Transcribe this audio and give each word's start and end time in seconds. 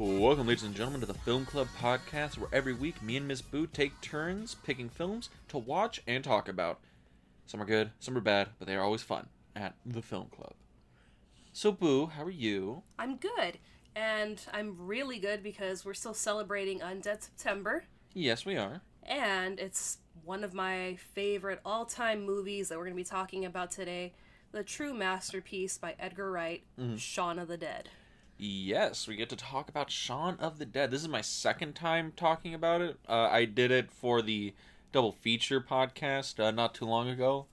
Welcome, 0.00 0.46
ladies 0.46 0.62
and 0.62 0.76
gentlemen, 0.76 1.00
to 1.00 1.08
the 1.08 1.12
Film 1.12 1.44
Club 1.44 1.66
podcast, 1.76 2.38
where 2.38 2.48
every 2.52 2.72
week 2.72 3.02
me 3.02 3.16
and 3.16 3.26
Miss 3.26 3.42
Boo 3.42 3.66
take 3.66 4.00
turns 4.00 4.54
picking 4.54 4.88
films 4.88 5.28
to 5.48 5.58
watch 5.58 6.00
and 6.06 6.22
talk 6.22 6.48
about. 6.48 6.78
Some 7.46 7.60
are 7.60 7.64
good, 7.64 7.90
some 7.98 8.16
are 8.16 8.20
bad, 8.20 8.50
but 8.60 8.68
they 8.68 8.76
are 8.76 8.84
always 8.84 9.02
fun 9.02 9.26
at 9.56 9.74
the 9.84 10.00
Film 10.00 10.28
Club. 10.28 10.52
So, 11.52 11.72
Boo, 11.72 12.06
how 12.06 12.22
are 12.22 12.30
you? 12.30 12.84
I'm 12.96 13.16
good. 13.16 13.58
And 13.96 14.40
I'm 14.52 14.76
really 14.78 15.18
good 15.18 15.42
because 15.42 15.84
we're 15.84 15.94
still 15.94 16.14
celebrating 16.14 16.78
Undead 16.78 17.24
September. 17.24 17.82
Yes, 18.14 18.46
we 18.46 18.56
are. 18.56 18.82
And 19.02 19.58
it's 19.58 19.98
one 20.24 20.44
of 20.44 20.54
my 20.54 20.96
favorite 21.12 21.58
all 21.64 21.84
time 21.84 22.24
movies 22.24 22.68
that 22.68 22.78
we're 22.78 22.84
going 22.84 22.96
to 22.96 23.02
be 23.02 23.02
talking 23.02 23.44
about 23.44 23.72
today 23.72 24.14
the 24.52 24.62
true 24.62 24.94
masterpiece 24.94 25.76
by 25.76 25.96
Edgar 25.98 26.30
Wright, 26.30 26.62
mm-hmm. 26.78 26.96
Shaun 26.96 27.40
of 27.40 27.48
the 27.48 27.56
Dead. 27.56 27.88
Yes, 28.38 29.08
we 29.08 29.16
get 29.16 29.28
to 29.30 29.36
talk 29.36 29.68
about 29.68 29.90
Shaun 29.90 30.36
of 30.38 30.58
the 30.58 30.64
Dead. 30.64 30.92
This 30.92 31.02
is 31.02 31.08
my 31.08 31.20
second 31.20 31.74
time 31.74 32.12
talking 32.16 32.54
about 32.54 32.80
it. 32.80 32.96
Uh, 33.08 33.28
I 33.30 33.44
did 33.44 33.72
it 33.72 33.90
for 33.90 34.22
the 34.22 34.54
double 34.92 35.10
feature 35.10 35.60
podcast 35.60 36.38
uh, 36.38 36.52
not 36.52 36.72
too 36.72 36.84
long 36.84 37.08
ago, 37.08 37.46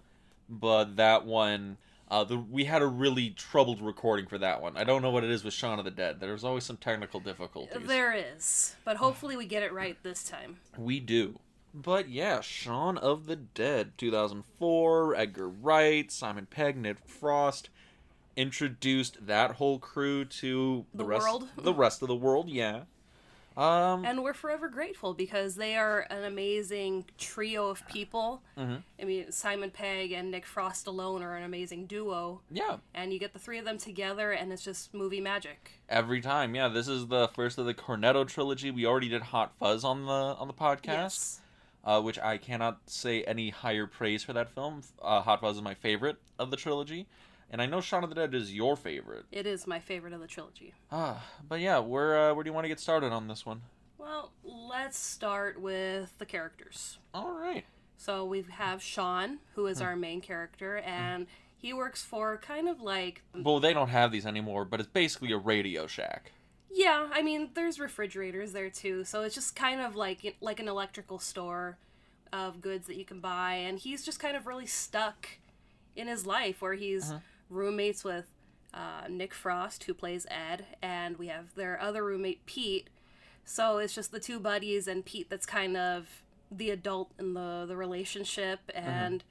but 0.48 0.96
that 0.96 1.26
one, 1.26 1.78
uh, 2.12 2.24
the, 2.24 2.38
we 2.38 2.66
had 2.66 2.84
a 2.84 2.88
really 2.88 3.32
troubled 3.32 3.82
recording 3.82 4.28
for 4.28 4.38
that 4.38 4.62
one. 4.62 4.78
I 4.78 4.84
don't 4.84 5.02
know 5.02 5.10
what 5.10 5.24
it 5.24 5.32
is 5.32 5.44
with 5.44 5.56
Shaun 5.56 5.80
of 5.80 5.86
the 5.86 5.92
Dead. 5.92 6.20
There's 6.20 6.44
always 6.44 6.66
some 6.66 6.78
technical 6.78 7.20
difficulties. 7.20 7.88
There 7.88 8.14
is. 8.14 8.76
But 8.84 8.98
hopefully 8.98 9.36
we 9.36 9.48
get 9.48 9.64
it 9.64 9.74
right 9.74 9.98
this 10.04 10.24
time. 10.24 10.58
We 10.78 11.00
do. 11.00 11.40
But 11.74 12.10
yeah, 12.10 12.42
Shaun 12.42 13.00
of 13.00 13.26
the 13.26 13.36
Dead, 13.36 13.94
2004, 13.98 15.16
Edgar 15.16 15.50
Wright, 15.50 16.12
Simon 16.12 16.46
Pegg, 16.46 16.78
Nick 16.78 16.98
Frost 17.08 17.70
introduced 18.38 19.26
that 19.28 19.52
whole 19.52 19.80
crew 19.80 20.26
to 20.26 20.86
the, 20.94 21.00
The 21.04 21.06
rest 21.06 21.24
world. 21.24 21.48
the 21.58 21.74
rest 21.74 22.02
of 22.02 22.08
the 22.08 22.16
world, 22.16 22.50
yeah. 22.50 22.82
Um 23.58 24.04
And 24.04 24.22
we're 24.22 24.34
forever 24.34 24.68
grateful 24.68 25.14
because 25.14 25.56
they 25.56 25.78
are 25.78 26.02
an 26.10 26.26
amazing 26.26 27.06
trio 27.18 27.70
of 27.70 27.88
people. 27.88 28.42
Mhm. 28.58 28.84
I 29.02 29.04
mean, 29.06 29.32
Simon 29.32 29.72
Pegg 29.72 30.12
and 30.12 30.30
Nick 30.30 30.46
Frost 30.46 30.88
alone 30.88 31.24
are 31.24 31.38
an 31.38 31.44
amazing 31.44 31.86
duo. 31.86 32.42
yeah, 32.52 32.78
And 32.94 33.14
you 33.14 33.20
get 33.20 33.32
the 33.32 33.40
three 33.40 33.58
of 33.58 33.64
them 33.64 33.78
together, 33.78 34.34
and 34.34 34.52
it's 34.52 34.62
just 34.64 34.94
movie 34.94 35.22
magic. 35.22 35.80
every 35.88 36.20
time. 36.20 36.54
Yeah, 36.54 36.68
this 36.68 36.90
is 36.90 37.08
the 37.08 37.30
first 37.30 37.58
of 37.58 37.66
the 37.66 37.74
Cornetto 37.74 38.28
trilogy. 38.28 38.72
We 38.72 38.86
already 38.86 39.08
did 39.08 39.22
Hot 39.22 39.54
Fuzz 39.58 39.86
on 39.86 40.06
the 40.06 40.12
on 40.12 40.48
the 40.48 40.54
podcast. 40.54 40.86
Yes. 40.88 41.42
uh, 41.86 42.02
which 42.02 42.18
I 42.18 42.38
cannot 42.40 42.80
say 42.90 43.24
any 43.26 43.52
higher 43.52 43.86
praise 43.86 44.24
for 44.24 44.34
that 44.34 44.50
film. 44.50 44.82
Uh, 45.02 45.22
Hot 45.22 45.40
Fuzz 45.40 45.58
is 45.58 45.62
my 45.62 45.76
favorite 45.76 46.18
of 46.40 46.50
the 46.50 46.58
trilogy, 46.58 47.06
and 47.50 47.62
I 47.62 47.66
know 47.66 47.82
Shaun 47.82 48.04
of 48.04 48.10
the 48.10 48.16
Dead 48.16 48.34
is 48.36 48.54
your 48.54 48.76
favorite. 48.76 49.26
It 49.32 49.46
is 49.46 49.66
my 49.68 49.80
favorite 49.80 50.14
of 50.14 50.20
the 50.20 50.28
trilogy. 50.28 50.74
Ah, 50.92 51.24
but 51.48 51.60
yeah, 51.60 51.80
where 51.80 52.18
uh, 52.32 52.34
where 52.34 52.44
do 52.44 52.50
you 52.50 52.54
want 52.54 52.66
to 52.66 52.70
get 52.70 52.80
started 52.80 53.12
on 53.12 53.28
this 53.28 53.46
one? 53.46 53.62
Well, 53.98 54.32
let's 54.44 54.98
start 54.98 55.60
with 55.60 56.18
the 56.20 56.26
characters. 56.26 57.00
All 57.14 57.32
right. 57.32 57.66
So 57.98 58.26
we 58.26 58.44
have 58.50 58.82
Sean, 58.82 59.40
who 59.56 59.68
is 59.68 59.80
Hmm. 59.80 59.86
our 59.86 59.96
main 59.96 60.22
character, 60.22 60.78
and 60.80 61.28
he 61.58 61.74
works 61.74 62.04
for 62.04 62.38
kind 62.38 62.68
of 62.68 62.82
like 62.82 63.24
Well, 63.34 63.60
they 63.60 63.74
don't 63.74 63.88
have 63.90 64.12
these 64.12 64.26
anymore, 64.26 64.66
but 64.66 64.80
it's 64.80 64.90
basically 64.90 65.32
a 65.32 65.38
Radio 65.38 65.88
Shack. 65.88 66.32
yeah. 66.70 67.10
I 67.14 67.22
mean, 67.22 67.52
there's 67.54 67.80
refrigerators 67.80 68.52
there 68.52 68.70
too, 68.70 69.06
so 69.06 69.22
it's 69.24 69.34
just 69.36 69.56
kind 69.56 69.80
of 69.82 69.96
like 69.96 70.36
like 70.42 70.60
an 70.60 70.68
electrical 70.68 71.20
store 71.20 71.78
of 72.34 72.60
goods 72.62 72.88
that 72.88 72.98
you 72.98 73.06
can 73.06 73.22
buy, 73.22 73.54
and 73.54 73.80
he's 73.80 74.04
just 74.04 74.20
kind 74.20 74.36
of 74.36 74.46
really 74.46 74.66
stuck 74.66 75.30
in 75.96 76.08
his 76.10 76.26
life 76.26 76.62
where 76.62 76.74
he's 76.74 77.14
roommates 77.50 78.04
with 78.04 78.26
uh, 78.74 79.08
Nick 79.10 79.34
Frost, 79.34 79.86
who 79.86 79.94
plays 79.94 80.26
Ed, 80.30 80.66
and 80.82 81.18
we 81.18 81.28
have 81.28 81.56
their 81.56 81.80
other 81.82 82.04
roommate 82.04 82.46
Pete. 82.46 82.90
So 83.46 83.78
it's 83.78 83.94
just 83.96 84.12
the 84.12 84.20
two 84.20 84.40
buddies 84.40 84.88
and 84.88 85.06
Pete 85.06 85.30
that's 85.30 85.46
kind 85.46 85.78
of 85.78 86.24
the 86.52 86.70
adult 86.70 87.12
in 87.20 87.34
the 87.34 87.66
the 87.68 87.76
relationship, 87.76 88.60
and 88.74 89.24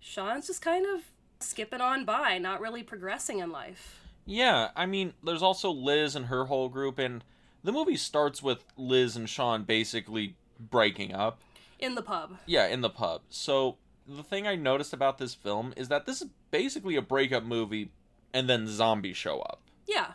Sean's 0.00 0.46
just 0.46 0.62
kind 0.62 0.86
of 0.86 1.02
skipping 1.40 1.80
on 1.80 2.04
by, 2.04 2.38
not 2.38 2.60
really 2.60 2.82
progressing 2.82 3.38
in 3.40 3.50
life. 3.50 4.00
Yeah, 4.24 4.70
I 4.74 4.86
mean, 4.86 5.12
there's 5.22 5.42
also 5.42 5.70
Liz 5.70 6.16
and 6.16 6.26
her 6.26 6.46
whole 6.46 6.68
group, 6.68 6.98
and 6.98 7.22
the 7.62 7.72
movie 7.72 7.96
starts 7.96 8.42
with 8.42 8.64
Liz 8.76 9.16
and 9.16 9.28
Sean 9.28 9.64
basically 9.64 10.34
breaking 10.58 11.12
up. 11.12 11.40
In 11.78 11.94
the 11.94 12.02
pub. 12.02 12.38
Yeah, 12.46 12.66
in 12.66 12.80
the 12.80 12.90
pub. 12.90 13.22
So 13.28 13.76
the 14.08 14.22
thing 14.22 14.46
I 14.46 14.54
noticed 14.56 14.92
about 14.92 15.18
this 15.18 15.34
film 15.34 15.74
is 15.76 15.88
that 15.88 16.06
this 16.06 16.22
is 16.22 16.28
basically 16.50 16.96
a 16.96 17.02
breakup 17.02 17.44
movie, 17.44 17.90
and 18.32 18.48
then 18.48 18.66
zombies 18.68 19.16
show 19.16 19.40
up. 19.40 19.60
Yeah. 19.86 20.12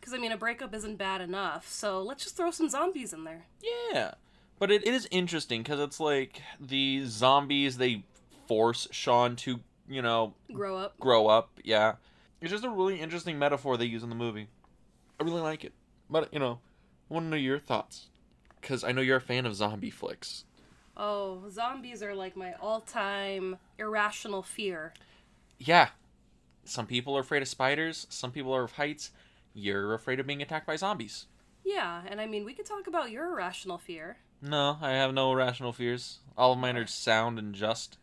Because, 0.00 0.14
I 0.14 0.18
mean, 0.18 0.32
a 0.32 0.36
breakup 0.36 0.74
isn't 0.74 0.96
bad 0.96 1.20
enough, 1.20 1.68
so 1.68 2.02
let's 2.02 2.22
just 2.24 2.36
throw 2.36 2.50
some 2.50 2.68
zombies 2.70 3.12
in 3.12 3.24
there. 3.24 3.44
Yeah, 3.92 4.12
but 4.58 4.70
it, 4.70 4.86
it 4.86 4.94
is 4.94 5.06
interesting 5.10 5.62
because 5.62 5.78
it's 5.78 6.00
like 6.00 6.40
the 6.58 7.04
zombies 7.04 7.76
they 7.76 8.04
force 8.48 8.88
Sean 8.90 9.36
to 9.36 9.60
you 9.88 10.00
know 10.02 10.34
Grow 10.52 10.76
up. 10.78 10.98
grow 10.98 11.26
up. 11.26 11.50
Yeah, 11.62 11.96
it's 12.40 12.50
just 12.50 12.64
a 12.64 12.70
really 12.70 12.98
interesting 13.00 13.38
metaphor 13.38 13.76
they 13.76 13.84
use 13.84 14.02
in 14.02 14.08
the 14.08 14.14
movie. 14.14 14.48
I 15.20 15.24
really 15.24 15.42
like 15.42 15.64
it, 15.64 15.74
but 16.08 16.32
you 16.32 16.38
know, 16.38 16.60
I 17.10 17.14
want 17.14 17.26
to 17.26 17.30
know 17.30 17.36
your 17.36 17.58
thoughts 17.58 18.08
because 18.60 18.82
I 18.82 18.92
know 18.92 19.02
you're 19.02 19.18
a 19.18 19.20
fan 19.20 19.44
of 19.44 19.54
zombie 19.54 19.90
flicks. 19.90 20.44
Oh, 20.96 21.48
zombies 21.50 22.02
are 22.02 22.14
like 22.14 22.36
my 22.36 22.54
all 22.60 22.80
time 22.80 23.58
irrational 23.78 24.42
fear. 24.42 24.92
Yeah, 25.58 25.88
some 26.64 26.86
people 26.86 27.16
are 27.16 27.20
afraid 27.20 27.42
of 27.42 27.48
spiders. 27.48 28.06
Some 28.10 28.32
people 28.32 28.54
are 28.54 28.64
of 28.64 28.72
heights. 28.72 29.10
You're 29.54 29.94
afraid 29.94 30.20
of 30.20 30.26
being 30.26 30.42
attacked 30.42 30.66
by 30.66 30.76
zombies. 30.76 31.26
Yeah, 31.64 32.02
and 32.06 32.20
I 32.20 32.26
mean, 32.26 32.44
we 32.44 32.54
could 32.54 32.66
talk 32.66 32.86
about 32.86 33.10
your 33.10 33.32
irrational 33.32 33.78
fear. 33.78 34.18
No, 34.42 34.78
I 34.80 34.92
have 34.92 35.12
no 35.12 35.32
irrational 35.32 35.72
fears. 35.72 36.20
All 36.36 36.52
of 36.52 36.58
mine 36.58 36.76
are 36.76 36.86
sound 36.86 37.38
and 37.38 37.54
just. 37.54 37.98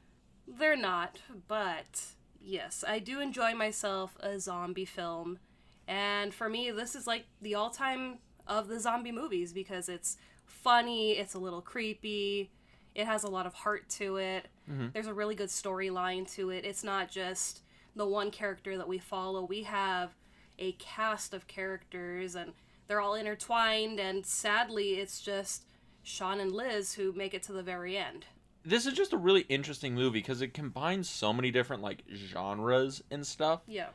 They're 0.48 0.78
not, 0.78 1.20
but 1.48 2.14
yes, 2.40 2.84
I 2.88 3.00
do 3.00 3.20
enjoy 3.20 3.54
myself 3.54 4.18
a 4.20 4.40
zombie 4.40 4.86
film. 4.86 5.40
And 5.88 6.34
for 6.34 6.50
me, 6.50 6.70
this 6.72 6.96
is 6.96 7.08
like 7.08 7.26
the 7.42 7.56
all 7.56 7.70
time 7.70 8.20
of 8.46 8.68
the 8.68 8.80
zombie 8.80 9.12
movies 9.12 9.54
because 9.54 9.90
it's 9.90 10.18
funny, 10.46 11.12
it's 11.14 11.34
a 11.34 11.40
little 11.40 11.62
creepy, 11.62 12.52
it 12.98 13.06
has 13.06 13.24
a 13.24 13.30
lot 13.30 13.46
of 13.46 13.54
heart 13.54 13.88
to 13.92 14.18
it. 14.18 14.48
Mm-hmm. 14.70 14.88
There's 14.94 15.08
a 15.08 15.14
really 15.14 15.36
good 15.36 15.50
storyline 15.50 16.30
to 16.36 16.50
it. 16.50 16.66
It's 16.66 16.84
not 16.84 17.10
just 17.10 17.62
the 17.96 18.06
one 18.06 18.32
character 18.32 18.76
that 18.78 18.88
we 18.88 18.98
follow, 18.98 19.46
we 19.46 19.64
have 19.64 20.16
a 20.60 20.74
cast 20.74 21.34
of 21.34 21.48
characters 21.48 22.36
and 22.36 22.52
they're 22.88 23.02
all 23.02 23.16
intertwined, 23.16 24.00
and 24.00 24.26
sadly, 24.26 24.96
it's 24.96 25.22
just 25.22 25.64
Sean 26.04 26.40
and 26.40 26.52
Liz 26.52 26.94
who 26.94 27.12
make 27.14 27.34
it 27.34 27.44
to 27.44 27.54
the 27.54 27.64
very 27.64 27.98
end. 27.98 28.26
this 28.66 28.86
is 28.86 28.94
just 28.94 29.14
a 29.14 29.18
really 29.18 29.42
interesting 29.50 29.94
movie 29.94 30.20
because 30.20 30.42
it 30.42 30.54
combines 30.54 31.08
so 31.10 31.32
many 31.34 31.52
different 31.52 31.84
like 31.84 32.04
genres 32.14 33.02
and 33.12 33.26
stuff. 33.26 33.62
Yeah. 33.68 33.88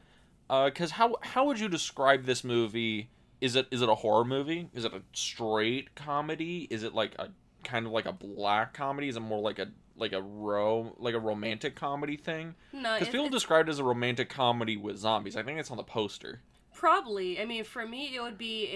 Uh, 0.50 0.66
because 0.66 0.90
how 0.92 1.16
how 1.22 1.46
would 1.46 1.58
you 1.58 1.68
describe 1.68 2.24
this 2.24 2.44
movie? 2.44 3.10
Is 3.40 3.56
it 3.56 3.66
is 3.70 3.82
it 3.82 3.88
a 3.88 3.94
horror 3.94 4.24
movie? 4.24 4.68
Is 4.74 4.84
it 4.84 4.92
a 4.92 5.02
straight 5.12 5.94
comedy? 5.94 6.66
Is 6.70 6.82
it 6.82 6.94
like 6.94 7.14
a 7.18 7.28
kind 7.64 7.86
of 7.86 7.92
like 7.92 8.06
a 8.06 8.12
black 8.12 8.74
comedy? 8.74 9.08
Is 9.08 9.16
it 9.16 9.20
more 9.20 9.40
like 9.40 9.58
a 9.58 9.68
like 9.96 10.12
a 10.12 10.22
ro 10.22 10.94
like 10.98 11.14
a 11.14 11.20
romantic 11.20 11.74
comedy 11.74 12.16
thing? 12.16 12.54
No, 12.72 12.94
Because 12.94 13.12
people 13.12 13.26
it- 13.26 13.32
describe 13.32 13.68
it 13.68 13.70
as 13.70 13.78
a 13.78 13.84
romantic 13.84 14.28
comedy 14.28 14.76
with 14.76 14.98
zombies. 14.98 15.36
I 15.36 15.42
think 15.42 15.58
it's 15.58 15.70
on 15.70 15.76
the 15.76 15.82
poster. 15.82 16.40
Probably. 16.74 17.40
I 17.40 17.44
mean, 17.44 17.64
for 17.64 17.86
me, 17.86 18.16
it 18.16 18.20
would 18.20 18.38
be 18.38 18.66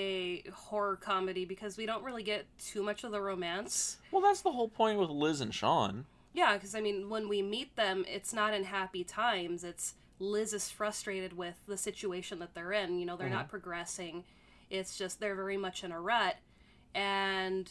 a 0.46 0.50
horror 0.50 0.96
comedy 0.96 1.44
because 1.44 1.76
we 1.76 1.86
don't 1.86 2.04
really 2.04 2.22
get 2.22 2.46
too 2.58 2.82
much 2.82 3.02
of 3.02 3.10
the 3.10 3.20
romance. 3.20 3.96
Well, 4.12 4.22
that's 4.22 4.42
the 4.42 4.52
whole 4.52 4.68
point 4.68 4.98
with 4.98 5.10
Liz 5.10 5.40
and 5.40 5.52
Sean. 5.52 6.04
Yeah, 6.32 6.54
because 6.54 6.74
I 6.74 6.80
mean, 6.80 7.08
when 7.08 7.28
we 7.28 7.40
meet 7.42 7.74
them, 7.76 8.04
it's 8.06 8.32
not 8.32 8.52
in 8.52 8.64
happy 8.64 9.02
times. 9.02 9.64
It's 9.64 9.94
Liz 10.18 10.52
is 10.52 10.68
frustrated 10.68 11.36
with 11.36 11.56
the 11.66 11.76
situation 11.76 12.38
that 12.38 12.54
they're 12.54 12.72
in. 12.72 12.98
You 12.98 13.06
know, 13.06 13.16
they're 13.16 13.28
not 13.28 13.44
mm-hmm. 13.44 13.50
progressing. 13.50 14.24
It's 14.70 14.96
just 14.98 15.18
they're 15.18 15.34
very 15.34 15.56
much 15.56 15.82
in 15.82 15.92
a 15.92 16.00
rut. 16.00 16.36
And, 16.94 17.70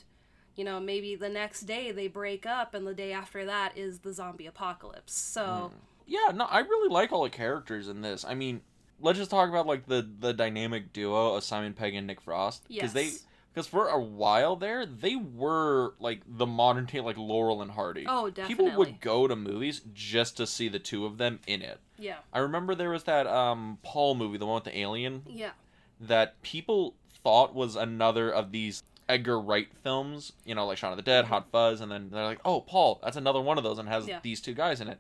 you 0.56 0.64
know, 0.64 0.80
maybe 0.80 1.16
the 1.16 1.30
next 1.30 1.62
day 1.62 1.92
they 1.92 2.08
break 2.08 2.46
up, 2.46 2.74
and 2.74 2.86
the 2.88 2.94
day 2.94 3.12
after 3.14 3.46
that 3.46 3.78
is 3.78 4.00
the 4.00 4.14
zombie 4.14 4.46
apocalypse. 4.48 5.14
So, 5.14 5.72
Yeah, 6.08 6.32
no, 6.34 6.46
I 6.46 6.60
really 6.60 6.90
like 6.94 7.12
all 7.12 7.24
the 7.24 7.30
characters 7.30 7.88
in 7.88 8.02
this. 8.02 8.24
I 8.24 8.36
mean, 8.36 8.62
let's 9.00 9.18
just 9.18 9.32
talk 9.32 9.50
about 9.50 9.68
like 9.68 9.88
the 9.88 10.08
the 10.20 10.34
dynamic 10.34 10.94
duo 10.94 11.36
of 11.36 11.44
Simon 11.44 11.74
Pegg 11.74 11.96
and 11.96 12.08
Nick 12.08 12.22
Frost 12.22 12.68
because 12.70 12.94
they 12.94 13.12
because 13.54 13.68
for 13.68 13.88
a 13.88 14.00
while 14.00 14.56
there 14.58 14.86
they 14.86 15.16
were 15.16 15.94
like 16.00 16.22
the 16.28 16.46
modern 16.46 16.86
day 16.86 17.00
like 17.02 17.18
Laurel 17.18 17.62
and 17.62 17.72
Hardy. 17.72 18.06
Oh, 18.08 18.30
definitely. 18.30 18.56
People 18.66 18.78
would 18.78 19.00
go 19.02 19.28
to 19.28 19.36
movies 19.36 19.82
just 19.94 20.38
to 20.38 20.46
see 20.48 20.68
the 20.70 20.80
two 20.80 21.06
of 21.06 21.18
them 21.18 21.40
in 21.48 21.62
it. 21.62 21.80
yeah. 21.98 22.18
I 22.34 22.40
remember 22.40 22.76
there 22.76 22.90
was 22.92 23.04
that 23.06 23.28
um 23.28 23.78
Paul 23.84 24.16
movie, 24.16 24.38
the 24.38 24.46
one 24.46 24.56
with 24.56 24.66
the 24.66 24.78
alien, 24.78 25.24
Yeah. 25.28 25.52
that 26.00 26.42
people 26.42 26.96
thought 27.24 27.56
was 27.56 27.76
another 27.76 28.30
of 28.30 28.52
these 28.52 28.84
Edgar 29.08 29.40
Wright 29.40 29.68
films, 29.84 30.34
you 30.46 30.56
know, 30.56 30.66
like 30.66 30.78
Shaun 30.78 30.92
of 30.92 30.98
the 30.98 31.04
Dead, 31.04 31.26
mhm. 31.26 31.30
Hot 31.30 31.48
Fuzz, 31.52 31.80
and 31.82 31.92
then 31.92 32.10
they're 32.12 32.24
like, 32.26 32.40
"Oh, 32.44 32.62
Paul, 32.62 33.00
that's 33.04 33.18
another 33.18 33.40
one 33.42 33.58
of 33.58 33.64
those 33.64 33.78
and 33.78 33.88
has 33.88 34.08
Yeah. 34.08 34.20
these 34.24 34.42
two 34.42 34.54
guys 34.54 34.82
in 34.82 34.88
it." 34.88 35.00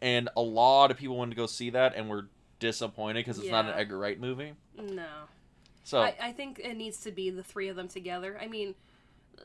And 0.00 0.28
a 0.36 0.40
lot 0.42 0.90
of 0.90 0.96
people 0.96 1.16
wanted 1.16 1.30
to 1.30 1.36
go 1.36 1.46
see 1.46 1.70
that 1.70 1.94
and 1.96 2.08
were 2.08 2.26
disappointed 2.60 3.20
because 3.20 3.38
it's 3.38 3.50
not 3.50 3.64
an 3.64 3.72
Edgar 3.74 3.98
Wright 3.98 4.18
movie. 4.20 4.52
No. 4.76 5.06
So 5.84 6.00
I, 6.00 6.14
I 6.20 6.32
think 6.32 6.58
it 6.62 6.74
needs 6.76 6.98
to 7.00 7.10
be 7.10 7.30
the 7.30 7.42
three 7.42 7.68
of 7.68 7.76
them 7.76 7.88
together. 7.88 8.38
I 8.40 8.46
mean, 8.46 8.74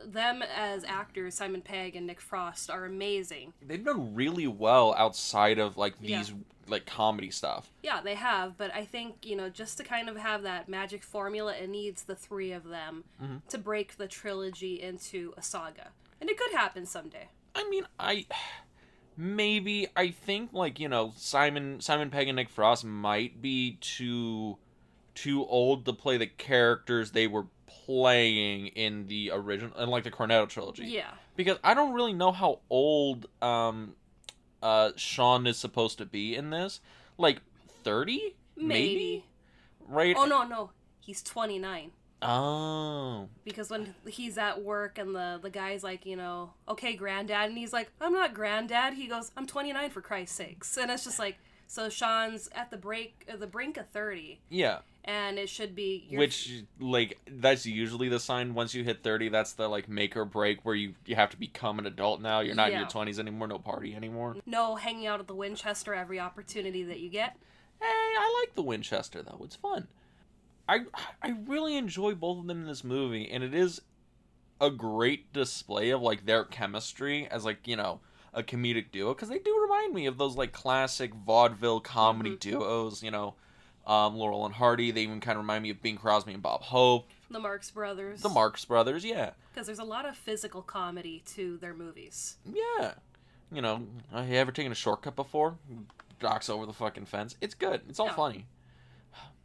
them 0.06 0.42
as 0.56 0.84
actors, 0.84 1.36
Simon 1.36 1.62
Pegg 1.62 1.96
and 1.96 2.06
Nick 2.08 2.20
Frost, 2.22 2.70
are 2.70 2.86
amazing. 2.86 3.54
they've 3.66 3.84
done 3.84 4.14
really 4.16 4.48
well 4.48 4.94
outside 4.98 5.60
of 5.60 5.78
like 5.78 5.94
Yeah. 6.02 6.18
these 6.20 6.34
like 6.68 6.86
comedy 6.86 7.30
stuff. 7.30 7.72
Yeah, 7.84 8.00
they 8.02 8.16
have, 8.16 8.58
but 8.58 8.74
I 8.74 8.86
think, 8.86 9.26
you 9.26 9.36
know, 9.36 9.50
just 9.50 9.78
to 9.78 9.84
kind 9.84 10.08
of 10.08 10.16
have 10.18 10.44
that 10.44 10.70
magic 10.70 11.04
formula, 11.04 11.54
it 11.54 11.70
needs 11.70 12.04
the 12.04 12.16
three 12.16 12.52
of 12.54 12.64
them 12.64 13.04
Mm-hmm. 13.22 13.38
to 13.50 13.58
break 13.58 13.98
the 13.98 14.08
trilogy 14.08 14.82
into 14.82 15.34
a 15.38 15.42
saga. 15.42 15.90
And 16.22 16.30
it 16.30 16.38
could 16.38 16.54
happen 16.54 16.86
someday. 16.86 17.28
I 17.54 17.68
mean, 17.70 17.86
I 18.00 18.26
maybe 19.16 19.88
I 19.96 20.10
think 20.10 20.54
like 20.54 20.80
you 20.80 20.90
know 20.90 21.14
Simon 21.18 21.82
Simon 21.82 22.10
Pegg 22.10 22.28
and 22.28 22.36
Nick 22.36 22.50
Frost 22.50 22.84
might 22.86 23.42
be 23.42 23.78
too 23.82 24.58
too 25.16 25.46
old 25.46 25.86
to 25.86 25.94
play 25.94 26.18
the 26.18 26.26
characters 26.26 27.12
they 27.12 27.28
were 27.28 27.46
playing 27.66 28.68
in 28.68 29.08
the 29.08 29.32
original 29.34 29.78
in 29.80 29.90
like 29.90 30.04
the 30.04 30.12
Cornetto 30.12 30.48
trilogy. 30.48 30.86
Yeah. 30.86 31.12
Because 31.36 31.58
I 31.64 31.74
don't 31.74 31.94
really 31.94 32.14
know 32.14 32.32
how 32.32 32.60
old 32.70 33.28
um 33.42 33.96
uh 34.62 34.92
Sean 34.96 35.48
is 35.48 35.58
supposed 35.58 35.98
to 35.98 36.06
be 36.06 36.36
in 36.36 36.50
this. 36.50 36.80
Like 37.18 37.42
30? 37.84 38.36
Maybe. 38.56 39.26
Right? 39.88 40.16
Oh, 40.18 40.26
no, 40.26 40.44
no. 40.44 40.72
He's 41.00 41.22
29. 41.22 41.92
Oh. 42.22 43.28
Because 43.44 43.70
when 43.70 43.94
he's 44.08 44.38
at 44.38 44.64
work 44.64 44.98
and 44.98 45.14
the, 45.14 45.40
the 45.42 45.50
guy's 45.50 45.84
like, 45.84 46.06
you 46.06 46.16
know, 46.16 46.54
okay, 46.70 46.96
granddad. 46.96 47.50
And 47.50 47.58
he's 47.58 47.74
like, 47.74 47.92
I'm 48.00 48.14
not 48.14 48.34
granddad. 48.34 48.94
He 48.94 49.08
goes, 49.08 49.32
I'm 49.36 49.46
29 49.46 49.90
for 49.90 50.02
Christ's 50.02 50.38
sakes. 50.38 50.78
And 50.78 50.90
it's 50.90 51.04
just 51.04 51.20
like, 51.20 51.38
so 51.68 51.90
Sean's 51.90 52.50
at 52.54 52.72
the 52.72 52.78
break, 52.78 53.26
uh, 53.32 53.36
the 53.36 53.48
brink 53.48 53.78
of 53.78 53.90
30. 53.90 54.40
Yeah. 54.50 54.80
And 55.06 55.38
it 55.38 55.50
should 55.50 55.76
be. 55.76 56.08
Which 56.12 56.64
like 56.80 57.20
that's 57.28 57.66
usually 57.66 58.10
the 58.10 58.20
sign 58.20 58.54
once 58.54 58.74
you 58.74 58.84
hit 58.84 59.04
30 59.04 59.30
that's 59.30 59.54
the 59.54 59.68
like 59.68 59.90
make 59.90 60.16
or 60.16 60.24
break 60.24 60.64
where 60.64 60.76
you 60.76 60.94
you 61.06 61.16
have 61.16 61.30
to 61.32 61.38
become 61.38 61.78
an 61.80 61.86
adult 61.86 62.22
now. 62.22 62.40
You're 62.40 62.56
not 62.56 62.72
in 62.72 62.80
your 62.80 62.88
20s 62.88 63.20
anymore, 63.20 63.48
no 63.48 63.60
party 63.60 63.96
anymore. 63.96 64.38
No 64.46 64.76
hanging 64.76 65.08
out 65.08 65.20
at 65.20 65.28
the 65.28 65.36
Winchester 65.36 65.94
every 65.94 66.20
opportunity 66.20 66.84
that 66.84 67.00
you 67.00 67.10
get. 67.10 67.36
Hey, 67.82 67.88
I 67.88 68.42
like 68.42 68.56
the 68.56 68.62
Winchester 68.62 69.22
though. 69.22 69.42
It's 69.44 69.58
fun. 69.58 69.88
I 70.70 70.86
I 71.22 71.36
really 71.46 71.76
enjoy 71.76 72.16
both 72.16 72.40
of 72.40 72.48
them 72.48 72.62
in 72.62 72.68
this 72.68 72.84
movie, 72.84 73.30
and 73.30 73.44
it 73.44 73.54
is 73.54 73.82
a 74.62 74.70
great 74.70 75.34
display 75.34 75.90
of 75.90 76.02
like 76.02 76.26
their 76.26 76.46
chemistry 76.46 77.28
as 77.30 77.44
like 77.44 77.68
you 77.68 77.76
know 77.76 78.00
a 78.34 78.44
comedic 78.44 78.92
duo 78.92 79.14
because 79.14 79.30
they 79.30 79.40
do 79.40 79.60
remind 79.62 79.94
me 79.94 80.06
of 80.06 80.18
those 80.18 80.36
like 80.36 80.52
classic 80.52 81.14
vaudeville 81.14 81.80
comedy 81.80 82.36
duos. 82.36 83.04
You 83.04 83.12
know, 83.12 83.36
um, 83.86 84.16
Laurel 84.16 84.46
and 84.46 84.56
Hardy. 84.56 84.92
They 84.92 85.02
even 85.04 85.20
kind 85.20 85.38
of 85.38 85.44
remind 85.44 85.64
me 85.64 85.70
of 85.70 85.82
Bing 85.82 85.98
Crosby 85.98 86.34
and 86.34 86.42
Bob 86.42 86.62
Hope, 86.64 87.10
The 87.30 87.40
Marx 87.40 87.70
Brothers. 87.72 88.22
the 88.22 88.30
Marx 88.30 88.66
Brothers. 88.66 89.04
Yeah, 89.06 89.32
Because 89.54 89.68
there's 89.68 89.80
a 89.80 89.84
lot 89.84 90.06
of 90.06 90.16
physical 90.18 90.62
comedy 90.62 91.22
to 91.36 91.58
their 91.58 91.74
movies. 91.74 92.38
yeah. 92.46 92.94
You 93.52 93.62
know, 93.62 93.86
have 94.12 94.28
you 94.30 94.36
ever 94.38 94.52
taken 94.52 94.72
a 94.72 94.76
shortcut 94.76 95.16
before? 95.16 95.58
Docks 96.20 96.50
over 96.50 96.66
the 96.66 96.74
fucking 96.74 97.06
fence. 97.06 97.36
It's 97.40 97.54
good. 97.54 97.82
It's 97.88 98.00
all 98.00 98.08
Yeah. 98.08 98.16
funny. 98.16 98.46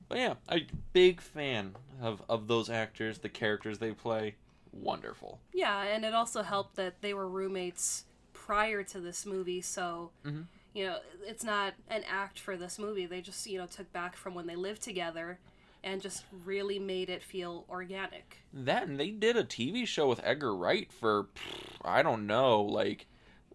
But 0.08 0.16
yeah, 0.18 0.34
a 0.48 0.66
big 0.94 1.20
fan 1.20 1.76
of 2.00 2.22
of 2.30 2.48
those 2.48 2.70
actors, 2.70 3.18
the 3.18 3.28
characters 3.28 3.78
they 3.80 3.92
play. 3.92 4.36
Wonderful. 4.72 5.40
Yeah, 5.52 5.82
and 5.82 6.04
it 6.06 6.14
also 6.14 6.42
helped 6.42 6.76
that 6.76 7.02
they 7.02 7.12
were 7.12 7.28
roommates 7.28 8.04
prior 8.48 8.82
to 8.82 8.98
this 8.98 9.26
movie, 9.26 9.60
so 9.60 10.10
Mhm. 10.24 10.46
you 10.72 10.86
know 10.86 10.98
it's 11.26 11.44
not 11.44 11.74
an 11.88 12.02
act 12.08 12.38
for 12.40 12.56
this 12.56 12.78
movie. 12.78 13.04
They 13.04 13.20
just 13.20 13.46
you 13.46 13.58
know 13.58 13.66
took 13.66 13.92
back 13.92 14.16
from 14.16 14.34
when 14.34 14.46
they 14.46 14.56
lived 14.56 14.80
together, 14.82 15.38
and 15.84 16.00
just 16.00 16.24
really 16.46 16.78
made 16.78 17.10
it 17.10 17.22
feel 17.22 17.66
organic. 17.68 18.38
That 18.54 18.84
and 18.88 18.98
they 18.98 19.10
did 19.10 19.36
a 19.36 19.44
TV 19.44 19.84
show 19.86 20.08
with 20.08 20.20
Edgar 20.24 20.56
Wright 20.56 20.90
for 20.90 21.28
I 21.84 22.00
don't 22.02 22.26
know, 22.26 22.62
like 22.62 23.06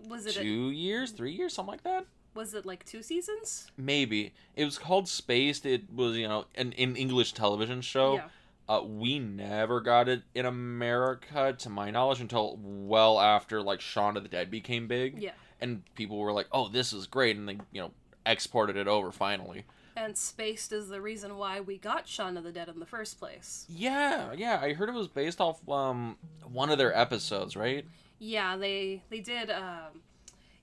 Was 0.08 0.28
it 0.28 0.38
a, 0.38 0.42
two 0.42 0.70
years, 0.70 1.10
three 1.12 1.34
years, 1.34 1.54
something 1.54 1.72
like 1.72 1.84
that. 1.84 2.06
was 2.36 2.54
it 2.54 2.64
like 2.64 2.86
two 2.86 3.02
seasons? 3.02 3.72
Maybe 3.76 4.32
it 4.56 4.66
was 4.66 4.78
called 4.78 5.08
Spaced. 5.08 5.66
It 5.66 5.92
was 5.92 6.16
you 6.18 6.28
know 6.28 6.46
an, 6.54 6.74
an 6.74 6.96
English 6.96 7.34
television 7.34 7.82
show. 7.82 8.16
Yeah. 8.18 8.30
Uh, 8.70 8.82
we 8.86 9.20
never 9.20 9.82
got 9.82 10.08
it 10.08 10.24
in 10.34 10.46
America, 10.46 11.54
to 11.60 11.70
my 11.70 11.92
knowledge, 11.92 12.22
until 12.22 12.58
well 12.62 13.20
after 13.20 13.62
like 13.62 13.82
Shaun 13.82 14.16
of 14.18 14.24
the 14.24 14.30
Dead 14.30 14.50
became 14.50 14.88
big, 14.88 15.22
Yeah. 15.22 15.32
and 15.60 15.84
people 15.96 16.18
were 16.18 16.32
like, 16.32 16.48
"Oh, 16.52 16.70
this 16.70 16.94
is 16.94 17.06
great," 17.08 17.36
and 17.36 17.48
they 17.50 17.58
you 17.72 17.82
know 17.82 17.92
exported 18.26 18.78
it 18.78 18.88
over 18.88 19.12
finally. 19.12 19.66
And 19.96 20.18
Spaced 20.18 20.72
is 20.72 20.88
the 20.88 21.02
reason 21.02 21.38
why 21.38 21.60
we 21.60 21.78
got 21.78 22.08
Shaun 22.08 22.36
of 22.38 22.44
the 22.44 22.52
Dead 22.52 22.68
in 22.70 22.80
the 22.80 22.86
first 22.86 23.20
place. 23.20 23.66
Yeah, 23.70 24.32
yeah, 24.34 24.60
I 24.62 24.74
heard 24.74 24.90
it 24.90 24.94
was 24.96 25.08
based 25.10 25.42
off 25.42 25.68
um 25.70 26.18
one 26.44 26.70
of 26.70 26.78
their 26.78 26.98
episodes, 26.98 27.56
right? 27.56 27.86
Yeah, 28.20 28.56
they 28.56 29.04
they 29.10 29.20
did. 29.20 29.52
Um, 29.52 30.02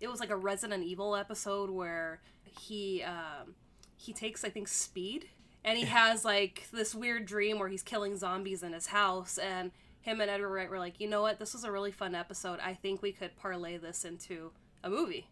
it 0.00 0.08
was 0.11 0.20
like 0.20 0.31
a 0.31 0.37
Resident 0.37 0.82
Evil 0.85 1.14
episode 1.14 1.69
where 1.69 2.20
he 2.61 3.02
um, 3.02 3.55
he 3.97 4.14
takes 4.14 4.43
I 4.43 4.49
think 4.49 4.67
speed, 4.69 5.29
and 5.65 5.79
he 5.79 5.85
has 5.85 6.25
like 6.25 6.67
this 6.73 6.95
weird 6.95 7.27
dream 7.27 7.59
where 7.59 7.69
he's 7.69 7.83
killing 7.83 8.17
zombies 8.17 8.62
in 8.62 8.73
his 8.73 8.87
house, 8.89 9.39
and 9.39 9.71
him 10.01 10.21
and 10.21 10.31
Edgar 10.31 10.49
Wright 10.49 10.71
were 10.71 10.79
like, 10.79 10.99
you 11.01 11.09
know 11.09 11.23
what, 11.23 11.39
this 11.39 11.53
was 11.53 11.65
a 11.65 11.71
really 11.73 11.93
fun 11.93 12.15
episode. 12.15 12.59
I 12.61 12.75
think 12.75 13.03
we 13.03 13.12
could 13.12 13.37
parlay 13.37 13.77
this 13.77 14.05
into 14.05 14.53
a 14.83 14.89
movie. 14.91 15.27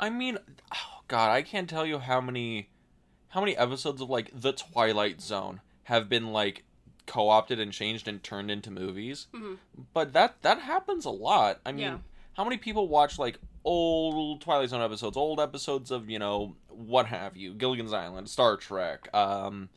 I 0.00 0.10
mean, 0.10 0.38
oh 0.74 1.00
god, 1.08 1.30
I 1.30 1.42
can't 1.42 1.68
tell 1.68 1.86
you 1.86 1.98
how 1.98 2.20
many 2.20 2.68
how 3.28 3.40
many 3.40 3.56
episodes 3.56 4.00
of 4.00 4.08
like 4.08 4.30
The 4.34 4.52
Twilight 4.52 5.20
Zone 5.20 5.60
have 5.84 6.08
been 6.08 6.32
like 6.32 6.64
co-opted 7.06 7.60
and 7.60 7.72
changed 7.72 8.08
and 8.08 8.22
turned 8.22 8.50
into 8.50 8.70
movies. 8.70 9.26
Mhm. 9.32 9.58
But 9.92 10.12
that 10.14 10.42
that 10.42 10.60
happens 10.60 11.04
a 11.04 11.10
lot. 11.10 11.60
I 11.64 11.72
mean, 11.72 11.80
Yeah. 11.82 11.98
How 12.36 12.44
many 12.44 12.58
people 12.58 12.88
watch 12.88 13.18
like 13.18 13.38
old 13.64 14.40
Twilight 14.42 14.68
Zone 14.68 14.82
episodes, 14.82 15.16
old 15.16 15.40
episodes 15.40 15.90
of, 15.90 16.10
you 16.10 16.18
know, 16.18 16.54
what 16.68 17.06
have 17.06 17.36
you, 17.36 17.54
Gilligan's 17.54 17.92
Island, 17.92 18.28
Star 18.28 18.56
Trek, 18.56 19.08
um 19.14 19.68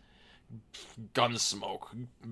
Gunsmoke, 1.14 1.88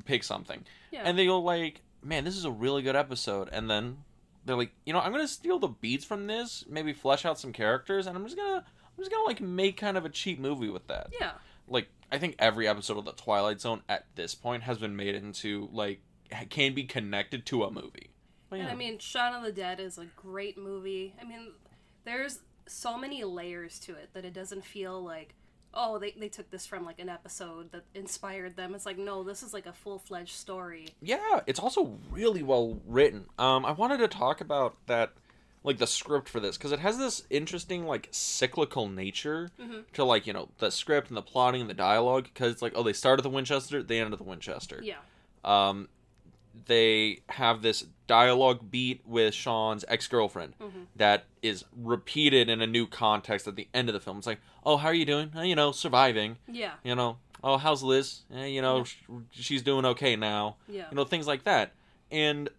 pick 0.06 0.24
something. 0.24 0.64
Yeah. 0.92 1.04
And 1.06 1.18
they 1.18 1.26
go 1.26 1.40
like, 1.40 1.82
"Man, 2.04 2.24
this 2.24 2.36
is 2.36 2.46
a 2.46 2.52
really 2.52 2.82
good 2.82 2.96
episode." 2.96 3.50
And 3.52 3.70
then 3.70 3.98
they're 4.46 4.56
like, 4.56 4.72
"You 4.86 4.94
know, 4.94 5.00
I'm 5.00 5.12
going 5.12 5.24
to 5.24 5.32
steal 5.32 5.60
the 5.60 5.68
beats 5.68 6.04
from 6.06 6.28
this, 6.28 6.66
maybe 6.68 6.94
flesh 6.94 7.26
out 7.26 7.40
some 7.40 7.54
characters, 7.54 8.08
and 8.08 8.18
I'm 8.18 8.24
just 8.26 8.36
going 8.36 8.60
to 8.60 8.66
I'm 8.66 9.04
just 9.04 9.12
to 9.12 9.24
like 9.26 9.40
make 9.42 9.78
kind 9.78 9.98
of 9.98 10.06
a 10.06 10.10
cheap 10.10 10.40
movie 10.40 10.70
with 10.70 10.88
that." 10.88 11.10
yeah, 11.20 11.34
Like 11.68 11.90
I 12.12 12.18
think 12.18 12.36
every 12.40 12.68
episode 12.68 12.98
of 12.98 13.06
the 13.06 13.14
Twilight 13.14 13.62
Zone 13.62 13.82
at 13.88 14.06
this 14.16 14.34
point 14.36 14.64
has 14.64 14.78
been 14.78 14.96
made 14.96 15.16
into 15.16 15.70
like 15.72 16.02
can 16.50 16.74
be 16.74 16.84
connected 16.84 17.46
to 17.48 17.64
a 17.64 17.72
movie. 17.72 18.10
But, 18.50 18.60
and. 18.60 18.70
I 18.70 18.76
mean, 18.76 19.00
Shaun 19.00 19.34
of 19.34 19.44
the 19.44 19.52
Dead 19.52 19.80
is 19.80 19.98
a 19.98 20.06
great 20.16 20.58
movie. 20.58 21.14
I 21.22 21.26
mean, 21.26 21.52
there's 22.06 22.40
so 22.68 22.98
many 22.98 23.24
layers 23.24 23.80
to 23.80 23.94
it 23.94 24.10
that 24.14 24.26
it 24.26 24.34
doesn't 24.34 24.66
feel 24.66 25.02
like 25.02 25.34
oh 25.74 26.00
they, 26.00 26.12
they 26.18 26.28
took 26.30 26.50
this 26.50 26.66
from 26.66 26.86
like 26.86 26.98
an 27.00 27.08
episode 27.10 27.72
that 27.72 27.84
inspired 27.94 28.56
them 28.56 28.74
it's 28.74 28.86
like 28.86 28.98
no 28.98 29.22
this 29.24 29.44
is 29.44 29.54
like 29.54 29.66
a 29.66 29.72
full-fledged 29.74 30.34
story 30.36 30.88
Yeah, 31.02 31.42
it's 31.46 31.60
also 31.60 31.98
really 32.12 32.42
well 32.44 32.80
written. 32.88 33.26
Um, 33.38 33.66
I 33.66 33.72
wanted 33.72 33.98
to 34.00 34.08
talk 34.08 34.42
about 34.42 34.76
that, 34.88 35.12
like 35.64 35.78
the 35.78 35.88
script 35.88 36.28
for 36.30 36.40
this, 36.40 36.58
because 36.58 36.72
it 36.72 36.80
has 36.80 36.98
this 36.98 37.24
interesting 37.30 37.86
like 37.86 38.08
cyclical 38.12 38.88
nature 38.90 39.50
Mhm. 39.62 39.84
to 39.94 40.04
like 40.04 40.26
you 40.28 40.34
know 40.34 40.50
the 40.58 40.72
script 40.72 41.10
and 41.10 41.18
the 41.18 41.22
plotting 41.22 41.62
and 41.62 41.70
the 41.70 41.74
dialogue. 41.76 42.26
Because 42.34 42.52
it's 42.54 42.62
like 42.62 42.74
oh 42.76 42.84
they 42.84 42.94
start 42.94 43.20
at 43.20 43.24
the 43.24 43.30
Winchester, 43.30 43.84
they 43.84 44.00
end 44.00 44.12
at 44.14 44.20
the 44.20 44.26
Winchester. 44.26 44.82
yeah 44.84 44.96
Um, 45.46 45.90
they 46.66 47.20
have 47.30 47.62
this 47.62 47.86
dialogue 48.08 48.72
beat 48.72 49.02
with 49.06 49.34
Sean's 49.34 49.84
ex 49.88 50.08
girlfriend 50.08 50.54
Mhm. 50.60 50.88
that 50.96 51.26
is 51.42 51.66
repeated 51.76 52.50
in 52.50 52.62
a 52.62 52.68
new 52.68 52.88
context 52.88 53.48
at 53.48 53.56
the 53.56 53.68
end 53.74 53.90
of 53.90 53.94
the 53.94 54.00
film. 54.00 54.18
It's 54.18 54.28
like 54.28 54.40
oh 54.66 54.78
how 54.78 54.88
are 54.88 54.94
you 54.94 55.06
doing? 55.06 55.32
"Eh, 55.36 55.44
you 55.44 55.56
know 55.56 55.72
surviving. 55.72 56.38
yeah 56.48 56.74
You 56.84 56.96
know 56.96 57.18
oh 57.44 57.58
how's 57.58 57.84
Liz? 57.84 58.22
Eh, 58.34 58.46
you 58.46 58.62
know 58.62 58.78
Yeah. 58.80 58.84
sh- 58.84 59.04
she's 59.32 59.62
doing 59.62 59.86
okay 59.86 60.16
now 60.16 60.56
yeah 60.68 60.86
you 60.90 60.96
know 60.96 61.04
things 61.06 61.28
like 61.28 61.44
that 61.44 61.74
and 62.12 62.50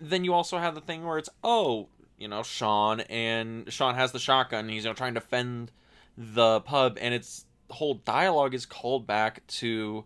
then 0.00 0.24
you 0.24 0.32
also 0.34 0.58
have 0.58 0.74
the 0.74 0.80
thing 0.80 1.04
where 1.04 1.18
it's 1.18 1.28
oh 1.44 1.88
you 2.18 2.28
know 2.28 2.42
sean 2.42 3.00
and 3.00 3.70
sean 3.72 3.94
has 3.94 4.12
the 4.12 4.18
shotgun 4.18 4.60
and 4.64 4.70
he's 4.70 4.84
you 4.84 4.90
know 4.90 4.94
trying 4.94 5.14
to 5.14 5.20
fend 5.20 5.70
the 6.16 6.60
pub 6.62 6.96
and 7.00 7.12
it's 7.14 7.44
the 7.68 7.74
whole 7.74 7.94
dialogue 7.94 8.54
is 8.54 8.64
called 8.64 9.06
back 9.06 9.46
to 9.48 10.04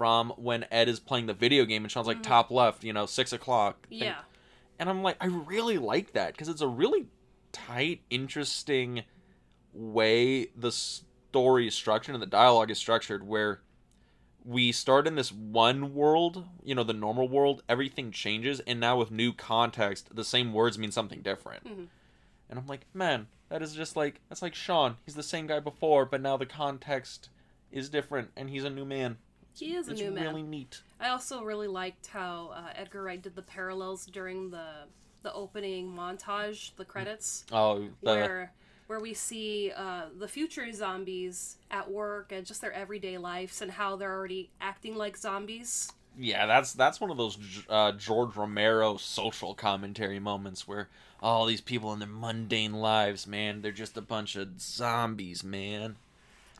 from 0.00 0.30
when 0.38 0.64
ed 0.70 0.88
is 0.88 0.98
playing 0.98 1.26
the 1.26 1.34
video 1.34 1.66
game 1.66 1.84
and 1.84 1.92
sean's 1.92 2.06
like 2.06 2.20
Mhm. 2.20 2.22
top 2.22 2.50
left 2.50 2.82
you 2.84 2.90
know 2.94 3.04
six 3.04 3.34
o'clock 3.34 3.86
thing. 3.90 3.98
yeah 3.98 4.20
and 4.78 4.88
i'm 4.88 5.02
like 5.02 5.18
i 5.20 5.26
really 5.26 5.76
like 5.76 6.14
that 6.14 6.32
because 6.32 6.48
it's 6.48 6.62
a 6.62 6.66
really 6.66 7.08
tight 7.52 8.00
interesting 8.08 9.04
way 9.74 10.46
the 10.56 10.72
story 10.72 11.66
is 11.66 11.74
structured 11.74 12.14
and 12.14 12.22
the 12.22 12.26
dialogue 12.26 12.70
is 12.70 12.78
structured 12.78 13.26
where 13.26 13.60
we 14.42 14.72
start 14.72 15.06
in 15.06 15.16
this 15.16 15.30
one 15.30 15.92
world, 15.94 16.46
you 16.64 16.74
know, 16.74 16.82
the 16.82 16.94
normal 16.94 17.28
world, 17.28 17.62
everything 17.68 18.10
changes, 18.10 18.58
and 18.60 18.80
now 18.80 18.96
with 18.96 19.10
new 19.10 19.34
context, 19.34 20.16
the 20.16 20.24
same 20.24 20.54
words 20.54 20.78
mean 20.78 20.90
something 20.90 21.20
different. 21.20 21.62
Mhm. 21.64 21.88
And 22.48 22.58
I'm 22.58 22.66
like, 22.66 22.86
man, 22.94 23.26
that 23.50 23.60
is 23.60 23.74
just 23.74 23.96
like 23.96 24.22
that's 24.30 24.40
like 24.40 24.54
Sean. 24.54 24.96
He's 25.04 25.14
the 25.14 25.22
same 25.22 25.46
guy 25.46 25.60
before, 25.60 26.06
but 26.06 26.22
now 26.22 26.38
the 26.38 26.46
context 26.46 27.28
is 27.70 27.90
different, 27.90 28.30
and 28.34 28.48
he's 28.48 28.64
a 28.64 28.70
new 28.70 28.86
man. 28.86 29.18
He 29.56 29.74
is 29.74 29.88
a 29.88 29.94
new 29.94 30.10
man. 30.10 30.24
really 30.24 30.42
neat. 30.42 30.80
I 30.98 31.08
also 31.08 31.42
really 31.42 31.68
liked 31.68 32.06
how 32.08 32.52
uh, 32.54 32.72
Edgar 32.74 33.02
Wright 33.02 33.20
did 33.20 33.34
the 33.36 33.42
parallels 33.42 34.06
during 34.06 34.50
the 34.50 34.84
the 35.22 35.32
opening 35.34 35.92
montage, 35.94 36.74
the 36.76 36.84
credits, 36.84 37.44
Oh, 37.52 37.80
the, 38.02 38.14
where 38.14 38.52
where 38.86 39.00
we 39.00 39.12
see 39.14 39.70
uh, 39.76 40.06
the 40.18 40.26
future 40.28 40.72
zombies 40.72 41.58
at 41.70 41.90
work 41.90 42.32
and 42.32 42.46
just 42.46 42.60
their 42.62 42.72
everyday 42.72 43.18
lives 43.18 43.60
and 43.62 43.70
how 43.70 43.96
they're 43.96 44.12
already 44.12 44.50
acting 44.60 44.96
like 44.96 45.16
zombies. 45.16 45.92
yeah, 46.18 46.46
that's 46.46 46.72
that's 46.72 47.00
one 47.00 47.10
of 47.10 47.16
those 47.18 47.38
uh, 47.68 47.92
George 47.92 48.34
Romero 48.34 48.96
social 48.96 49.54
commentary 49.54 50.18
moments 50.18 50.66
where 50.66 50.88
all 51.22 51.44
these 51.44 51.60
people 51.60 51.92
in 51.92 51.98
their 51.98 52.08
mundane 52.08 52.72
lives, 52.72 53.26
man, 53.26 53.60
they're 53.60 53.72
just 53.72 53.96
a 53.98 54.00
bunch 54.02 54.36
of 54.36 54.58
zombies, 54.60 55.44
man. 55.44 55.96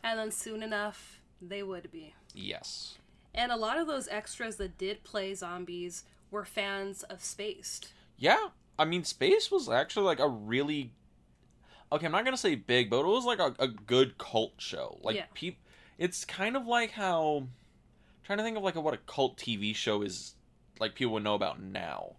And 0.03 0.19
then 0.19 0.31
soon 0.31 0.61
enough, 0.61 1.19
they 1.41 1.63
would 1.63 1.91
be. 1.91 2.13
Yes. 2.35 2.97
And 3.33 3.51
a 3.51 3.55
lot 3.57 3.77
of 3.77 3.87
those 3.87 4.07
extras 4.09 4.57
that 4.57 4.77
did 4.77 5.03
play 5.03 5.33
zombies 5.33 6.03
were 6.29 6.45
fans 6.45 7.03
of 7.03 7.23
Spaced. 7.23 7.89
Yeah, 8.17 8.49
I 8.77 8.85
mean, 8.85 9.03
Spaced 9.03 9.51
was 9.51 9.69
actually 9.69 10.05
like 10.05 10.19
a 10.19 10.27
really 10.27 10.91
okay. 11.91 12.05
I'm 12.05 12.11
not 12.11 12.25
gonna 12.25 12.37
say 12.37 12.55
big, 12.55 12.89
but 12.89 13.01
it 13.01 13.05
was 13.07 13.25
like 13.25 13.39
a, 13.39 13.55
a 13.59 13.67
good 13.67 14.17
cult 14.17 14.53
show. 14.57 14.99
Like 15.01 15.15
Yeah. 15.15 15.25
peop, 15.33 15.57
it's 15.97 16.25
kind 16.25 16.55
of 16.55 16.67
like 16.67 16.91
how 16.91 17.47
trying 18.23 18.37
to 18.37 18.43
think 18.43 18.57
of 18.57 18.63
like 18.63 18.75
a, 18.75 18.81
what 18.81 18.93
a 18.93 18.97
cult 18.97 19.37
TV 19.37 19.75
show 19.75 20.01
is 20.01 20.35
like 20.79 20.95
people 20.95 21.13
would 21.13 21.23
know 21.23 21.35
about 21.35 21.61
now. 21.61 22.15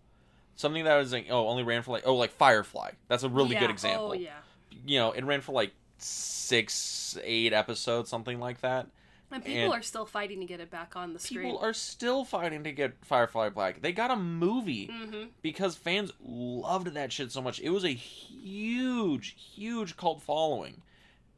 Something 0.56 0.84
that 0.84 0.96
was 0.96 1.12
like 1.12 1.26
oh 1.30 1.48
only 1.48 1.62
ran 1.62 1.82
for 1.82 1.92
like 1.92 2.06
oh 2.06 2.16
like 2.16 2.30
Firefly. 2.32 2.90
That's 3.08 3.22
a 3.22 3.28
really 3.28 3.52
Yeah, 3.52 3.60
good 3.60 3.70
example. 3.70 4.10
Oh 4.10 4.14
yeah. 4.14 4.38
You 4.86 4.98
know, 4.98 5.12
it 5.12 5.24
ran 5.24 5.40
for 5.42 5.52
like 5.52 5.72
six, 5.98 7.16
eight 7.22 7.52
episodes, 7.52 8.08
something 8.10 8.40
like 8.40 8.60
that. 8.62 8.86
And 9.34 9.44
people 9.44 9.64
And- 9.64 9.72
are 9.74 9.82
still 9.82 10.06
fighting 10.06 10.40
to 10.40 10.46
get 10.46 10.60
it 10.60 10.70
back 10.70 10.94
on 10.96 11.12
the 11.12 11.18
screen. 11.18 11.42
People 11.52 11.58
are 11.58 11.72
still 11.72 12.24
fighting 12.24 12.64
to 12.64 12.72
get 12.72 13.04
Firefly 13.04 13.48
Black. 13.50 13.80
They 13.82 13.92
got 13.92 14.10
a 14.10 14.16
movie 14.16 14.86
hmm 14.86 15.24
because 15.42 15.76
fans 15.76 16.12
loved 16.20 16.88
that 16.88 17.12
shit 17.12 17.32
so 17.32 17.40
much. 17.42 17.60
It 17.60 17.70
was 17.70 17.84
a 17.84 17.92
huge, 17.94 19.36
huge 19.54 19.96
cult 19.96 20.22
following. 20.22 20.82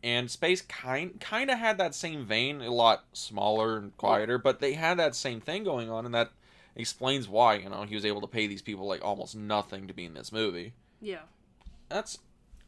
And 0.02 0.30
Spaced 0.30 0.68
kind 0.68 1.18
kind 1.20 1.50
of 1.50 1.58
had 1.58 1.78
that 1.78 1.94
same 1.94 2.26
vein, 2.26 2.60
a 2.60 2.70
lot 2.70 3.04
smaller 3.14 3.78
and 3.78 3.96
quieter, 3.96 4.36
but 4.36 4.60
they 4.60 4.74
had 4.74 4.98
that 4.98 5.14
same 5.14 5.40
thing 5.40 5.64
going 5.64 5.88
on, 5.90 6.04
and 6.04 6.14
that 6.14 6.32
explains 6.76 7.28
why 7.28 7.54
you 7.54 7.70
know 7.70 7.84
he 7.84 7.94
was 7.94 8.04
able 8.04 8.20
to 8.20 8.26
pay 8.26 8.46
these 8.46 8.60
people 8.60 8.86
like 8.86 9.02
almost 9.02 9.34
nothing 9.34 9.86
to 9.88 9.94
be 9.94 10.04
in 10.04 10.12
this 10.14 10.30
movie. 10.32 10.74
Yeah. 11.00 11.20
That's, 11.88 12.18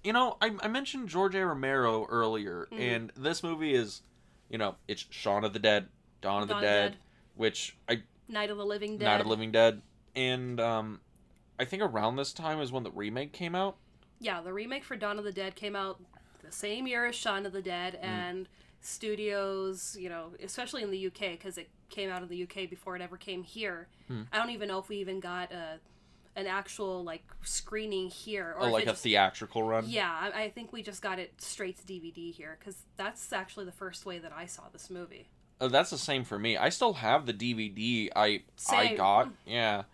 you 0.04 0.12
know, 0.12 0.36
I, 0.40 0.52
I 0.60 0.68
mentioned 0.68 1.08
George 1.08 1.34
A. 1.34 1.44
Romero 1.44 2.06
earlier, 2.06 2.68
Mhm. 2.72 2.80
and 2.80 3.12
this 3.16 3.42
movie 3.42 3.74
is, 3.74 4.02
you 4.50 4.58
know, 4.58 4.76
it's 4.88 5.04
Shaun 5.10 5.44
of 5.44 5.52
the 5.52 5.58
Dead, 5.58 5.86
Dawn 6.20 6.42
of 6.42 6.48
the 6.48 6.54
Dawn 6.54 6.62
the 6.62 6.66
Dead, 6.68 6.90
Dead. 6.92 6.98
which 7.36 7.76
I 7.88 8.02
Night 8.28 8.50
of 8.50 8.56
the 8.56 8.64
Living 8.66 8.98
Dead. 8.98 9.04
Night 9.06 9.20
of 9.20 9.26
the 9.26 9.30
Living 9.30 9.52
Dead, 9.52 9.82
and 10.14 10.60
um, 10.60 11.00
I 11.58 11.64
think 11.64 11.82
around 11.82 12.16
this 12.16 12.32
time 12.32 12.60
is 12.60 12.72
when 12.72 12.82
the 12.82 12.90
remake 12.90 13.32
came 13.32 13.54
out. 13.54 13.76
Yeah, 14.18 14.40
the 14.40 14.52
remake 14.52 14.82
for 14.84 14.96
Dawn 14.96 15.18
of 15.18 15.24
the 15.24 15.32
Dead 15.32 15.54
came 15.56 15.76
out 15.76 16.00
the 16.44 16.50
same 16.52 16.86
year 16.86 17.06
as 17.06 17.14
Shaun 17.14 17.44
of 17.46 17.52
the 17.52 17.62
Dead, 17.62 17.94
Mm. 18.02 18.04
and 18.04 18.48
studios, 18.80 19.96
you 19.98 20.08
know, 20.08 20.32
especially 20.42 20.82
in 20.82 20.90
the 20.90 21.06
UK, 21.06 21.32
because 21.32 21.58
it 21.58 21.68
came 21.90 22.10
out 22.10 22.22
in 22.22 22.28
the 22.28 22.42
UK 22.42 22.68
before 22.68 22.96
it 22.96 23.02
ever 23.02 23.16
came 23.16 23.42
here. 23.42 23.88
Hmm. 24.08 24.22
I 24.32 24.38
don't 24.38 24.50
even 24.50 24.68
know 24.68 24.78
if 24.78 24.88
we 24.88 24.96
even 24.96 25.20
got 25.20 25.52
a, 25.52 25.78
an 26.36 26.46
actual 26.46 27.02
like 27.02 27.24
screening 27.42 28.08
here, 28.08 28.54
or 28.60 28.66
if 28.66 28.72
like 28.72 28.84
a 28.84 28.90
just- 28.90 29.02
theatrical 29.02 29.62
run. 29.62 29.86
Yeah, 29.88 30.10
I, 30.10 30.44
I 30.44 30.50
think 30.50 30.72
we 30.72 30.82
just 30.82 31.02
got 31.02 31.18
it 31.18 31.40
straight 31.40 31.78
to 31.78 31.92
DVD 31.92 32.32
here, 32.32 32.56
because 32.58 32.76
that's 32.96 33.32
actually 33.32 33.64
the 33.64 33.72
first 33.72 34.06
way 34.06 34.18
that 34.18 34.32
I 34.32 34.46
saw 34.46 34.64
this 34.72 34.90
movie. 34.90 35.28
Uh, 35.60 35.68
that's 35.68 35.90
the 35.90 35.98
same 35.98 36.24
for 36.24 36.38
me. 36.38 36.56
I 36.56 36.68
still 36.68 36.94
have 36.94 37.26
the 37.26 37.32
DVD 37.32 38.10
I 38.14 38.42
I 38.70 38.94
got. 38.94 39.30
Yeah. 39.46 39.84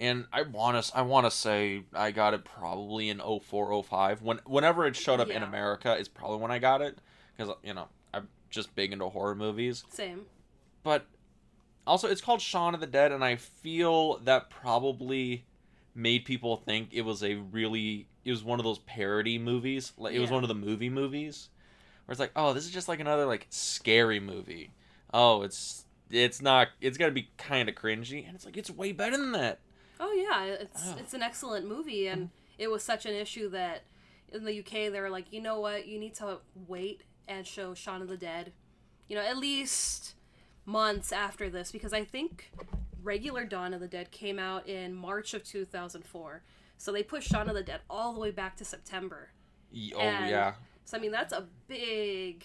And 0.00 0.26
I 0.32 0.42
want 0.42 0.84
to 0.84 0.96
I 0.96 1.02
want 1.02 1.26
to 1.26 1.30
say 1.30 1.84
I 1.94 2.10
got 2.10 2.34
it 2.34 2.44
probably 2.44 3.08
in 3.08 3.20
04 3.20 3.84
05 3.84 4.22
when 4.22 4.40
whenever 4.46 4.84
it 4.86 4.96
showed 4.96 5.20
up 5.20 5.30
in 5.30 5.44
America 5.44 5.94
is 5.94 6.08
probably 6.08 6.38
when 6.38 6.50
I 6.50 6.58
got 6.58 6.82
it 6.82 6.98
cuz 7.38 7.48
you 7.62 7.74
know, 7.74 7.86
I'm 8.12 8.28
just 8.50 8.74
big 8.74 8.92
into 8.92 9.08
horror 9.08 9.36
movies. 9.36 9.84
Same. 9.90 10.26
But 10.82 11.06
also 11.86 12.08
it's 12.08 12.20
called 12.20 12.40
Shaun 12.40 12.74
of 12.74 12.80
the 12.80 12.86
Dead 12.88 13.12
and 13.12 13.24
I 13.24 13.36
feel 13.36 14.18
that 14.18 14.50
probably 14.50 15.44
made 15.94 16.24
people 16.24 16.56
think 16.56 16.90
it 16.92 17.02
was 17.02 17.22
a 17.22 17.34
really 17.34 18.08
it 18.24 18.30
was 18.30 18.44
one 18.44 18.60
of 18.60 18.64
those 18.64 18.78
parody 18.80 19.38
movies. 19.38 19.92
Like 19.96 20.14
it 20.14 20.20
was 20.20 20.30
one 20.30 20.44
of 20.44 20.48
the 20.48 20.54
movie 20.54 20.90
movies 20.90 21.48
where 22.04 22.12
it's 22.12 22.20
like, 22.20 22.32
"Oh, 22.36 22.52
this 22.52 22.64
is 22.64 22.70
just 22.70 22.88
like 22.88 23.00
another 23.00 23.26
like 23.26 23.46
scary 23.50 24.20
movie." 24.20 24.70
Oh, 25.12 25.42
it's 25.42 25.84
it's 26.10 26.42
not 26.42 26.68
it's 26.80 26.98
got 26.98 27.06
to 27.06 27.12
be 27.12 27.28
kind 27.38 27.68
of 27.68 27.74
cringy 27.74 28.26
and 28.26 28.34
it's 28.34 28.44
like 28.44 28.56
it's 28.56 28.70
way 28.70 28.92
better 28.92 29.16
than 29.16 29.32
that. 29.32 29.60
Oh 30.00 30.12
yeah, 30.12 30.44
it's 30.44 30.82
Oh. 30.86 30.96
it's 30.98 31.14
an 31.14 31.22
excellent 31.22 31.66
movie, 31.66 32.06
and 32.06 32.24
mm-hmm. 32.24 32.34
it 32.58 32.70
was 32.70 32.82
such 32.82 33.06
an 33.06 33.14
issue 33.14 33.48
that 33.50 33.84
in 34.32 34.44
the 34.44 34.60
UK 34.60 34.90
they 34.90 35.00
were 35.00 35.10
like, 35.10 35.32
you 35.32 35.40
know 35.40 35.60
what, 35.60 35.86
you 35.86 35.98
need 35.98 36.14
to 36.16 36.38
wait 36.66 37.02
and 37.28 37.46
show 37.46 37.74
Shaun 37.74 38.02
of 38.02 38.08
the 38.08 38.16
Dead, 38.16 38.52
you 39.08 39.16
know, 39.16 39.22
at 39.22 39.36
least 39.36 40.14
months 40.64 41.12
after 41.12 41.50
this 41.50 41.72
because 41.72 41.92
I 41.92 42.04
think 42.04 42.52
regular 43.02 43.44
Dawn 43.44 43.74
of 43.74 43.80
the 43.80 43.88
Dead 43.88 44.10
came 44.10 44.38
out 44.38 44.66
in 44.68 44.94
March 44.94 45.34
of 45.34 45.42
2004, 45.44 46.42
so 46.78 46.92
they 46.92 47.02
pushed 47.02 47.28
Shaun 47.28 47.48
of 47.48 47.54
the 47.54 47.62
Dead 47.62 47.80
all 47.90 48.12
the 48.12 48.20
way 48.20 48.30
back 48.30 48.56
to 48.56 48.64
September. 48.64 49.30
Oh 49.94 49.98
And- 50.00 50.30
yeah. 50.30 50.54
So 50.84 50.96
I 50.96 51.00
mean 51.00 51.12
that's 51.12 51.32
a 51.32 51.46
big 51.68 52.44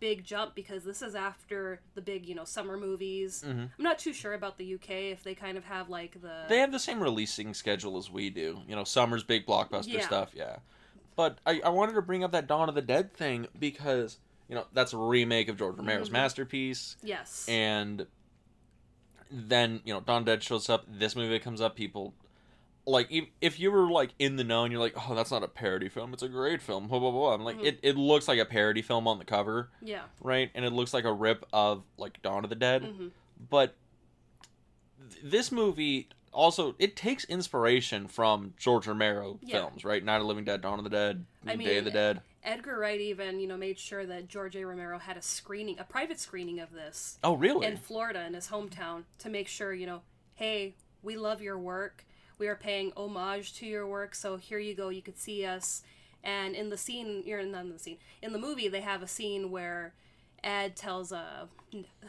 big 0.00 0.24
jump 0.24 0.54
because 0.56 0.82
this 0.82 1.02
is 1.02 1.14
after 1.14 1.80
the 1.94 2.00
big 2.00 2.26
you 2.26 2.34
know 2.34 2.44
summer 2.44 2.76
movies. 2.76 3.44
Mhm. 3.46 3.70
I'm 3.78 3.84
not 3.84 3.98
too 3.98 4.12
sure 4.12 4.32
about 4.32 4.58
the 4.58 4.74
UK 4.74 5.10
if 5.12 5.22
they 5.22 5.34
kind 5.34 5.56
of 5.56 5.64
have 5.64 5.88
like 5.88 6.20
the 6.20 6.46
They 6.48 6.58
have 6.58 6.72
the 6.72 6.78
same 6.80 7.00
releasing 7.00 7.54
schedule 7.54 7.96
as 7.98 8.10
we 8.10 8.30
do. 8.30 8.62
You 8.66 8.74
know, 8.74 8.82
summer's 8.84 9.22
big 9.22 9.46
blockbuster 9.46 9.92
Yeah. 9.92 10.06
stuff, 10.06 10.30
yeah. 10.34 10.56
But 11.14 11.38
I, 11.46 11.60
I 11.64 11.68
wanted 11.68 11.92
to 11.92 12.02
bring 12.02 12.24
up 12.24 12.32
that 12.32 12.48
Dawn 12.48 12.68
of 12.68 12.74
the 12.74 12.82
Dead 12.82 13.12
thing 13.12 13.46
because, 13.56 14.18
you 14.48 14.56
know, 14.56 14.66
that's 14.72 14.92
a 14.94 14.96
remake 14.98 15.48
of 15.48 15.56
George 15.58 15.76
Romero's 15.76 16.08
Mhm. 16.08 16.12
masterpiece. 16.12 16.96
yes 17.02 17.46
And 17.48 18.06
then, 19.30 19.80
you 19.84 19.92
know, 19.94 20.00
Dawn 20.00 20.18
of 20.22 20.26
the 20.26 20.32
Dead 20.32 20.42
shows 20.42 20.68
up, 20.70 20.84
this 20.88 21.14
movie 21.16 21.38
comes 21.38 21.60
up, 21.60 21.76
people 21.76 22.14
like 22.86 23.10
if, 23.10 23.24
if 23.40 23.58
you 23.58 23.72
were 23.72 23.90
like 23.90 24.10
in 24.18 24.36
the 24.36 24.44
know 24.44 24.64
and 24.64 24.70
you're 24.72 24.80
like, 24.80 24.92
Oh, 25.08 25.14
that's 25.14 25.30
not 25.30 25.42
a 25.42 25.48
parody 25.48 25.88
film, 25.88 26.12
it's 26.12 26.22
a 26.22 26.28
great 26.28 26.60
film, 26.60 26.86
blah 26.88 26.98
blah 26.98 27.10
blah. 27.10 27.32
I'm 27.34 27.42
like, 27.42 27.58
Mhm. 27.58 27.64
it, 27.64 27.78
it 27.82 27.96
looks 27.96 28.28
like 28.28 28.38
a 28.38 28.44
parody 28.44 28.82
film 28.82 29.08
on 29.08 29.18
the 29.18 29.24
cover, 29.24 29.70
yeah. 29.80 30.02
right? 30.20 30.50
And 30.54 30.64
it 30.66 30.72
looks 30.72 30.92
like 30.92 31.04
a 31.04 31.12
rip 31.12 31.46
of 31.52 31.82
like 31.96 32.20
Dawn 32.22 32.44
of 32.44 32.50
the 32.50 32.56
Dead 32.56 32.82
hmm 32.84 33.08
but 33.50 33.74
th- 35.10 35.22
this 35.24 35.50
movie 35.50 36.08
also 36.32 36.74
it 36.78 36.94
takes 36.96 37.24
inspiration 37.24 38.06
from 38.06 38.54
George 38.58 38.86
Romero 38.86 39.38
Yeah. 39.42 39.60
films, 39.60 39.84
right? 39.84 40.04
Night 40.04 40.16
of 40.16 40.22
the 40.22 40.28
Living 40.28 40.44
Dead, 40.44 40.60
Dawn 40.60 40.78
of 40.78 40.84
the 40.84 40.90
Dead, 40.90 41.24
I 41.46 41.56
Day 41.56 41.78
of 41.78 41.84
the 41.84 41.90
mean, 41.90 41.94
Dead. 41.94 42.20
Edgar 42.44 42.78
Wright 42.78 43.00
even, 43.00 43.40
you 43.40 43.48
know, 43.48 43.56
made 43.56 43.78
sure 43.78 44.04
that 44.06 44.28
George 44.28 44.54
A. 44.56 44.64
Romero 44.66 44.98
had 44.98 45.16
a 45.16 45.22
screening, 45.22 45.78
a 45.78 45.84
private 45.84 46.20
screening 46.20 46.60
of 46.60 46.72
this 46.72 47.18
Oh, 47.24 47.34
really? 47.34 47.66
in 47.66 47.76
Florida 47.76 48.24
in 48.26 48.34
his 48.34 48.48
hometown 48.48 49.04
to 49.20 49.30
make 49.30 49.48
sure, 49.48 49.72
you 49.72 49.86
know, 49.86 50.02
hey, 50.34 50.74
we 51.02 51.16
love 51.16 51.40
your 51.40 51.58
work. 51.58 52.04
We 52.38 52.48
are 52.48 52.56
paying 52.56 52.92
homage 52.96 53.54
to 53.54 53.66
your 53.66 53.86
work, 53.86 54.14
so 54.14 54.36
here 54.36 54.58
you 54.58 54.74
go. 54.74 54.88
You 54.90 55.02
could 55.02 55.18
see 55.18 55.44
us. 55.46 55.82
And 56.22 56.54
in 56.54 56.70
the 56.70 56.76
scene, 56.76 57.22
you're 57.24 57.42
not 57.44 57.64
in 57.64 57.72
the 57.72 57.78
scene. 57.78 57.98
In 58.22 58.32
the 58.32 58.38
movie, 58.38 58.68
they 58.68 58.80
have 58.80 59.02
a 59.02 59.08
scene 59.08 59.50
where 59.50 59.94
Ed 60.42 60.74
tells 60.76 61.12
uh, 61.12 61.46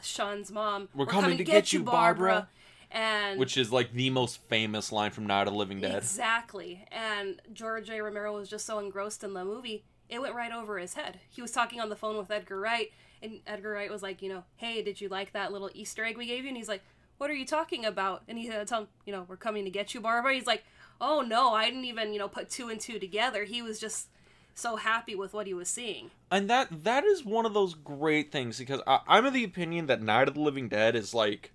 Sean's 0.02 0.50
mom, 0.50 0.88
We're 0.94 1.06
coming 1.06 1.38
to 1.38 1.44
get 1.44 1.72
you, 1.72 1.82
Barbara." 1.82 2.48
And 2.90 3.38
Which 3.38 3.56
is 3.56 3.72
like 3.72 3.92
the 3.92 4.10
most 4.10 4.38
famous 4.48 4.92
line 4.92 5.10
from 5.10 5.26
Night 5.26 5.46
of 5.48 5.52
the 5.52 5.58
Living 5.58 5.80
Dead. 5.80 5.96
Exactly. 5.96 6.86
And 6.92 7.40
George 7.52 7.90
A. 7.90 8.00
Romero 8.00 8.32
was 8.34 8.48
just 8.48 8.64
so 8.64 8.78
engrossed 8.78 9.24
in 9.24 9.34
the 9.34 9.44
movie, 9.44 9.84
it 10.08 10.20
went 10.20 10.34
right 10.34 10.52
over 10.52 10.78
his 10.78 10.94
head. 10.94 11.20
He 11.28 11.42
was 11.42 11.52
talking 11.52 11.80
on 11.80 11.88
the 11.88 11.96
phone 11.96 12.16
with 12.16 12.30
Edgar 12.30 12.60
Wright, 12.60 12.90
and 13.22 13.40
Edgar 13.46 13.70
Wright 13.70 13.90
was 13.90 14.02
like, 14.02 14.22
you 14.22 14.28
know, 14.28 14.44
hey, 14.56 14.82
did 14.82 15.00
you 15.00 15.08
like 15.08 15.32
that 15.32 15.52
little 15.52 15.70
Easter 15.74 16.04
egg 16.04 16.16
we 16.16 16.26
gave 16.26 16.44
you? 16.44 16.48
And 16.48 16.56
he's 16.56 16.68
like, 16.68 16.82
what 17.18 17.30
are 17.30 17.34
you 17.34 17.46
talking 17.46 17.84
about? 17.84 18.22
And 18.28 18.38
he 18.38 18.46
had 18.46 18.58
to 18.58 18.64
tell 18.64 18.82
him, 18.82 18.88
you 19.04 19.12
know, 19.12 19.24
we're 19.26 19.36
coming 19.36 19.64
to 19.64 19.70
get 19.70 19.94
you, 19.94 20.00
Barbara. 20.00 20.34
He's 20.34 20.46
like, 20.46 20.64
oh 21.00 21.22
no, 21.22 21.54
I 21.54 21.66
didn't 21.66 21.84
even, 21.84 22.12
you 22.12 22.18
know, 22.18 22.28
put 22.28 22.50
two 22.50 22.68
and 22.68 22.80
two 22.80 22.98
together. 22.98 23.44
He 23.44 23.62
was 23.62 23.80
just 23.80 24.08
so 24.54 24.76
happy 24.76 25.14
with 25.14 25.32
what 25.32 25.46
he 25.46 25.54
was 25.54 25.68
seeing. 25.68 26.10
And 26.30 26.48
that 26.50 26.84
that 26.84 27.04
is 27.04 27.24
one 27.24 27.46
of 27.46 27.54
those 27.54 27.74
great 27.74 28.32
things 28.32 28.58
because 28.58 28.80
I, 28.86 29.00
I'm 29.06 29.26
of 29.26 29.32
the 29.32 29.44
opinion 29.44 29.86
that 29.86 30.02
Night 30.02 30.28
of 30.28 30.34
the 30.34 30.40
Living 30.40 30.68
Dead 30.68 30.96
is 30.96 31.14
like 31.14 31.52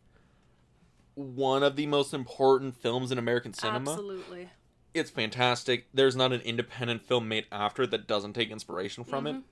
one 1.16 1.64
of 1.64 1.76
the 1.76 1.88
most 1.88 2.14
important 2.14 2.76
films 2.76 3.12
in 3.12 3.18
American 3.18 3.54
cinema. 3.54 3.92
Absolutely. 3.92 4.50
It's 4.94 5.10
fantastic. 5.10 5.88
There's 5.94 6.16
not 6.16 6.34
an 6.34 6.42
independent 6.42 7.06
film 7.06 7.28
made 7.28 7.46
after 7.52 7.88
that 7.88 8.08
doesn't 8.08 8.34
take 8.34 8.52
inspiration 8.52 9.04
from 9.04 9.26
it. 9.28 9.36
Mhm. 9.36 9.44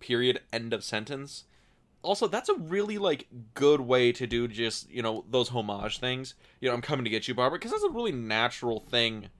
Period. 0.00 0.42
End 0.52 0.72
of 0.72 0.84
sentence. 0.84 1.44
Also, 2.02 2.28
that's 2.28 2.48
a 2.48 2.54
really 2.54 2.98
like 2.98 3.26
good 3.54 3.80
way 3.80 4.12
to 4.12 4.26
do 4.26 4.46
just 4.46 4.88
you 4.90 5.02
know 5.02 5.24
those 5.28 5.48
homage 5.48 5.98
things. 5.98 6.34
You 6.60 6.68
know, 6.68 6.74
I'm 6.74 6.82
coming 6.82 7.04
to 7.04 7.10
get 7.10 7.26
you, 7.26 7.34
Barbara, 7.34 7.58
because 7.58 7.72
that's 7.72 7.84
a 7.84 7.90
really 7.90 8.12
natural 8.12 8.78
thing 8.80 9.30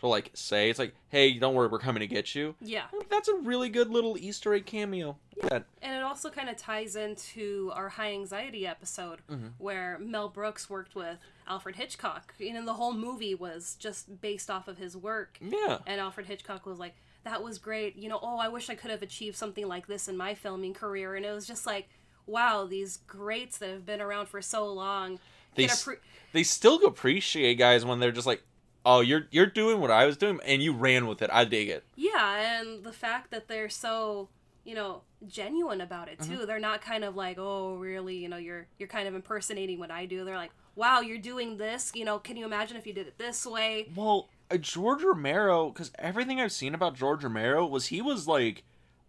to 0.00 0.06
like 0.08 0.30
say. 0.34 0.70
It's 0.70 0.78
like, 0.78 0.94
hey, 1.08 1.34
don't 1.38 1.54
worry, 1.54 1.68
we're 1.68 1.78
coming 1.78 2.00
to 2.00 2.06
get 2.06 2.34
you. 2.34 2.54
Yeah. 2.60 2.84
That's 3.10 3.28
a 3.28 3.34
really 3.36 3.68
good 3.68 3.90
little 3.90 4.16
Easter 4.18 4.52
egg 4.54 4.66
cameo. 4.66 5.16
Yeah, 5.42 5.60
And 5.82 5.96
it 5.96 6.02
also 6.02 6.30
kind 6.30 6.48
of 6.48 6.56
ties 6.56 6.94
into 6.96 7.72
our 7.74 7.88
high 7.88 8.12
anxiety 8.12 8.66
episode 8.66 9.20
Mm-hmm. 9.30 9.48
where 9.58 9.98
Mel 10.00 10.28
Brooks 10.28 10.68
worked 10.70 10.94
with 10.94 11.18
Alfred 11.48 11.76
Hitchcock. 11.76 12.34
You 12.38 12.52
know, 12.54 12.64
the 12.64 12.74
whole 12.74 12.92
movie 12.92 13.34
was 13.34 13.76
just 13.78 14.20
based 14.20 14.50
off 14.50 14.68
of 14.68 14.78
his 14.78 14.96
work. 14.96 15.38
Yeah. 15.40 15.78
And 15.86 16.00
Alfred 16.00 16.26
Hitchcock 16.26 16.66
was 16.66 16.78
like, 16.78 16.94
that 17.24 17.42
was 17.42 17.58
great. 17.58 17.96
You 17.96 18.08
know, 18.10 18.18
oh, 18.22 18.38
I 18.38 18.48
wish 18.48 18.68
I 18.70 18.74
could 18.74 18.90
have 18.90 19.02
achieved 19.02 19.36
something 19.36 19.66
like 19.66 19.86
this 19.86 20.08
in 20.08 20.16
my 20.16 20.34
filming 20.34 20.74
career. 20.74 21.14
And 21.16 21.24
it 21.24 21.32
was 21.32 21.46
just 21.46 21.66
like, 21.66 21.88
wow, 22.26 22.64
these 22.66 22.98
greats 23.06 23.58
that 23.58 23.70
have 23.70 23.86
been 23.86 24.00
around 24.00 24.26
for 24.28 24.40
so 24.42 24.66
long. 24.70 25.18
They 25.54 25.66
appre- 25.66 25.98
They 26.32 26.42
still 26.42 26.84
appreciate 26.84 27.54
guys 27.56 27.84
when 27.84 27.98
they're 28.00 28.12
just 28.12 28.26
like, 28.26 28.42
"Oh, 28.84 29.00
you're 29.00 29.26
you're 29.30 29.46
doing 29.46 29.80
what 29.80 29.90
I 29.90 30.06
was 30.06 30.16
doing, 30.16 30.40
and 30.44 30.62
you 30.62 30.72
ran 30.72 31.06
with 31.06 31.22
it. 31.22 31.30
I 31.32 31.44
dig 31.44 31.68
it." 31.68 31.84
Yeah, 31.96 32.60
and 32.60 32.84
the 32.84 32.92
fact 32.92 33.30
that 33.30 33.48
they're 33.48 33.68
so, 33.68 34.28
you 34.64 34.74
know, 34.74 35.02
genuine 35.26 35.80
about 35.80 36.08
it 36.08 36.20
too. 36.20 36.46
They're 36.46 36.58
not 36.58 36.80
kind 36.80 37.04
of 37.04 37.16
like, 37.16 37.38
"Oh, 37.38 37.76
really, 37.76 38.16
you 38.16 38.28
know, 38.28 38.36
you're 38.36 38.66
you're 38.78 38.88
kind 38.88 39.08
of 39.08 39.14
impersonating 39.14 39.78
what 39.78 39.90
I 39.90 40.06
do." 40.06 40.24
They're 40.24 40.36
like, 40.36 40.52
"Wow, 40.74 41.00
you're 41.00 41.18
doing 41.18 41.56
this, 41.56 41.92
you 41.94 42.04
know, 42.04 42.18
can 42.18 42.36
you 42.36 42.44
imagine 42.44 42.76
if 42.76 42.86
you 42.86 42.92
did 42.92 43.06
it 43.06 43.18
this 43.18 43.46
way?" 43.46 43.90
Well, 43.94 44.28
uh, 44.50 44.56
George 44.56 45.02
Romero, 45.02 45.70
because 45.70 45.90
everything 45.98 46.40
I've 46.40 46.52
seen 46.52 46.74
about 46.74 46.94
George 46.94 47.24
Romero 47.24 47.66
was 47.66 47.86
he 47.86 48.02
was 48.02 48.28
like 48.28 48.64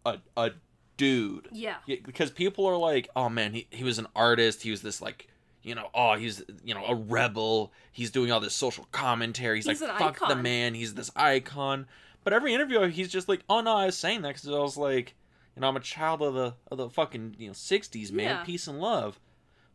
a 0.06 0.20
a 0.38 0.52
dude. 0.98 1.50
Yeah. 1.52 1.76
Yeah, 1.86 1.98
because 2.04 2.32
people 2.32 2.66
are 2.66 2.78
like, 2.78 3.10
oh 3.16 3.30
man, 3.30 3.54
he, 3.54 3.68
he 3.70 3.84
was 3.84 4.00
an 4.00 4.08
artist. 4.16 4.64
He 4.64 4.72
was 4.72 4.82
this 4.82 5.02
like, 5.02 5.28
you 5.66 5.74
know, 5.76 5.90
oh 5.94 6.14
he's 6.16 6.44
you 6.64 6.74
know 6.76 6.86
a 6.86 6.96
rebel. 6.96 7.74
He's 7.92 8.12
doing 8.12 8.32
all 8.32 8.40
this 8.40 8.54
social 8.54 8.88
commentary. 8.92 9.58
He's, 9.58 9.66
He's 9.68 9.82
like, 9.82 9.98
fuck 9.98 10.28
the 10.28 10.36
man. 10.36 10.74
He's 10.76 10.94
this 10.94 11.12
icon. 11.16 11.88
But 12.24 12.34
every 12.34 12.54
interview, 12.54 12.82
he's 12.88 13.10
just 13.12 13.28
like, 13.28 13.42
oh 13.50 13.62
no, 13.62 13.76
I 13.76 13.88
was 13.88 13.98
saying 13.98 14.22
that 14.22 14.30
because 14.36 14.48
I 14.48 14.52
was 14.60 14.78
like, 14.78 15.16
you 15.56 15.62
know, 15.62 15.68
I'm 15.68 15.76
a 15.76 15.80
child 15.82 16.22
of 16.22 16.34
the 16.36 16.54
of 16.72 16.78
the 16.78 16.90
fucking 16.90 17.36
you 17.40 17.48
know 17.48 17.54
'60s 17.54 18.12
man, 18.12 18.26
Yeah. 18.26 18.44
peace 18.44 18.68
and 18.68 18.80
love. 18.80 19.20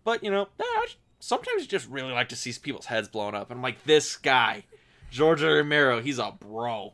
But 0.05 0.23
you 0.25 0.31
know, 0.31 0.49
I 0.61 0.87
sometimes 1.19 1.63
you 1.63 1.69
just 1.69 1.89
really 1.89 2.13
like 2.13 2.29
to 2.31 2.37
see 2.37 2.53
people's 2.63 2.87
heads 2.87 3.09
blown 3.09 3.35
up. 3.35 3.51
And 3.51 3.59
I'm 3.59 3.63
like, 3.63 3.85
this 3.85 4.17
guy, 4.17 4.65
George 5.11 5.43
Romero, 5.43 6.01
he's 6.01 6.19
a 6.19 6.33
bro. 6.39 6.93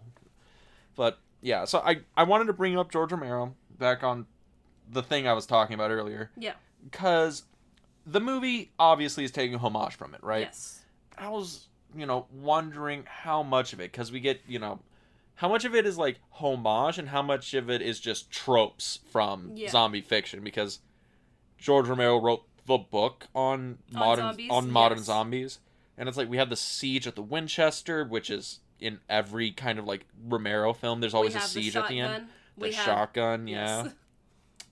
But 0.95 1.19
yeah, 1.43 1.65
so 1.67 1.79
I 1.81 2.01
I 2.17 2.23
wanted 2.25 2.47
to 2.47 2.53
bring 2.53 2.79
up 2.79 2.91
George 2.91 3.13
Romero 3.13 3.55
back 3.79 4.03
on 4.03 4.27
the 4.91 5.03
thing 5.03 5.27
I 5.29 5.33
was 5.33 5.47
talking 5.47 5.75
about 5.75 5.91
earlier 5.91 6.31
Yeah. 6.37 6.53
because 6.85 7.43
the 8.07 8.21
movie 8.21 8.71
obviously 8.79 9.25
is 9.25 9.31
taking 9.31 9.59
homage 9.59 9.95
from 9.97 10.15
it, 10.15 10.23
right? 10.23 10.43
Yes. 10.43 10.81
I 11.19 11.29
was, 11.29 11.67
you 11.97 12.07
know, 12.07 12.27
wondering 12.33 13.05
how 13.07 13.43
much 13.43 13.73
of 13.73 13.81
it 13.81 13.91
because 13.93 14.13
we 14.13 14.21
get, 14.21 14.41
you 14.47 14.59
know, 14.59 14.79
how 15.37 15.49
much 15.49 15.65
of 15.65 15.75
it 15.75 15.85
is 15.87 15.99
like 15.99 16.19
homage 16.31 16.99
and 16.99 17.09
how 17.09 17.23
much 17.23 17.53
of 17.55 17.69
it 17.69 17.83
is 17.83 17.99
just 18.01 18.31
tropes 18.31 19.01
from 19.11 19.53
Yeah. 19.55 19.71
zombie 19.71 20.01
fiction 20.01 20.43
because 20.43 20.81
George 21.59 21.89
Romero 21.89 22.19
wrote 22.21 22.45
the 22.67 22.79
book 22.79 23.27
on 23.35 23.79
modern 23.93 24.25
zombies? 24.27 24.51
on 24.51 24.71
modern 24.71 24.99
Yes. 24.99 25.07
zombies 25.07 25.59
and 25.99 26.09
it's 26.09 26.19
like 26.19 26.29
we 26.29 26.37
have 26.37 26.51
the 26.51 26.57
siege 26.57 27.07
at 27.07 27.15
the 27.17 27.23
Winchester 27.23 28.05
which 28.05 28.29
is 28.31 28.61
in 28.81 28.99
every 29.09 29.51
kind 29.53 29.79
of 29.79 29.85
like 29.87 30.07
Romero 30.27 30.73
film 30.73 31.01
there's 31.01 31.15
always 31.15 31.35
a 31.35 31.41
siege 31.41 31.75
the 31.75 31.81
at 31.83 31.89
the 31.89 32.01
end 32.01 32.29
the 32.59 32.69
we 32.69 32.73
have 32.75 32.85
shotgun 32.85 33.47
yeah 33.47 33.85
yes, 33.85 33.93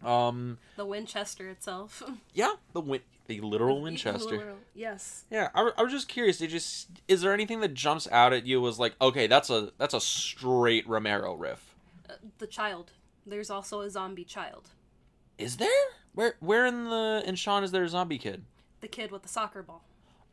um 0.06 0.58
the 0.76 0.84
Winchester 0.86 1.48
itself. 1.48 2.02
yeah 2.34 2.52
the 2.72 2.80
win- 2.80 3.00
the 3.26 3.40
literal 3.40 3.80
Winchester 3.80 4.36
Literal- 4.36 4.58
Yes. 4.74 5.24
Yeah, 5.30 5.48
I, 5.54 5.70
I 5.78 5.82
was 5.82 5.92
just 5.92 6.08
curious. 6.08 6.38
Did 6.38 6.50
just 6.50 6.88
is 7.08 7.22
there 7.22 7.32
anything 7.32 7.60
that 7.60 7.72
jumps 7.74 8.06
out 8.10 8.32
at 8.32 8.46
you 8.46 8.60
was 8.60 8.78
like, 8.78 8.94
okay, 9.00 9.26
that's 9.26 9.48
a 9.50 9.72
that's 9.78 9.94
a 9.94 10.00
straight 10.00 10.86
Romero 10.86 11.34
riff? 11.34 11.74
Uh, 12.08 12.14
the 12.38 12.46
child. 12.46 12.92
There's 13.26 13.48
also 13.50 13.80
a 13.80 13.88
zombie 13.88 14.24
child. 14.24 14.70
Is 15.38 15.56
there? 15.56 15.68
Where 16.14 16.34
where 16.40 16.66
in 16.66 16.84
the 16.84 17.22
in 17.26 17.34
Sean 17.36 17.64
is 17.64 17.70
there 17.70 17.84
a 17.84 17.88
zombie 17.88 18.18
kid? 18.18 18.44
The 18.80 18.88
kid 18.88 19.10
with 19.10 19.22
the 19.22 19.28
soccer 19.28 19.62
ball. 19.62 19.84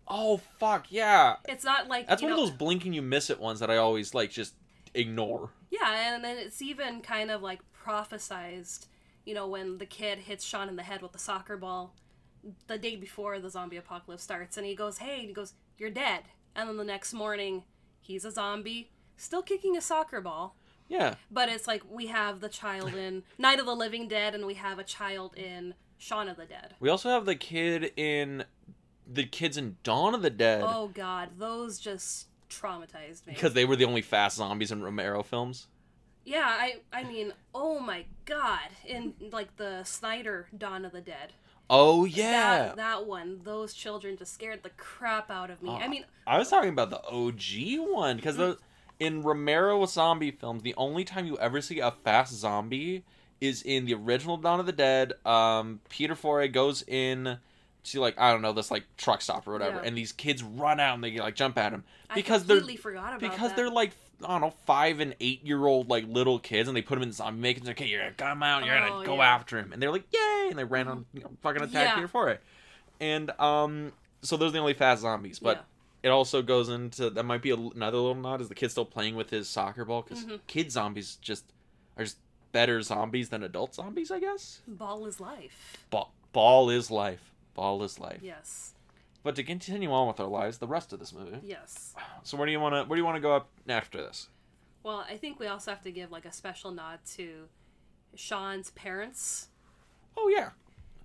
Oh 0.07 0.37
fuck 0.59 0.87
yeah! 0.89 1.37
It's 1.47 1.63
not 1.63 1.87
like 1.87 2.07
That's 2.07 2.21
one 2.21 2.31
know, 2.31 2.43
of 2.43 2.49
those 2.49 2.57
blinking 2.57 2.91
you 2.91 3.01
miss 3.01 3.29
it 3.29 3.39
ones 3.39 3.61
that 3.61 3.71
I 3.71 3.77
always 3.77 4.13
like 4.13 4.29
just 4.31 4.53
ignore. 4.93 5.51
Yeah, 5.69 6.13
and 6.15 6.23
then 6.23 6.37
it's 6.37 6.61
even 6.61 6.99
kind 7.01 7.31
of 7.31 7.41
like 7.41 7.61
prophesized, 7.85 8.87
you 9.25 9.33
know, 9.33 9.47
when 9.47 9.77
the 9.77 9.85
kid 9.85 10.19
hits 10.19 10.43
Sean 10.45 10.67
in 10.69 10.75
the 10.75 10.83
head 10.83 11.01
with 11.01 11.11
the 11.11 11.19
soccer 11.19 11.57
ball 11.57 11.93
the 12.67 12.77
day 12.77 12.95
before 12.95 13.39
the 13.39 13.49
zombie 13.49 13.77
apocalypse 13.77 14.23
starts, 14.23 14.57
and 14.57 14.65
he 14.65 14.75
goes, 14.75 14.97
Hey, 14.99 15.19
and 15.19 15.27
he 15.27 15.33
goes, 15.33 15.53
You're 15.77 15.89
dead. 15.91 16.23
And 16.55 16.67
then 16.67 16.77
the 16.77 16.83
next 16.83 17.13
morning, 17.13 17.63
he's 18.01 18.25
a 18.25 18.31
zombie, 18.31 18.89
still 19.17 19.41
kicking 19.41 19.77
a 19.77 19.81
soccer 19.81 20.21
ball. 20.21 20.55
Yeah, 20.89 21.15
But 21.31 21.47
it's 21.47 21.67
like 21.67 21.83
we 21.89 22.07
have 22.07 22.41
the 22.41 22.49
child 22.49 22.93
in 22.93 23.23
Night 23.37 23.59
of 23.59 23.65
the 23.65 23.75
Living 23.75 24.09
Dead, 24.09 24.35
and 24.35 24.45
we 24.45 24.55
have 24.55 24.77
a 24.77 24.83
child 24.83 25.37
in 25.37 25.73
Shaun 25.97 26.27
of 26.27 26.35
the 26.35 26.45
Dead. 26.45 26.75
we 26.81 26.89
also 26.89 27.09
have 27.09 27.25
the 27.25 27.35
kid 27.35 27.93
in 27.95 28.43
the 29.07 29.23
kids 29.25 29.55
in 29.55 29.77
Dawn 29.83 30.13
of 30.13 30.21
the 30.21 30.29
Dead 30.29 30.63
Oh 30.65 30.89
god, 30.93 31.29
those 31.37 31.79
just 31.79 32.27
traumatized 32.49 33.25
me. 33.25 33.33
because 33.33 33.53
they 33.53 33.63
were 33.65 33.75
the 33.77 33.85
only 33.85 34.01
fast 34.01 34.35
zombies 34.37 34.71
in 34.71 34.81
Romero 34.83 35.23
films. 35.23 35.67
Yeah, 36.23 36.45
I 36.45 36.75
I 36.93 37.03
mean, 37.03 37.33
oh 37.53 37.79
my 37.79 38.05
god, 38.25 38.69
in 38.85 39.13
like 39.31 39.57
the 39.57 39.83
Snyder 39.83 40.47
Dawn 40.57 40.85
of 40.85 40.91
the 40.91 41.01
Dead. 41.01 41.33
Oh 41.69 42.03
yeah, 42.05 42.57
That, 42.67 42.75
that 42.75 43.05
one, 43.07 43.39
those 43.43 43.73
children 43.73 44.17
just 44.17 44.33
scared 44.33 44.61
the 44.61 44.71
crap 44.71 45.31
out 45.31 45.49
of 45.49 45.63
me. 45.63 45.69
I 45.71 45.85
Uh, 45.85 45.89
mean, 45.89 46.05
I 46.27 46.37
was 46.37 46.49
talking 46.49 46.69
about 46.69 46.89
the 46.89 47.01
OG 47.05 47.89
one 47.89 48.17
because 48.17 48.35
the 48.35 48.57
in 48.99 49.21
Romero 49.23 49.83
zombie 49.85 50.31
films, 50.31 50.61
the 50.63 50.75
only 50.75 51.03
time 51.05 51.25
you 51.25 51.37
ever 51.39 51.61
see 51.61 51.79
a 51.79 51.91
fast 52.03 52.33
zombie 52.33 53.03
is 53.39 53.63
in 53.63 53.85
the 53.85 53.93
original 53.95 54.37
Dawn 54.37 54.59
of 54.59 54.65
the 54.67 54.71
Dead. 54.73 55.13
Um, 55.25 55.79
Peter 55.89 56.13
Foray 56.13 56.49
goes 56.49 56.83
in 56.87 57.37
to 57.85 57.99
like 57.99 58.19
I 58.19 58.31
don't 58.31 58.41
know 58.43 58.53
this 58.53 58.69
like 58.69 58.83
truck 58.97 59.21
stop 59.21 59.47
or 59.47 59.53
whatever, 59.53 59.77
Yeah. 59.77 59.83
and 59.87 59.97
these 59.97 60.11
kids 60.11 60.43
run 60.43 60.79
out 60.79 60.95
and 60.95 61.03
they 61.03 61.17
like 61.17 61.35
jump 61.35 61.57
at 61.57 61.71
him 61.71 61.83
I 62.09 62.15
because 62.15 62.43
they're 62.45 62.61
forgot 62.61 63.15
about 63.15 63.19
because 63.21 63.49
that. 63.51 63.55
they're 63.55 63.71
like 63.71 63.91
I 64.23 64.27
don't 64.27 64.41
know 64.41 64.53
five 64.65 64.99
and 64.99 65.15
eight 65.19 65.43
year 65.45 65.65
old 65.65 65.89
like 65.89 66.05
little 66.07 66.39
kids, 66.39 66.67
and 66.69 66.75
they 66.77 66.81
put 66.81 66.95
them 66.95 67.03
in 67.03 67.11
zombie 67.11 67.39
makers. 67.41 67.67
Okay, 67.69 67.85
you're 67.87 68.01
gonna 68.01 68.13
come 68.13 68.43
out, 68.43 68.65
you're 68.65 68.77
Oh, 68.77 68.89
gonna 68.89 69.05
go 69.05 69.15
yeah. 69.17 69.33
after 69.35 69.57
him, 69.57 69.73
and 69.73 69.81
they're 69.81 69.91
like 69.91 70.05
yay, 70.13 70.47
and 70.49 70.57
they 70.59 70.63
ran 70.63 70.87
on 70.87 71.05
you 71.13 71.21
know, 71.21 71.31
fucking 71.41 71.61
attack 71.63 71.97
Yeah. 71.97 72.07
for 72.07 72.29
it. 72.29 72.41
and 72.99 73.31
um 73.39 73.91
so 74.21 74.37
those 74.37 74.49
are 74.49 74.53
the 74.53 74.59
only 74.59 74.73
fast 74.75 75.01
zombies, 75.01 75.39
but 75.39 75.57
Yeah. 76.03 76.09
it 76.09 76.09
also 76.09 76.41
goes 76.43 76.69
into 76.69 77.09
that 77.09 77.23
might 77.23 77.41
be 77.41 77.49
a, 77.49 77.55
another 77.55 77.97
little 77.97 78.13
nod 78.15 78.41
is 78.41 78.49
the 78.49 78.55
kid 78.55 78.69
still 78.69 78.85
playing 78.85 79.15
with 79.15 79.29
his 79.31 79.49
soccer 79.49 79.83
ball 79.85 80.03
because 80.03 80.23
Mhm. 80.25 80.39
kid 80.47 80.71
zombies 80.71 81.15
just 81.21 81.45
are 81.97 82.03
just 82.03 82.17
better 82.51 82.81
zombies 82.81 83.29
than 83.29 83.41
adult 83.43 83.73
zombies, 83.73 84.11
I 84.11 84.19
guess. 84.19 84.61
ball 84.67 85.05
is 85.07 85.19
life. 85.19 85.77
Ball, 85.89 86.11
ball 86.33 86.69
is 86.69 86.91
life. 86.91 87.31
Ball 87.55 87.81
is 87.83 87.97
life. 87.99 88.19
Yes, 88.21 88.73
But 89.23 89.35
to 89.35 89.43
continue 89.43 89.91
on 89.91 90.07
with 90.07 90.19
our 90.19 90.27
lives, 90.27 90.57
the 90.57 90.67
rest 90.67 90.93
of 90.93 90.99
this 90.99 91.13
movie. 91.13 91.37
yes. 91.43 91.93
So 92.23 92.37
where 92.37 92.45
do 92.47 92.51
you 92.51 92.59
want 92.59 92.73
to 92.75 92.83
where 92.89 92.95
do 92.95 93.01
you 93.01 93.05
want 93.05 93.17
to 93.17 93.21
go 93.21 93.35
up 93.35 93.49
after 93.69 93.99
this? 94.01 94.29
Well, 94.83 95.05
I 95.09 95.17
think 95.17 95.39
we 95.39 95.47
also 95.47 95.69
have 95.71 95.81
to 95.83 95.91
give 95.91 96.11
like 96.11 96.25
a 96.25 96.31
special 96.31 96.71
nod 96.71 96.99
to 97.15 97.47
Sean's 98.15 98.71
parents 98.71 99.47
Oh 100.17 100.27
yeah. 100.27 100.49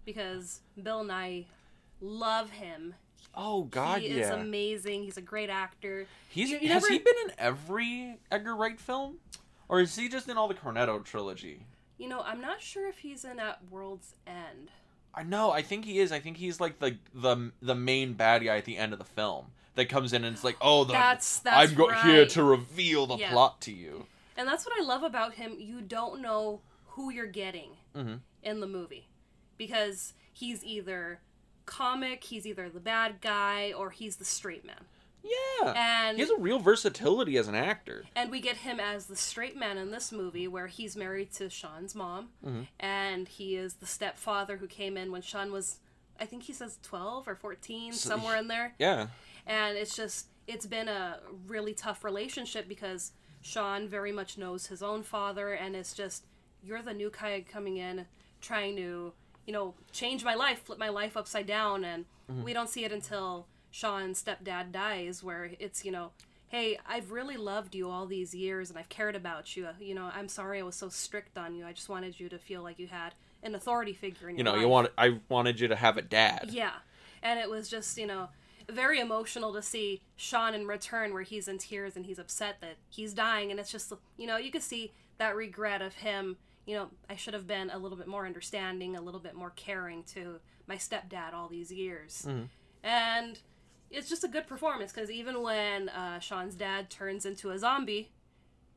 because 0.05 0.61
Bill 0.83 1.05
Nighy 1.05 1.45
love 2.01 2.51
him. 2.51 2.95
Oh 3.35 3.65
God, 3.65 4.01
he 4.01 4.09
yeah. 4.09 4.25
is 4.25 4.31
amazing. 4.31 5.03
He's 5.05 5.19
a 5.19 5.23
great 5.23 5.51
actor. 5.51 6.07
He's 6.31 6.51
You- 6.51 6.59
you 6.61 6.69
has 6.69 6.83
never- 6.83 6.93
he 6.95 6.99
been 7.01 7.15
in 7.25 7.33
every 7.39 8.19
Edgar 8.31 8.57
Wright 8.57 8.81
film, 8.81 9.19
or 9.69 9.81
is 9.81 9.95
he 9.95 10.09
just 10.09 10.27
in 10.29 10.39
all 10.39 10.49
the 10.49 10.55
Cornetto 10.55 11.05
trilogy? 11.05 11.67
You 11.99 12.09
know, 12.09 12.21
I'm 12.23 12.41
not 12.41 12.61
sure 12.63 12.89
if 12.89 12.99
he's 12.99 13.25
in 13.25 13.39
At 13.39 13.61
World's 13.71 14.15
End. 14.27 14.71
I 15.17 15.23
know. 15.23 15.51
I 15.51 15.63
think 15.63 15.85
he 15.85 15.99
is. 15.99 16.13
I 16.13 16.21
think 16.21 16.37
he's 16.37 16.61
like 16.61 16.79
the 16.79 16.97
the 17.15 17.51
the 17.63 17.75
main 17.75 18.13
bad 18.13 18.45
guy 18.45 18.59
at 18.59 18.65
the 18.67 18.77
end 18.77 18.93
of 18.93 18.99
the 18.99 19.05
film 19.05 19.47
that 19.75 19.89
comes 19.89 20.13
in 20.13 20.25
and 20.25 20.35
it's 20.35 20.45
like, 20.45 20.57
oh, 20.61 20.85
the, 20.85 20.93
That's 20.93 21.39
that's 21.41 21.73
I'm 21.73 21.79
right. 21.79 22.05
here 22.05 22.27
to 22.27 22.43
reveal 22.45 23.07
the 23.07 23.17
Yeah. 23.17 23.31
plot 23.31 23.61
to 23.63 23.73
you. 23.73 24.07
And 24.37 24.47
that's 24.49 24.65
what 24.67 24.75
I 24.79 24.83
love 24.85 25.03
about 25.03 25.35
him. 25.35 25.57
You 25.59 25.81
don't 25.81 26.21
know 26.23 26.61
who 26.89 27.11
you're 27.11 27.27
getting 27.27 27.71
Mhm. 27.95 28.21
in 28.43 28.61
the 28.61 28.67
movie 28.67 29.09
because 29.59 30.15
he's 30.33 30.65
either 30.65 31.21
comic, 31.67 32.25
he's 32.25 32.47
either 32.47 32.69
the 32.71 32.81
bad 32.81 33.21
guy, 33.21 33.73
or 33.73 33.91
he's 33.91 34.17
the 34.17 34.25
straight 34.25 34.65
man. 34.65 34.85
Yeah, 35.27 35.73
And 35.77 36.17
he 36.17 36.21
has 36.23 36.31
a 36.31 36.37
real 36.37 36.59
versatility 36.59 37.37
as 37.37 37.49
an 37.49 37.55
actor. 37.55 38.05
and 38.15 38.31
we 38.31 38.41
get 38.41 38.59
him 38.59 38.79
as 38.81 39.07
the 39.07 39.17
straight 39.17 39.57
man 39.57 39.79
in 39.79 39.91
this 39.91 40.13
movie 40.13 40.47
where 40.49 40.67
he's 40.69 40.97
married 40.97 41.33
to 41.35 41.51
Sean's 41.51 41.95
mom. 41.95 42.31
Mhm. 42.45 42.67
and 42.79 43.29
he 43.29 43.57
is 43.57 43.75
the 43.75 43.87
stepfather 43.87 44.59
who 44.59 44.67
came 44.67 44.97
in 44.97 45.11
when 45.13 45.23
Sean 45.23 45.51
was 45.53 45.81
I 46.19 46.25
think 46.25 46.45
he 46.45 46.53
says 46.55 46.79
12 46.83 47.29
or 47.29 47.35
14 47.35 47.93
So- 47.93 48.09
somewhere 48.09 48.37
in 48.39 48.49
there. 48.49 48.75
Yeah, 48.79 49.09
and 49.47 49.77
it's 49.77 49.95
just 49.97 50.29
it's 50.47 50.65
been 50.67 50.89
a 50.89 51.21
really 51.47 51.75
tough 51.75 52.05
relationship 52.05 52.69
because 52.69 53.13
Sean 53.43 53.87
very 53.89 54.13
much 54.13 54.39
knows 54.39 54.67
his 54.67 54.83
own 54.83 55.03
father 55.03 55.53
and 55.53 55.75
it's 55.77 55.93
just 55.93 56.25
you're 56.63 56.83
the 56.83 56.95
new 56.95 57.11
guy 57.11 57.45
coming 57.47 57.77
in 57.77 58.07
trying 58.41 58.77
to 58.77 59.13
you 59.47 59.53
know 59.53 59.75
change 59.93 60.25
my 60.25 60.35
life 60.35 60.63
flip 60.65 60.79
my 60.79 60.89
life 60.89 61.17
upside 61.17 61.47
down. 61.47 61.85
And 61.85 62.07
we 62.45 62.53
don't 62.53 62.69
see 62.71 62.85
it 62.85 62.93
until 62.93 63.47
Sean's 63.77 64.23
stepdad 64.23 64.73
dies 64.73 65.23
where 65.23 65.51
it's 65.59 65.85
you 65.85 65.93
know 65.93 66.13
hey, 66.49 66.79
I've 66.87 67.11
really 67.11 67.37
loved 67.37 67.75
you 67.75 67.91
all 67.91 68.07
these 68.07 68.33
years 68.33 68.71
and 68.71 68.79
I've 68.79 68.89
cared 68.89 69.17
about 69.17 69.57
you. 69.57 69.67
You 69.81 69.97
know, 69.97 70.11
I'm 70.15 70.29
sorry 70.29 70.61
I 70.61 70.63
was 70.63 70.77
so 70.77 70.89
strict 70.89 71.37
on 71.37 71.57
you. 71.57 71.67
I 71.67 71.73
just 71.73 71.89
wanted 71.89 72.21
you 72.21 72.29
to 72.29 72.39
feel 72.39 72.63
like 72.63 72.79
you 72.79 72.87
had 72.87 73.15
an 73.43 73.57
authority 73.57 73.93
figure 73.93 74.29
in 74.29 74.37
You 74.37 74.39
your 74.39 74.45
know, 74.45 74.53
life. 74.53 74.61
you 74.61 74.69
want 74.69 74.89
I 74.97 75.21
wanted 75.29 75.59
you 75.61 75.69
to 75.69 75.77
have 75.77 75.97
a 75.97 76.03
dad. 76.03 76.51
Yeah. 76.53 76.71
And 77.23 77.41
it 77.41 77.51
was 77.51 77.69
just, 77.69 77.99
you 77.99 78.07
know, 78.07 78.29
very 78.71 79.01
emotional 79.01 79.53
to 79.55 79.61
see 79.61 80.01
Sean 80.15 80.55
in 80.55 80.67
return 80.67 81.13
where 81.13 81.25
he's 81.25 81.49
in 81.49 81.59
tears 81.59 81.97
and 81.97 82.07
he's 82.07 82.19
upset 82.19 82.61
that 82.61 82.77
he's 82.89 83.13
dying 83.13 83.51
and 83.51 83.61
it's 83.61 83.73
just 83.73 83.93
you 84.17 84.27
know, 84.27 84.37
you 84.37 84.51
could 84.51 84.63
see 84.63 84.93
that 85.19 85.35
regret 85.35 85.83
of 85.83 85.95
him, 85.95 86.37
you 86.65 86.77
know, 86.77 86.91
I 87.11 87.17
should 87.17 87.35
have 87.35 87.49
been 87.49 87.71
a 87.71 87.79
little 87.79 87.99
bit 87.99 88.07
more 88.07 88.25
understanding, 88.25 88.97
a 88.97 89.03
little 89.03 89.21
bit 89.21 89.35
more 89.35 89.51
caring 89.51 90.05
to 90.15 90.41
my 90.67 90.77
stepdad 90.77 91.35
all 91.35 91.49
these 91.49 91.73
years. 91.73 92.25
Mm-hmm. 92.27 92.45
And 92.85 93.41
it's 93.91 94.09
just 94.09 94.25
a 94.25 94.29
good 94.29 94.47
performance 94.47 94.93
because 94.93 95.11
even 95.11 95.43
when 95.43 95.89
uh, 95.89 96.19
Sean's 96.19 96.55
dad 96.55 96.91
turns 96.91 97.27
into 97.27 97.51
a 97.51 97.59
zombie, 97.59 98.11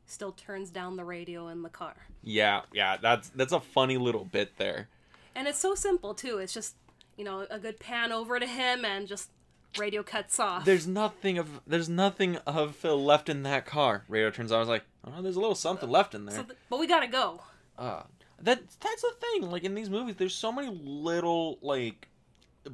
still 0.05 0.31
turns 0.31 0.69
down 0.69 0.95
the 0.95 1.05
radio 1.05 1.47
in 1.47 1.61
the 1.61 1.69
car. 1.69 1.95
Yeah, 2.23 2.61
yeah, 2.73 2.97
that's 2.97 3.29
that's 3.29 3.53
a 3.53 3.59
funny 3.59 3.97
little 3.97 4.25
bit 4.25 4.57
there. 4.57 4.87
And 5.35 5.47
it's 5.47 5.59
so 5.59 5.75
simple 5.75 6.13
too. 6.13 6.37
It's 6.39 6.53
just, 6.53 6.75
you 7.17 7.23
know, 7.23 7.45
a 7.49 7.59
good 7.59 7.79
pan 7.79 8.11
over 8.11 8.39
to 8.39 8.45
him 8.45 8.83
and 8.83 9.07
just 9.07 9.29
radio 9.77 10.03
cuts 10.03 10.39
off. 10.39 10.65
There's 10.65 10.87
nothing 10.87 11.37
of 11.37 11.61
there's 11.65 11.89
nothing 11.89 12.37
of 12.37 12.75
Phil 12.75 13.01
left 13.01 13.29
in 13.29 13.43
that 13.43 13.65
car. 13.65 14.03
Radio 14.09 14.29
turns 14.31 14.51
on. 14.51 14.57
I 14.57 14.59
was 14.59 14.69
like, 14.69 14.83
oh, 15.05 15.21
there's 15.21 15.35
a 15.35 15.39
little 15.39 15.55
something 15.55 15.89
left 15.89 16.13
in 16.15 16.25
there. 16.25 16.35
So 16.35 16.43
th- 16.43 16.57
but 16.69 16.79
we 16.79 16.87
gotta 16.87 17.07
go. 17.07 17.41
Uh, 17.77 18.03
that 18.41 18.61
that's 18.79 19.01
the 19.01 19.13
thing. 19.19 19.49
Like 19.49 19.63
in 19.63 19.75
these 19.75 19.89
movies, 19.89 20.15
there's 20.17 20.35
so 20.35 20.51
many 20.51 20.69
little 20.83 21.57
like 21.61 22.08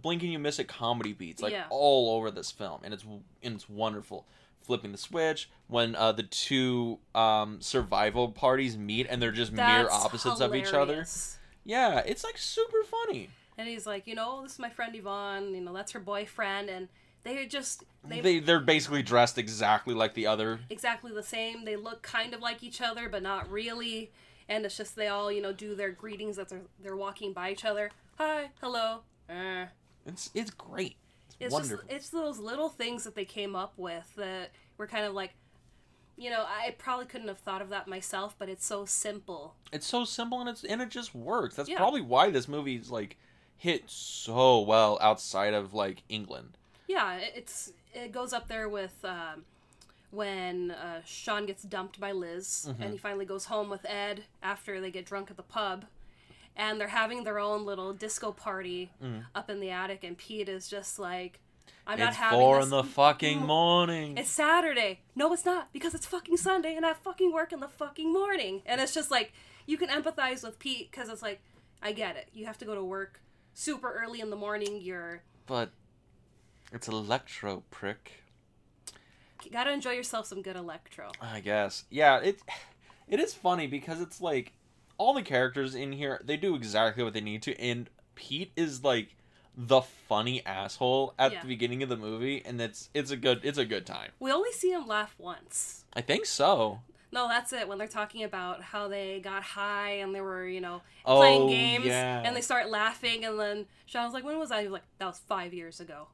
blink 0.01 0.23
and 0.23 0.31
you 0.31 0.39
miss 0.39 0.60
it 0.60 0.67
comedy 0.67 1.13
beats 1.13 1.41
like 1.41 1.51
Yeah. 1.53 1.65
all 1.69 2.15
over 2.17 2.31
this 2.31 2.51
film, 2.51 2.81
and 2.84 2.93
it's 2.93 3.03
and 3.03 3.55
it's 3.55 3.69
wonderful. 3.69 4.25
Flipping 4.62 4.91
the 4.91 4.97
switch 4.97 5.47
when 5.67 5.95
uh, 5.95 6.12
the 6.12 6.23
two 6.23 6.97
um, 7.13 7.62
survival 7.62 8.29
parties 8.29 8.75
meet 8.77 9.05
and 9.08 9.21
they're 9.21 9.31
just 9.31 9.51
mere 9.51 9.84
That's 9.84 9.93
opposites 9.93 10.41
of 10.41 10.55
each 10.55 10.73
other. 10.73 11.05
Yeah, 11.63 11.99
it's 11.99 12.23
like 12.23 12.38
super 12.39 12.84
funny. 12.84 13.29
And 13.60 13.67
he's 13.67 13.86
like, 13.86 14.08
you 14.08 14.15
know, 14.15 14.41
this 14.41 14.53
is 14.53 14.60
my 14.60 14.69
friend 14.71 14.95
Yvonne. 14.95 15.53
You 15.53 15.62
know, 15.62 15.71
that's 15.71 15.91
her 15.91 15.99
boyfriend, 15.99 16.69
and 16.69 16.88
they 17.23 17.45
just 17.45 17.84
they, 18.03 18.21
They 18.21 18.39
they're 18.39 18.60
basically 18.60 19.03
dressed 19.03 19.38
exactly 19.38 19.93
like 19.93 20.15
the 20.15 20.25
other. 20.27 20.60
exactly 20.69 21.12
the 21.12 21.23
same. 21.23 21.63
They 21.65 21.75
look 21.75 22.01
kind 22.01 22.34
of 22.34 22.41
like 22.41 22.63
each 22.63 22.81
other, 22.81 23.08
but 23.08 23.21
not 23.23 23.49
really. 23.51 24.12
And 24.49 24.65
it's 24.65 24.77
just 24.77 24.95
they 24.95 25.08
all 25.08 25.31
you 25.31 25.41
know 25.43 25.53
do 25.53 25.75
their 25.75 25.91
greetings 25.91 26.39
as 26.39 26.47
they're 26.49 26.62
they're 26.81 26.95
walking 26.97 27.34
by 27.34 27.51
each 27.51 27.65
other. 27.65 27.91
Hi, 28.17 28.49
hello. 28.62 29.01
Uh, 29.29 29.65
It's 30.06 30.30
it's 30.34 30.52
great. 30.52 30.96
It's, 31.28 31.38
it's 31.39 31.54
wonderful. 31.54 31.78
just 31.88 31.91
it's 31.91 32.10
those 32.10 32.39
little 32.39 32.70
things 32.70 33.04
that 33.04 33.15
they 33.15 33.26
came 33.26 33.56
up 33.56 33.74
with 33.78 34.13
that 34.15 34.52
were 34.78 34.88
kind 34.88 35.06
of 35.06 35.13
like 35.13 35.34
you 36.18 36.30
know 36.30 36.46
i 36.48 36.74
probably 36.78 37.06
couldn't 37.06 37.28
have 37.28 37.39
thought 37.39 37.62
of 37.62 37.68
that 37.70 37.89
myself 37.89 38.36
but 38.39 38.48
it's 38.48 38.65
so 38.65 38.86
simple 38.86 39.54
it's 39.74 39.86
so 39.86 40.06
simple 40.06 40.39
and 40.39 40.48
it's 40.50 40.63
and 40.63 40.82
it 40.82 40.89
just 40.89 41.13
works. 41.13 41.56
That's 41.56 41.68
Yeah. 41.68 41.76
probably 41.78 42.00
why 42.00 42.30
this 42.30 42.48
movie's 42.48 42.89
like 42.89 43.18
hit 43.58 43.84
so 43.89 44.62
well 44.62 44.98
outside 45.02 45.54
of 45.54 45.74
like 45.74 46.04
England. 46.08 46.58
yeah 46.88 47.18
it's 47.18 47.74
it 47.94 48.12
goes 48.13 48.32
up 48.32 48.48
there 48.48 48.70
with 48.70 49.04
um, 49.04 49.44
when 50.12 50.72
uh, 50.72 51.02
sean 51.06 51.46
gets 51.46 51.63
dumped 51.63 52.00
by 52.00 52.12
liz 52.13 52.68
Mm-hmm. 52.70 52.82
and 52.82 52.91
he 52.94 52.98
finally 52.98 53.26
goes 53.26 53.46
home 53.46 53.70
with 53.70 53.86
ed 53.86 54.24
after 54.41 54.80
they 54.80 54.91
get 54.91 55.06
drunk 55.06 55.30
at 55.30 55.36
the 55.38 55.44
pub 55.44 55.86
and 56.58 56.80
they're 56.80 56.88
having 56.88 57.24
their 57.24 57.39
own 57.39 57.65
little 57.65 57.94
disco 57.94 58.32
party 58.32 58.91
up 59.34 59.50
in 59.50 59.60
the 59.60 59.70
attic 59.72 60.04
and 60.04 60.18
pete 60.18 60.48
is 60.50 60.68
just 60.68 60.98
like 61.00 61.39
i'm 61.88 62.00
not 62.00 62.06
Mm. 62.08 62.10
it's 62.10 62.18
having 62.18 62.39
four 62.39 62.56
this 62.58 62.65
in 62.65 62.70
the 62.72 62.84
fucking 62.84 63.39
morning. 63.46 64.18
It's 64.18 64.30
Saturday. 64.30 65.00
No, 65.15 65.32
it's 65.34 65.46
not 65.46 65.72
because 65.74 65.94
it's 65.94 66.06
fucking 66.06 66.38
Sunday 66.38 66.76
and 66.76 66.86
I 66.86 66.94
fucking 66.94 67.32
work 67.32 67.54
in 67.54 67.60
the 67.60 67.68
fucking 67.68 68.12
morning. 68.12 68.62
And 68.65 68.82
it's 68.82 68.94
just 68.94 69.12
like 69.12 69.34
you 69.68 69.78
can 69.78 69.89
empathize 69.89 70.44
with 70.44 70.58
Pete 70.60 70.89
because 70.89 71.10
it's 71.10 71.22
like 71.22 71.41
I 71.84 71.91
get 71.91 72.15
it. 72.15 72.30
You 72.34 72.46
have 72.48 72.58
to 72.60 72.65
go 72.65 72.74
to 72.74 72.84
work 72.84 73.22
super 73.54 73.91
early 74.04 74.20
in 74.20 74.30
the 74.32 74.36
morning. 74.36 74.80
You're 74.82 75.22
but 75.46 75.70
it's 76.72 76.88
electro 76.88 77.63
prick. 77.70 78.24
you 79.44 79.52
gotta 79.52 79.72
enjoy 79.72 79.91
yourself 79.91 80.26
some 80.26 80.41
good 80.41 80.56
electro. 80.56 81.12
I 81.22 81.39
guess. 81.39 81.86
Yeah, 81.91 82.18
it 82.20 82.39
it 83.08 83.20
is 83.20 83.34
funny 83.36 83.68
because 83.68 84.02
it's 84.02 84.20
like 84.22 84.54
all 84.97 85.13
the 85.13 85.21
characters 85.23 85.75
in 85.75 85.91
here 85.93 86.21
they 86.23 86.38
do 86.38 86.55
exactly 86.55 87.03
what 87.03 87.13
they 87.13 87.21
need 87.21 87.41
to, 87.43 87.60
and 87.60 87.89
Pete 88.15 88.51
is 88.55 88.84
like 88.84 89.15
the 89.58 89.81
funny 89.81 90.45
asshole 90.45 91.13
at 91.17 91.31
Yeah. 91.31 91.41
the 91.41 91.47
beginning 91.47 91.81
of 91.84 91.89
the 91.89 91.97
movie, 91.97 92.41
and 92.45 92.60
it's 92.62 92.89
it's 92.93 93.12
a 93.12 93.17
good 93.17 93.41
it's 93.43 93.58
a 93.58 93.65
good 93.65 93.86
time. 93.86 94.12
We 94.19 94.31
only 94.31 94.51
see 94.51 94.71
him 94.71 94.88
laugh 94.88 95.15
once. 95.17 95.86
I 95.93 96.01
think 96.01 96.25
so. 96.25 96.79
No, 97.12 97.29
that's 97.29 97.53
it. 97.53 97.67
When 97.69 97.77
they're 97.77 97.88
talking 97.88 98.23
about 98.23 98.62
how 98.62 98.89
they 98.89 99.21
got 99.21 99.41
high 99.41 99.91
and 99.99 100.13
they 100.13 100.19
were, 100.19 100.45
you 100.45 100.60
know, 100.60 100.81
Oh, 101.05 101.17
playing 101.17 101.47
games, 101.47 101.86
yeah. 101.86 102.21
and 102.25 102.36
they 102.36 102.41
start 102.41 102.69
laughing, 102.69 103.23
and 103.23 103.39
then 103.39 103.67
Sean 103.86 104.03
was 104.03 104.13
like, 104.13 104.25
"When 104.25 104.38
was 104.38 104.49
that?" 104.49 104.60
He 104.60 104.65
was 104.67 104.73
like, 104.73 104.84
"That 104.97 105.05
was 105.05 105.19
five 105.19 105.53
years 105.53 105.79
ago." 105.79 106.08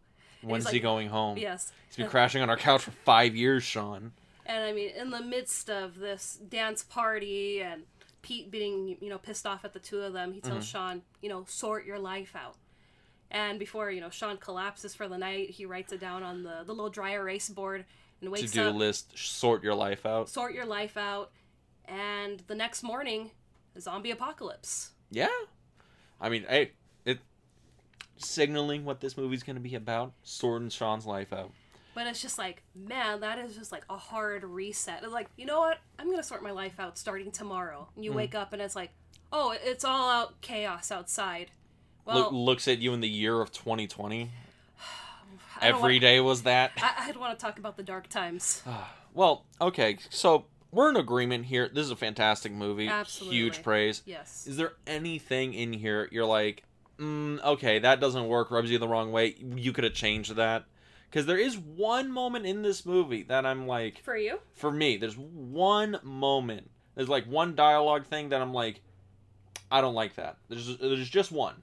When's 0.44 0.66
like- 0.66 0.74
he 0.76 0.80
going 0.80 1.08
home? 1.10 1.38
Yes. 1.38 1.72
He's 1.88 1.98
been 1.98 2.08
crashing 2.10 2.42
on 2.44 2.50
our 2.50 2.58
couch 2.58 2.82
for 2.84 2.92
five 2.92 3.36
years, 3.36 3.64
Sean. 3.64 4.12
And 4.46 4.64
I 4.64 4.74
mean, 4.74 4.90
in 4.90 5.10
the 5.12 5.22
midst 5.22 5.70
of 5.70 5.98
this 5.98 6.38
dance 6.48 6.84
party 6.84 7.62
and 7.62 7.84
Pete 8.22 8.52
being, 8.52 8.98
you 9.02 9.10
know, 9.10 9.18
pissed 9.18 9.46
off 9.46 9.66
at 9.66 9.74
the 9.74 9.80
two 9.80 10.02
of 10.02 10.14
them, 10.14 10.34
he 10.34 10.42
tells 10.42 10.66
Mm-hmm. 10.66 10.78
Sean, 10.78 11.02
you 11.22 11.30
know, 11.30 11.46
sort 11.48 11.86
your 11.86 12.00
life 12.00 12.36
out. 12.36 12.56
And 13.32 13.58
before, 13.58 13.90
you 13.90 14.02
know, 14.02 14.10
Sean 14.10 14.38
collapses 14.38 14.94
for 14.94 15.08
the 15.08 15.18
night, 15.18 15.52
he 15.52 15.66
writes 15.66 15.94
it 15.94 16.02
down 16.02 16.22
on 16.22 16.44
the, 16.44 16.64
the 16.66 16.74
little 16.74 16.90
dry 16.90 17.14
erase 17.14 17.50
board 17.50 17.86
and 18.20 18.30
waits. 18.30 18.42
To 18.42 18.46
wakes 18.46 18.54
do 18.54 18.70
up, 18.70 18.76
list, 18.76 19.18
sort 19.18 19.64
your 19.64 19.74
life 19.74 20.06
out. 20.06 20.30
sort 20.30 20.54
your 20.54 20.66
life 20.66 20.98
out. 20.98 21.32
And 21.86 22.42
the 22.48 22.56
next 22.56 22.84
morning, 22.84 23.32
zombie 23.80 24.12
apocalypse. 24.12 24.92
Yeah. 25.10 25.30
I 26.20 26.30
mean, 26.30 26.46
hey, 26.48 26.72
it 27.06 27.20
signaling 28.18 28.86
what 28.86 29.00
this 29.00 29.18
movie's 29.18 29.44
gonna 29.44 29.60
be 29.60 29.76
about, 29.76 30.14
sorting 30.24 30.70
Sean's 30.70 31.06
life 31.06 31.34
out. 31.34 31.52
But 31.94 32.08
it's 32.08 32.22
just 32.22 32.38
like, 32.38 32.64
man, 32.76 33.20
that 33.22 33.38
is 33.40 33.56
just 33.56 33.72
like 33.72 33.84
a 33.90 33.98
hard 33.98 34.44
reset. 34.44 35.04
It's 35.04 35.12
like, 35.12 35.28
you 35.38 35.46
know 35.46 35.60
what? 35.60 35.80
I'm 36.00 36.06
going 36.06 36.18
to 36.18 36.24
sort 36.24 36.42
my 36.42 36.52
life 36.52 36.80
out 36.80 36.98
starting 36.98 37.32
tomorrow. 37.32 37.90
And 37.96 38.02
Mm. 38.04 38.06
you 38.06 38.14
wake 38.14 38.34
up 38.36 38.54
and 38.54 38.62
it's 38.62 38.76
like, 38.76 38.92
oh, 39.34 39.54
it's 39.64 39.84
all 39.84 40.10
out 40.10 40.40
chaos 40.42 40.92
outside. 40.92 41.52
Well, 42.06 42.18
Look, 42.18 42.32
looks 42.32 42.68
at 42.68 42.80
you 42.80 42.94
in 42.94 43.02
the 43.02 43.10
year 43.10 43.42
of 43.42 43.52
2020. 43.52 44.32
I 45.62 45.70
don't 45.70 45.76
Every 45.78 45.94
want- 45.96 46.02
day 46.02 46.20
was 46.22 46.44
that. 46.44 46.72
I, 46.78 47.10
I'd 47.10 47.18
want 47.18 47.38
to 47.38 47.46
talk 47.46 47.60
about 47.60 47.78
the 47.78 47.84
dark 47.84 48.08
times. 48.10 48.64
Well, 49.14 49.44
okay, 49.60 49.98
so 50.10 50.46
we're 50.72 50.90
in 50.90 50.96
agreement 50.96 51.48
here. 51.48 51.68
This 51.68 51.84
is 51.84 51.92
a 51.92 51.98
fantastic 51.98 52.54
movie. 52.54 52.88
Absolutely. 52.88 53.38
Huge 53.40 53.62
praise. 53.62 54.04
Yes. 54.06 54.48
Is 54.48 54.56
there 54.56 54.72
anything 54.88 55.54
in 55.54 55.74
here 55.74 56.08
you're 56.14 56.24
like, 56.26 56.64
mm, 56.98 57.44
okay, 57.44 57.80
that 57.80 58.00
doesn't 58.00 58.26
work, 58.30 58.52
rubs 58.52 58.72
you 58.72 58.78
the 58.78 58.88
wrong 58.88 59.12
way? 59.12 59.36
You 59.38 59.74
could 59.74 59.84
have 59.84 59.94
changed 59.94 60.34
that? 60.38 60.64
Because 61.12 61.26
there 61.26 61.38
is 61.38 61.58
one 61.58 62.10
moment 62.10 62.46
in 62.46 62.62
this 62.62 62.86
movie 62.86 63.24
that 63.24 63.46
I'm 63.46 63.68
like, 63.68 64.02
For 64.02 64.16
you? 64.16 64.40
for 64.56 64.72
me, 64.72 64.96
there's 64.96 65.18
one 65.18 66.00
moment. 66.04 66.72
There's 66.96 67.10
like 67.10 67.26
one 67.26 67.54
dialogue 67.54 68.06
thing 68.06 68.30
that 68.30 68.42
I'm 68.42 68.54
like, 68.54 68.80
I 69.70 69.82
don't 69.82 69.94
like 69.94 70.16
that. 70.16 70.38
There's 70.48 70.78
there's 70.78 71.10
just 71.10 71.32
one. 71.32 71.56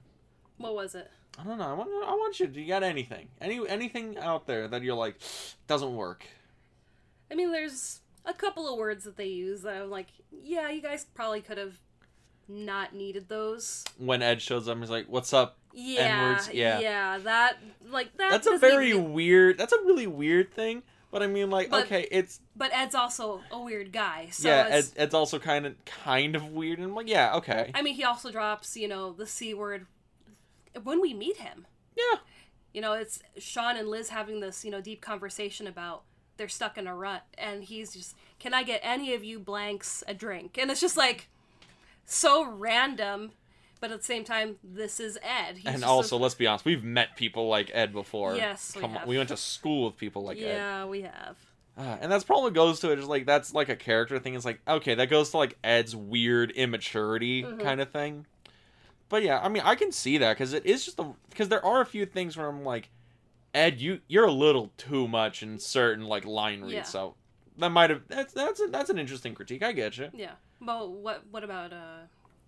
What 0.57 0.75
was 0.75 0.93
it? 0.95 1.09
I 1.37 1.43
don't 1.43 1.57
know. 1.57 1.65
I 1.65 1.73
want 1.73 1.89
I 2.07 2.11
want 2.11 2.39
you. 2.39 2.47
Do 2.47 2.61
you 2.61 2.67
got 2.67 2.83
anything? 2.83 3.29
Any 3.41 3.67
anything 3.67 4.17
out 4.17 4.45
there 4.45 4.67
that 4.67 4.83
you're 4.83 4.95
like 4.95 5.15
doesn't 5.67 5.95
work? 5.95 6.25
I 7.31 7.35
mean, 7.35 7.51
there's 7.51 8.01
a 8.25 8.33
couple 8.33 8.71
of 8.71 8.77
words 8.77 9.03
that 9.05 9.17
they 9.17 9.27
use 9.27 9.61
that 9.61 9.81
I'm 9.81 9.89
like, 9.89 10.07
yeah, 10.31 10.69
you 10.69 10.81
guys 10.81 11.05
probably 11.13 11.41
could 11.41 11.57
have 11.57 11.79
not 12.47 12.93
needed 12.93 13.29
those. 13.29 13.83
When 13.97 14.21
Ed 14.21 14.41
shows 14.41 14.67
up, 14.67 14.77
he's 14.79 14.89
like, 14.89 15.05
"What's 15.07 15.33
up?" 15.33 15.58
Yeah, 15.73 16.01
N-words, 16.29 16.49
yeah. 16.53 16.79
yeah, 16.79 17.17
that 17.19 17.57
like 17.89 18.15
that. 18.17 18.31
That's 18.31 18.47
a 18.47 18.57
very 18.57 18.89
even- 18.89 19.13
weird. 19.13 19.57
That's 19.57 19.73
a 19.73 19.79
really 19.85 20.07
weird 20.07 20.53
thing. 20.53 20.83
But 21.11 21.23
I 21.23 21.27
mean, 21.27 21.49
like, 21.49 21.69
But- 21.71 21.85
okay, 21.85 22.07
it's 22.11 22.39
But 22.55 22.71
Ed's 22.73 22.93
also 22.93 23.41
a 23.51 23.59
weird 23.59 23.91
guy, 23.91 24.29
so 24.31 24.47
yeah. 24.47 24.67
Ed, 24.69 24.77
it's, 24.79 24.93
Ed's 24.95 25.13
also 25.15 25.39
kind 25.39 25.65
of 25.65 25.73
kind 25.85 26.35
of 26.35 26.45
weird, 26.49 26.77
and 26.77 26.87
I'm 26.87 26.95
like, 26.95 27.07
yeah, 27.09 27.35
okay, 27.35 27.71
I 27.73 27.81
mean, 27.81 27.95
he 27.95 28.03
also 28.03 28.31
drops, 28.31 28.77
you 28.77 28.87
know, 28.87 29.11
the 29.13 29.25
c 29.25 29.53
word 29.55 29.87
when 30.83 31.01
we 31.01 31.13
meet 31.15 31.37
him. 31.37 31.65
yeah, 31.97 32.19
You 32.73 32.81
know, 32.81 32.93
it's 32.93 33.23
Sean 33.39 33.75
and 33.75 33.87
Liz 33.87 34.09
having 34.09 34.39
this, 34.39 34.63
you 34.63 34.69
know, 34.69 34.81
deep 34.81 35.01
conversation 35.01 35.65
about 35.65 36.03
they're 36.37 36.47
stuck 36.47 36.77
in 36.77 36.85
a 36.87 36.95
rut, 36.95 37.23
and 37.37 37.63
he's 37.63 37.91
just, 37.93 38.15
"Can 38.37 38.53
I 38.53 38.61
get 38.63 38.79
any 38.83 39.13
of 39.15 39.23
you 39.23 39.39
blanks 39.39 40.03
a 40.07 40.13
drink?" 40.13 40.57
And 40.59 40.69
it's 40.71 40.79
just 40.79 40.95
like 40.95 41.27
so 42.05 42.45
random, 42.45 43.31
but 43.79 43.91
at 43.91 43.99
the 43.99 44.03
same 44.05 44.23
time, 44.23 44.55
this 44.63 44.99
is 44.99 45.17
Ed. 45.21 45.57
He's 45.57 45.65
and 45.65 45.83
also, 45.83 46.17
a- 46.17 46.19
let's 46.19 46.35
be 46.35 46.47
honest, 46.47 46.65
we've 46.65 46.83
met 46.83 47.15
people 47.15 47.47
like 47.47 47.71
Ed 47.73 47.93
before. 47.93 48.35
Yes, 48.35 48.73
we 48.75 48.81
come 48.81 48.91
on, 48.91 48.97
have. 48.97 49.07
we 49.07 49.17
went 49.17 49.29
to 49.29 49.37
school 49.37 49.85
with 49.85 49.97
people 49.97 50.23
like 50.23 50.37
Ed. 50.37 50.41
yeah, 50.43 50.85
we 50.85 51.01
have. 51.01 51.37
Uh, 51.77 51.97
and 52.01 52.11
that's 52.11 52.25
probably 52.25 52.51
goes 52.51 52.81
to 52.81 52.91
it. 52.91 52.97
Just 52.97 53.07
like 53.07 53.25
that's 53.25 53.53
like 53.53 53.69
a 53.69 53.75
character 53.75 54.19
thing. 54.19 54.35
It's 54.35 54.43
like 54.45 54.59
okay, 54.67 54.95
that 54.95 55.09
goes 55.09 55.29
to 55.31 55.37
like 55.37 55.57
Ed's 55.63 55.95
weird 55.95 56.51
immaturity 56.51 57.43
Mm-hmm. 57.43 57.61
kind 57.61 57.79
of 57.79 57.89
thing. 57.89 58.25
But 59.07 59.23
yeah, 59.23 59.39
I 59.41 59.47
mean, 59.49 59.63
I 59.65 59.75
can 59.75 59.91
see 59.91 60.17
that 60.19 60.33
because 60.33 60.53
it 60.53 60.65
is 60.65 60.83
just 60.85 60.99
because 61.29 61.47
there 61.49 61.65
are 61.65 61.81
a 61.81 61.85
few 61.85 62.05
things 62.05 62.35
where 62.37 62.47
I'm 62.47 62.63
like, 62.65 62.89
Ed, 63.53 63.79
you 63.81 64.01
you're 64.07 64.25
a 64.25 64.31
little 64.31 64.71
too 64.77 65.07
much 65.07 65.41
in 65.41 65.57
certain 65.57 66.05
like 66.05 66.25
line 66.25 66.61
reads. 66.61 66.73
Yeah. 66.73 66.83
So 66.83 67.15
that 67.57 67.69
might 67.69 67.89
have 67.91 68.01
that's 68.09 68.33
that's 68.33 68.59
a, 68.59 68.67
that's 68.67 68.89
an 68.89 68.99
interesting 68.99 69.33
critique. 69.33 69.63
I 69.63 69.71
get 69.71 69.97
you. 69.97 70.09
Yeah. 70.13 70.33
But 70.61 70.91
what 70.91 71.23
what 71.31 71.43
about 71.45 71.71
uh 71.71 72.01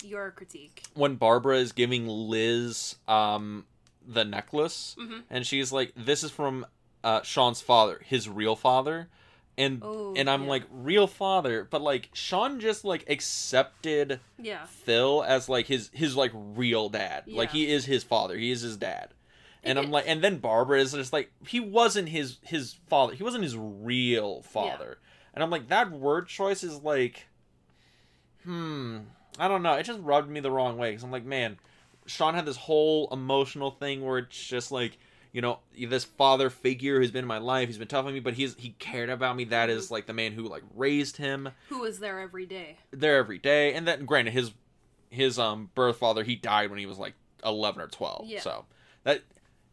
your 0.04 0.32
critique? 0.32 0.84
When 0.94 1.16
Barbara 1.16 1.58
is 1.58 1.72
giving 1.72 2.08
Liz 2.08 2.96
um 3.08 3.66
the 4.08 4.24
necklace, 4.26 4.96
Mhm. 5.00 5.24
and 5.30 5.46
she's 5.46 5.72
like, 5.72 5.94
"This 5.96 6.24
is 6.24 6.32
from 6.32 6.66
uh, 7.04 7.22
Sean's 7.24 7.62
father, 7.62 8.02
his 8.06 8.28
real 8.30 8.56
father," 8.56 9.10
and 9.58 9.82
Oh, 9.84 10.14
and 10.16 10.30
I'm 10.30 10.44
yeah. 10.44 10.50
like, 10.50 10.64
"Real 10.72 11.08
father," 11.08 11.64
but 11.70 11.82
like 11.82 12.10
Sean 12.14 12.60
just 12.60 12.84
like 12.86 13.08
accepted 13.10 14.20
Yeah. 14.40 14.66
Phil 14.66 15.24
as 15.28 15.48
like 15.50 15.68
his 15.68 15.90
his 15.94 16.16
like 16.16 16.32
real 16.34 16.90
dad. 16.90 17.28
Like 17.28 17.52
he 17.52 17.72
is 17.72 17.86
his 17.86 18.04
father. 18.04 18.38
He 18.38 18.52
is 18.52 18.62
his 18.62 18.78
dad. 18.78 19.14
And 19.64 19.78
It- 19.78 19.86
I'm 19.86 19.92
like, 19.92 20.06
and 20.08 20.24
then 20.24 20.38
Barbara 20.40 20.80
is 20.82 20.94
just 20.94 21.14
like, 21.14 21.32
he 21.48 21.60
wasn't 21.60 22.10
his 22.10 22.38
his 22.44 22.76
father. 22.88 23.14
He 23.14 23.24
wasn't 23.24 23.44
his 23.44 23.56
real 23.58 24.42
father. 24.42 24.98
And 25.36 25.44
I'm 25.44 25.50
like, 25.52 25.68
that 25.70 25.92
word 25.92 26.28
choice 26.28 26.64
is 26.64 26.82
like, 26.82 27.28
hmm, 28.44 29.00
I 29.40 29.48
don't 29.48 29.64
know. 29.64 29.74
It 29.74 29.84
just 29.84 30.00
rubbed 30.02 30.30
me 30.30 30.40
the 30.40 30.52
wrong 30.52 30.78
way 30.78 30.92
because 30.92 31.04
I'm 31.04 31.12
like, 31.12 31.26
man, 31.26 31.58
Sean 32.06 32.34
had 32.34 32.46
this 32.46 32.58
whole 32.58 33.08
emotional 33.12 33.72
thing 33.72 34.04
where 34.04 34.20
it's 34.20 34.38
just 34.48 34.72
like, 34.72 34.98
you 35.32 35.42
know, 35.42 35.60
this 35.80 36.04
father 36.04 36.50
figure 36.50 37.00
who's 37.00 37.12
been 37.12 37.24
in 37.24 37.28
my 37.28 37.38
life. 37.38 37.68
He's 37.70 37.78
been 37.78 37.88
tough 37.88 38.06
on 38.06 38.14
me, 38.14 38.20
but 38.20 38.34
he's 38.34 38.56
he 38.56 38.72
cared 38.80 39.10
about 39.10 39.36
me. 39.36 39.46
That 39.46 39.70
is 39.70 39.90
like 39.90 40.06
the 40.06 40.14
man 40.14 40.34
who 40.34 40.44
like 40.44 40.64
raised 40.76 41.18
him 41.18 41.50
Who 41.70 41.80
was 41.80 42.00
there 42.00 42.20
every 42.20 42.46
day? 42.46 42.78
there 42.92 43.18
every 43.18 43.38
day 43.38 43.74
and 43.74 43.88
then 43.88 44.06
granted 44.06 44.32
his 44.32 44.52
his 45.10 45.38
um 45.40 45.70
birth 45.76 45.98
father 45.98 46.24
he 46.24 46.36
died 46.36 46.70
when 46.70 46.80
he 46.80 46.86
was 46.86 46.98
like 46.98 47.14
11 47.46 47.82
or 47.82 47.88
12 47.88 48.26
Yeah. 48.28 48.40
so 48.42 48.66
that 49.04 49.22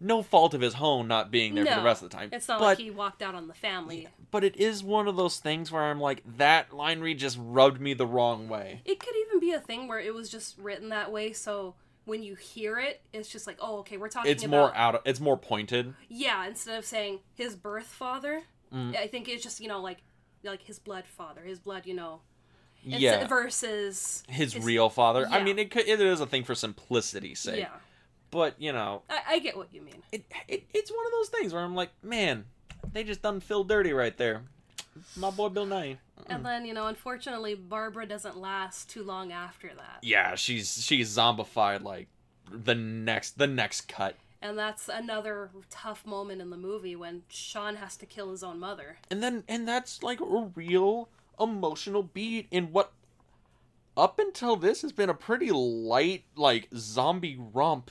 no 0.01 0.23
fault 0.23 0.55
of 0.55 0.61
his 0.61 0.75
own 0.81 1.07
not 1.09 1.31
being 1.31 1.55
there 1.55 1.64
for 1.66 1.75
the 1.77 1.83
rest 1.83 2.03
of 2.03 2.11
the 2.11 2.16
time 2.16 2.31
It's 2.33 2.49
not 2.49 2.59
but 2.61 2.64
like 2.64 2.79
he 2.79 2.90
walked 2.90 3.21
out 3.23 3.35
on 3.35 3.47
the 3.49 3.55
family. 3.55 4.03
Yeah, 4.03 4.09
but 4.31 4.42
it 4.44 4.57
is 4.57 4.83
one 4.83 5.07
of 5.09 5.16
those 5.16 5.38
things 5.38 5.71
where 5.71 5.83
i'm 5.85 6.01
like 6.01 6.23
that 6.38 6.73
line 6.73 7.01
read 7.01 7.18
just 7.18 7.37
rubbed 7.40 7.81
me 7.81 7.94
the 7.94 8.07
wrong 8.07 8.49
way 8.49 8.81
It 8.85 8.99
could 9.01 9.14
even 9.27 9.38
be 9.50 9.54
a 9.54 9.61
thing 9.61 9.88
where 9.88 9.98
it 10.00 10.14
was 10.14 10.28
just 10.30 10.58
written 10.58 10.88
that 10.90 11.11
way, 11.12 11.32
so 11.32 11.74
when 12.04 12.22
you 12.22 12.34
hear 12.34 12.78
it, 12.78 13.02
it's 13.12 13.28
just 13.28 13.46
like, 13.46 13.58
oh, 13.61 13.78
okay, 13.78 13.96
we're 13.96 14.08
talking 14.08 14.30
it's 14.30 14.42
about 14.44 14.50
more 14.56 14.76
out 14.76 14.94
of, 14.96 15.00
it's 15.04 15.20
more 15.20 15.37
pointed 15.37 15.94
yeah. 16.08 16.46
Instead 16.46 16.78
of 16.78 16.84
saying 16.84 17.20
his 17.34 17.54
birth 17.56 17.87
father, 17.87 18.42
Mm. 18.72 18.94
I 18.98 19.06
think 19.06 19.28
it's 19.30 19.42
just 19.42 19.61
you 19.61 19.68
know 19.68 19.80
like 19.80 20.02
like 20.44 20.62
his 20.62 20.78
blood 20.78 21.04
father, 21.06 21.40
his 21.42 21.58
blood, 21.58 21.87
you 21.87 21.94
know, 21.94 22.20
It's- 22.84 23.00
yeah 23.00 23.26
versus 23.26 24.22
his 24.28 24.52
it's- 24.54 24.64
real 24.66 24.88
father 24.90 25.26
i 25.30 25.42
mean 25.42 25.58
it 25.58 25.70
could 25.70 25.88
it 25.88 26.00
is 26.00 26.20
a 26.20 26.26
thing 26.26 26.44
for 26.44 26.54
simplicity's 26.54 27.40
sake 27.40 27.61
yeah. 27.61 27.70
but 28.30 28.54
you 28.61 28.72
know 28.72 29.02
I, 29.11 29.20
I 29.34 29.38
get 29.40 29.56
what 29.56 29.72
you 29.74 29.80
mean. 29.82 30.02
it, 30.12 30.24
it 30.46 30.64
it's 30.72 30.90
one 30.90 31.04
of 31.06 31.12
those 31.12 31.28
things 31.28 31.52
where 31.52 31.62
i'm 31.62 31.74
like 31.74 31.90
man 32.02 32.44
they 32.92 33.02
just 33.04 33.20
done 33.22 33.40
Phil 33.40 33.64
dirty 33.64 33.92
right 33.92 34.16
there 34.16 34.42
my 35.16 35.30
boy 35.30 35.48
bill 35.48 35.66
nighy. 35.66 35.98
And 36.26 36.44
then 36.44 36.64
you 36.66 36.74
know, 36.74 36.87
unfortunately, 36.87 37.54
Barbara 37.54 38.06
doesn't 38.06 38.37
last 38.37 38.90
too 38.90 39.02
long 39.02 39.32
after 39.32 39.68
that, 39.76 39.98
yeah 40.02 40.34
she's 40.34 40.84
she's 40.84 41.16
zombified 41.16 41.82
like 41.82 42.08
the 42.50 42.74
next 42.74 43.38
the 43.38 43.46
next 43.46 43.82
cut. 43.88 44.16
And 44.40 44.56
that's 44.56 44.88
another 44.88 45.50
tough 45.68 46.06
moment 46.06 46.40
in 46.40 46.50
the 46.50 46.56
movie 46.56 46.94
when 46.94 47.22
Sean 47.28 47.74
has 47.76 47.96
to 47.96 48.06
kill 48.06 48.30
his 48.30 48.42
own 48.44 48.58
mother. 48.61 48.98
and 49.11 49.22
then 49.22 49.44
and 49.48 49.66
that's 49.66 50.02
like 50.02 50.20
a 50.20 50.50
real 50.54 51.08
emotional 51.40 52.02
beat 52.02 52.46
in 52.50 52.72
what 52.72 52.92
up 53.96 54.18
until 54.18 54.54
this 54.56 54.82
has 54.82 54.92
been 54.92 55.08
a 55.11 55.14
pretty 55.14 55.50
light 55.50 56.24
like 56.37 56.68
zombie 56.76 57.37
romp 57.52 57.90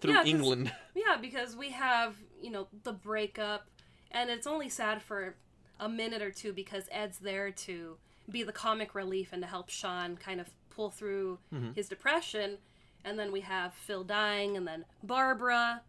through 0.00 0.12
Yeah, 0.12 0.18
'cause- 0.20 0.28
england. 0.28 0.72
Yeah, 0.94 1.16
because 1.16 1.56
we 1.56 1.70
have, 1.70 2.14
you 2.42 2.50
know, 2.50 2.66
the 2.82 2.92
breakup, 2.92 3.66
and 4.10 4.28
it's 4.28 4.46
only 4.46 4.68
sad 4.68 5.02
for 5.02 5.34
a 5.80 5.88
minute 5.88 6.22
or 6.22 6.30
two 6.30 6.52
because 6.52 6.84
Ed's 6.92 7.18
there 7.18 7.50
to 7.50 7.96
be 8.30 8.44
the 8.44 8.52
comic 8.52 8.94
relief 8.94 9.30
and 9.32 9.42
to 9.42 9.48
help 9.48 9.68
Sean 9.70 10.16
kind 10.16 10.40
of 10.40 10.48
pull 10.70 10.90
through 10.90 11.38
Mhm. 11.52 11.74
his 11.74 11.88
depression. 11.88 12.58
And 13.04 13.18
then 13.18 13.32
we 13.32 13.40
have 13.40 13.74
Phil 13.74 14.04
dying, 14.04 14.56
and 14.56 14.68
then 14.68 14.84
Barbara. 15.02 15.82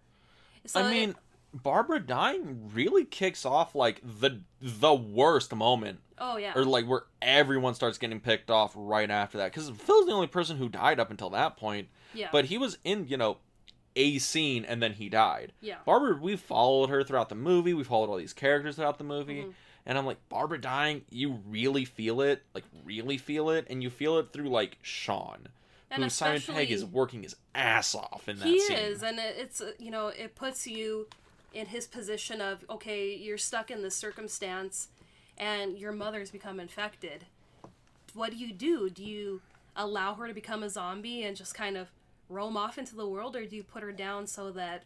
So 0.66 0.80
i 0.82 0.88
it- 0.88 0.92
mean 0.92 1.16
barbara 1.54 2.00
dying 2.00 2.72
really 2.74 3.04
kicks 3.04 3.46
off 3.46 3.76
like 3.76 4.00
the 4.04 4.40
the 4.62 4.94
worst 4.94 5.54
moment 5.54 6.00
oh 6.18 6.38
yeah, 6.38 6.54
or 6.56 6.64
like 6.64 6.86
where 6.88 7.04
everyone 7.22 7.74
starts 7.74 7.98
getting 7.98 8.22
picked 8.22 8.50
off 8.50 8.72
right 8.74 9.12
after 9.12 9.38
that 9.38 9.52
because 9.52 9.70
phil's 9.72 10.06
the 10.06 10.14
only 10.14 10.28
person 10.28 10.56
who 10.56 10.70
died 10.70 10.98
up 10.98 11.12
until 11.12 11.30
that 11.30 11.58
point 11.58 11.90
yeah, 12.14 12.30
but 12.32 12.46
he 12.46 12.58
was 12.58 12.78
in 12.86 13.06
you 13.10 13.18
know 13.18 13.38
a 13.98 14.18
scene 14.20 14.64
and 14.64 14.82
then 14.82 14.94
he 14.94 15.10
died 15.10 15.52
yeah, 15.60 15.76
Barbara, 15.86 16.16
we 16.22 16.38
followed 16.38 16.90
her 16.90 17.04
throughout 17.04 17.28
the 17.28 17.36
movie. 17.36 17.74
We 17.74 17.84
followed 17.84 18.10
all 18.10 18.16
these 18.16 18.32
characters 18.32 18.78
throughout 18.78 18.98
the 18.98 19.04
movie. 19.04 19.42
Mhm. 19.44 19.54
And 19.86 19.98
I'm 19.98 20.06
like, 20.06 20.18
Barbara 20.30 20.62
dying, 20.62 21.02
you 21.10 21.40
really 21.48 21.86
feel 21.86 22.22
it. 22.22 22.44
Like, 22.54 22.64
really 22.86 23.18
feel 23.18 23.50
it. 23.50 23.66
And 23.70 23.82
you 23.82 23.90
feel 23.90 24.20
it 24.20 24.32
through, 24.32 24.50
like, 24.50 24.78
Sean, 24.82 25.48
and 25.90 26.04
who 26.04 26.10
Simon 26.10 26.42
Pegg 26.42 26.70
is 26.72 26.86
working 26.86 27.24
his 27.24 27.36
ass 27.56 27.96
off 27.96 28.30
in 28.30 28.38
that 28.40 28.48
he 28.48 28.60
scene. 28.60 28.78
is, 28.78 29.04
and 29.04 29.20
it's 29.20 29.62
you 29.80 29.92
know 29.92 30.08
it 30.08 30.36
puts 30.36 30.66
you 30.66 31.08
in 31.54 31.66
his 31.66 31.86
position 31.88 32.40
of 32.42 32.64
okay, 32.70 33.14
you're 33.16 33.38
stuck 33.38 33.70
in 33.72 33.82
this 33.82 33.96
circumstance, 33.96 34.88
and 35.38 35.78
your 35.78 35.92
mother's 35.92 36.32
become 36.32 36.60
infected. 36.60 37.26
What 38.14 38.32
do 38.32 38.38
you 38.38 38.54
do? 38.54 38.90
Do 38.90 39.04
you 39.04 39.42
allow 39.76 40.14
her 40.16 40.28
to 40.28 40.34
become 40.34 40.64
a 40.64 40.70
zombie 40.70 41.24
and 41.24 41.36
just 41.36 41.54
kind 41.56 41.76
of 41.76 41.90
roam 42.30 42.56
off 42.56 42.78
into 42.78 42.96
the 42.96 43.08
world, 43.08 43.36
or 43.36 43.46
do 43.46 43.56
you 43.56 43.64
put 43.64 43.84
her 43.84 43.92
down 43.92 44.28
so 44.28 44.52
that 44.52 44.84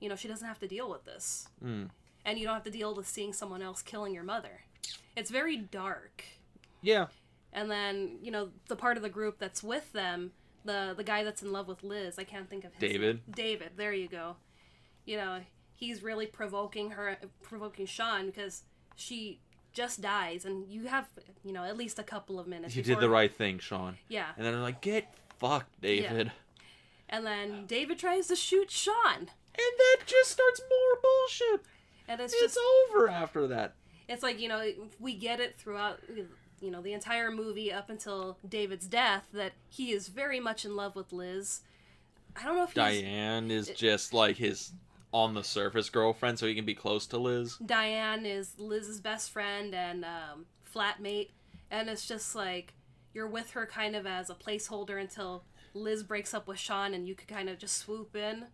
you 0.00 0.08
know 0.08 0.16
she 0.16 0.28
doesn't 0.28 0.46
have 0.46 0.58
to 0.60 0.68
deal 0.68 0.88
with 0.88 1.04
this, 1.04 1.48
Mm. 1.62 1.90
And 2.24 2.38
you 2.38 2.44
don't 2.46 2.54
have 2.54 2.64
to 2.64 2.70
deal 2.70 2.94
with 2.94 3.06
seeing 3.08 3.32
someone 3.32 3.62
else 3.62 3.82
killing 3.82 4.14
your 4.14 4.24
mother? 4.24 4.62
It's 5.16 5.30
very 5.30 5.56
dark 5.56 6.24
Yeah. 6.80 7.06
and 7.52 7.70
then 7.70 8.18
you 8.22 8.30
know 8.30 8.50
the 8.68 8.76
part 8.76 8.96
of 8.96 9.02
the 9.02 9.08
group 9.10 9.38
that's 9.38 9.62
with 9.62 9.92
them 9.92 10.32
the 10.64 10.94
the 10.96 11.04
guy 11.04 11.22
that's 11.24 11.42
in 11.42 11.50
love 11.52 11.66
with 11.68 11.82
liz 11.82 12.18
i 12.18 12.24
can't 12.24 12.48
think 12.48 12.64
of 12.64 12.72
his 12.74 12.80
David? 12.80 13.16
name. 13.16 13.34
david 13.34 13.70
there 13.76 13.92
you 13.92 14.08
go 14.08 14.36
you 15.04 15.16
know 15.16 15.40
he's 15.74 16.02
really 16.02 16.26
provoking 16.26 16.90
her 16.92 17.18
provoking 17.42 17.84
sean 17.86 18.26
because 18.26 18.62
she 18.96 19.40
just 19.72 20.00
dies 20.00 20.44
and 20.44 20.66
you 20.68 20.86
have 20.86 21.08
you 21.44 21.52
know 21.52 21.64
at 21.64 21.76
least 21.76 21.98
a 21.98 22.02
couple 22.04 22.38
of 22.40 22.46
minutes 22.46 22.74
You 22.76 22.82
did 22.82 23.00
the 23.00 23.10
right 23.10 23.34
thing, 23.34 23.58
Sean. 23.58 23.96
yeah 24.08 24.28
And 24.36 24.44
then 24.46 24.52
they're 24.54 24.62
like, 24.62 24.80
get 24.80 25.12
fucked, 25.38 25.80
David. 25.80 26.30
and 27.08 27.26
then 27.26 27.66
david 27.66 27.98
tries 27.98 28.28
to 28.28 28.36
shoot 28.36 28.70
sean 28.70 29.18
And 29.18 29.72
that 29.78 29.96
just 30.06 30.30
starts 30.30 30.60
more 30.70 31.00
bullshit. 31.02 31.66
And 32.12 32.20
it's 32.20 32.32
It's 32.34 32.54
just 32.54 32.58
over 32.90 33.08
after 33.08 33.46
that. 33.48 33.74
it's 34.08 34.22
like 34.22 34.40
you 34.40 34.48
know 34.48 34.62
we 35.00 35.14
get 35.16 35.40
it 35.40 35.56
throughout 35.56 36.00
you 36.60 36.70
know 36.70 36.80
the 36.82 36.92
entire 36.92 37.30
movie 37.30 37.72
up 37.72 37.90
until 37.90 38.38
david's 38.48 38.86
death 38.86 39.26
that 39.32 39.52
he 39.68 39.90
is 39.92 40.08
very 40.08 40.38
much 40.40 40.64
in 40.64 40.76
love 40.76 40.94
with 40.94 41.12
liz 41.12 41.60
i 42.36 42.44
don't 42.44 42.56
know 42.56 42.62
if 42.62 42.70
he's 42.70 42.74
Diane 42.76 43.50
is 43.50 43.68
just 43.70 44.12
like 44.12 44.36
his 44.36 44.72
on 45.12 45.34
the 45.34 45.42
surface 45.44 45.90
girlfriend 45.90 46.38
so 46.38 46.46
he 46.46 46.54
can 46.54 46.64
be 46.64 46.74
close 46.74 47.06
to 47.08 47.18
Liz. 47.18 47.58
Diane 47.66 48.24
is 48.24 48.54
Liz's 48.58 48.98
best 48.98 49.30
friend 49.30 49.74
and 49.74 50.06
um, 50.06 50.46
flatmate, 50.74 51.28
and 51.70 51.90
it's 51.90 52.06
just 52.08 52.34
like 52.34 52.72
you're 53.12 53.28
with 53.28 53.50
her 53.50 53.66
kind 53.66 53.94
of 53.94 54.06
as 54.06 54.30
a 54.30 54.34
placeholder 54.34 54.98
until 54.98 55.44
Liz 55.74 56.02
breaks 56.02 56.32
up 56.32 56.48
with 56.48 56.58
Sean, 56.58 56.94
and 56.94 57.06
you 57.06 57.14
could 57.14 57.28
kind 57.28 57.50
of 57.50 57.58
just 57.58 57.76
swoop 57.76 58.16
in. 58.16 58.46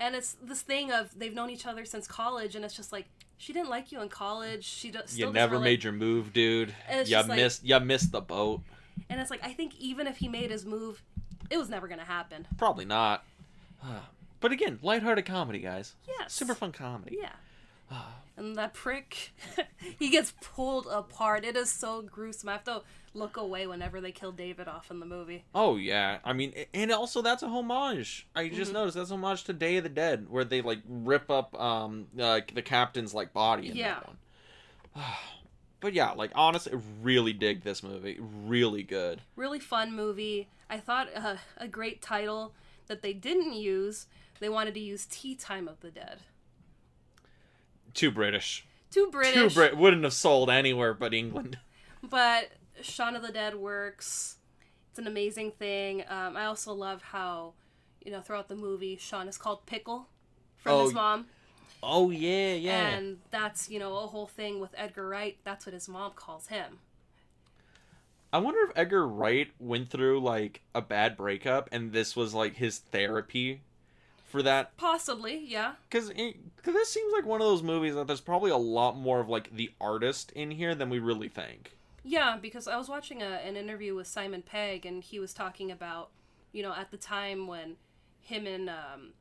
And 0.00 0.16
it's 0.16 0.36
this 0.42 0.62
thing 0.62 0.90
of 0.90 1.16
they've 1.16 1.34
known 1.34 1.50
each 1.50 1.66
other 1.66 1.84
since 1.84 2.08
college, 2.08 2.56
and 2.56 2.64
it's 2.64 2.74
just 2.74 2.90
like 2.90 3.04
she 3.36 3.52
didn't 3.52 3.68
like 3.68 3.92
you 3.92 4.00
in 4.00 4.08
college. 4.08 4.64
She 4.64 4.90
does, 4.90 5.16
You 5.16 5.30
never 5.30 5.60
made 5.60 5.84
your 5.84 5.92
move, 5.92 6.32
dude. 6.32 6.74
You 6.90 7.04
just 7.04 7.28
like- 7.28 7.36
missed 7.36 7.62
you 7.64 7.78
missed 7.80 8.10
the 8.10 8.20
boat. 8.22 8.62
And 9.08 9.20
it's 9.20 9.30
like 9.30 9.44
I 9.44 9.52
think 9.52 9.78
even 9.78 10.06
if 10.06 10.16
he 10.16 10.28
made 10.28 10.50
his 10.50 10.64
move, 10.64 11.02
it 11.50 11.58
was 11.58 11.68
never 11.68 11.86
gonna 11.86 12.04
happen. 12.04 12.48
Probably 12.58 12.84
not. 12.84 13.24
But 14.40 14.52
again, 14.52 14.78
lighthearted 14.80 15.26
comedy, 15.26 15.58
guys. 15.58 15.94
Yes. 16.08 16.32
Super 16.32 16.54
fun 16.54 16.72
comedy. 16.72 17.18
Yeah. 17.20 17.32
And 18.36 18.56
that 18.56 18.72
prick, 18.72 19.32
he 19.98 20.08
gets 20.08 20.32
pulled 20.40 20.86
apart. 20.86 21.44
It 21.44 21.56
is 21.58 21.68
so 21.70 22.00
gruesome. 22.00 22.48
I 22.48 22.52
have 22.52 22.64
to 22.64 22.80
look 23.12 23.36
away 23.36 23.66
whenever 23.66 24.00
they 24.00 24.12
kill 24.12 24.32
David 24.32 24.68
off 24.68 24.90
in 24.90 25.00
the 25.00 25.06
movie. 25.06 25.44
Oh 25.54 25.76
yeah, 25.76 26.18
I 26.24 26.32
mean, 26.32 26.54
and 26.72 26.92
also 26.92 27.22
that's 27.22 27.42
a 27.42 27.48
homage. 27.48 28.26
I 28.36 28.48
just 28.48 28.70
Mhm. 28.70 28.74
noticed 28.74 28.96
that's 28.96 29.10
a 29.10 29.14
homage 29.14 29.44
to 29.44 29.52
Day 29.52 29.76
of 29.78 29.82
the 29.82 29.88
Dead, 29.88 30.28
where 30.30 30.44
they 30.44 30.62
like 30.62 30.80
rip 30.88 31.30
up 31.30 31.58
um 31.60 32.06
uh, 32.18 32.40
the 32.54 32.62
captain's 32.62 33.12
like 33.14 33.32
body 33.32 33.68
in 33.68 33.76
Yeah. 33.76 33.94
that 33.94 34.06
one. 34.06 34.16
but 35.80 35.92
yeah, 35.92 36.12
like 36.12 36.30
honestly, 36.34 36.72
I 36.72 36.80
really 37.02 37.32
dig 37.32 37.62
this 37.64 37.82
movie. 37.82 38.18
Really 38.20 38.82
good. 38.82 39.22
Really 39.36 39.58
fun 39.60 39.94
movie. 39.94 40.48
I 40.68 40.78
thought 40.78 41.08
uh, 41.14 41.36
a 41.56 41.66
great 41.66 42.00
title 42.02 42.54
that 42.86 43.02
they 43.02 43.12
didn't 43.12 43.54
use. 43.54 44.06
They 44.38 44.48
wanted 44.48 44.74
to 44.74 44.80
use 44.80 45.06
Tea 45.10 45.34
Time 45.34 45.66
of 45.68 45.80
the 45.80 45.90
Dead. 45.90 46.20
Too 47.94 48.10
British. 48.10 48.64
Too 48.90 49.08
British. 49.10 49.34
Too 49.34 49.50
Brit 49.50 49.76
wouldn't 49.76 50.04
have 50.04 50.12
sold 50.12 50.48
anywhere 50.50 50.94
but 50.94 51.12
England. 51.12 51.58
but 52.02 52.50
Shaun 52.82 53.16
of 53.16 53.22
the 53.22 53.32
Dead 53.32 53.54
works. 53.54 54.36
It's 54.90 54.98
an 54.98 55.06
amazing 55.06 55.52
thing. 55.52 56.04
Um, 56.08 56.36
I 56.36 56.46
also 56.46 56.72
love 56.72 57.02
how, 57.02 57.52
you 58.04 58.10
know, 58.10 58.20
throughout 58.20 58.48
the 58.48 58.56
movie, 58.56 58.96
Shaun 58.96 59.28
is 59.28 59.38
called 59.38 59.66
Pickle 59.66 60.08
from 60.56 60.72
Oh, 60.72 60.84
his 60.84 60.94
mom. 60.94 61.26
Oh 61.82 62.10
yeah, 62.10 62.54
yeah. 62.54 62.88
And 62.88 63.18
that's, 63.30 63.70
you 63.70 63.78
know, 63.78 63.96
a 63.98 64.06
whole 64.06 64.26
thing 64.26 64.60
with 64.60 64.70
Edgar 64.76 65.08
Wright. 65.08 65.38
That's 65.44 65.64
what 65.64 65.72
his 65.72 65.88
mom 65.88 66.12
calls 66.14 66.48
him. 66.48 66.78
I 68.32 68.38
wonder 68.38 68.60
if 68.62 68.70
Edgar 68.76 69.06
Wright 69.08 69.50
went 69.58 69.88
through 69.88 70.20
like 70.20 70.60
a 70.74 70.80
bad 70.80 71.16
breakup 71.16 71.68
and 71.72 71.92
this 71.92 72.14
was 72.14 72.32
like 72.32 72.56
his 72.56 72.78
therapy 72.78 73.60
for 74.28 74.42
that 74.42 74.76
Possibly, 74.76 75.44
yeah. 75.44 75.72
because 75.88 76.08
because 76.10 76.74
this 76.74 76.88
seems 76.90 77.12
like 77.12 77.26
one 77.26 77.40
of 77.40 77.46
those 77.48 77.64
movies 77.64 77.96
that 77.96 78.06
there's 78.06 78.20
probably 78.20 78.52
a 78.52 78.56
lot 78.56 78.96
more 78.96 79.18
of 79.18 79.28
like 79.28 79.54
the 79.56 79.72
artist 79.80 80.30
in 80.32 80.52
here 80.52 80.74
than 80.76 80.88
we 80.90 81.00
really 81.00 81.28
think. 81.28 81.76
Yeah, 82.02 82.36
because 82.40 82.66
I 82.66 82.76
was 82.76 82.88
watching 82.88 83.22
a, 83.22 83.26
an 83.26 83.56
interview 83.56 83.94
with 83.94 84.06
Simon 84.06 84.42
Pegg, 84.42 84.86
and 84.86 85.02
he 85.02 85.18
was 85.18 85.34
talking 85.34 85.70
about, 85.70 86.10
you 86.52 86.62
know, 86.62 86.74
at 86.74 86.90
the 86.90 86.96
time 86.96 87.46
when 87.46 87.76
him 88.20 88.46
and 88.46 88.70
um, 88.70 89.12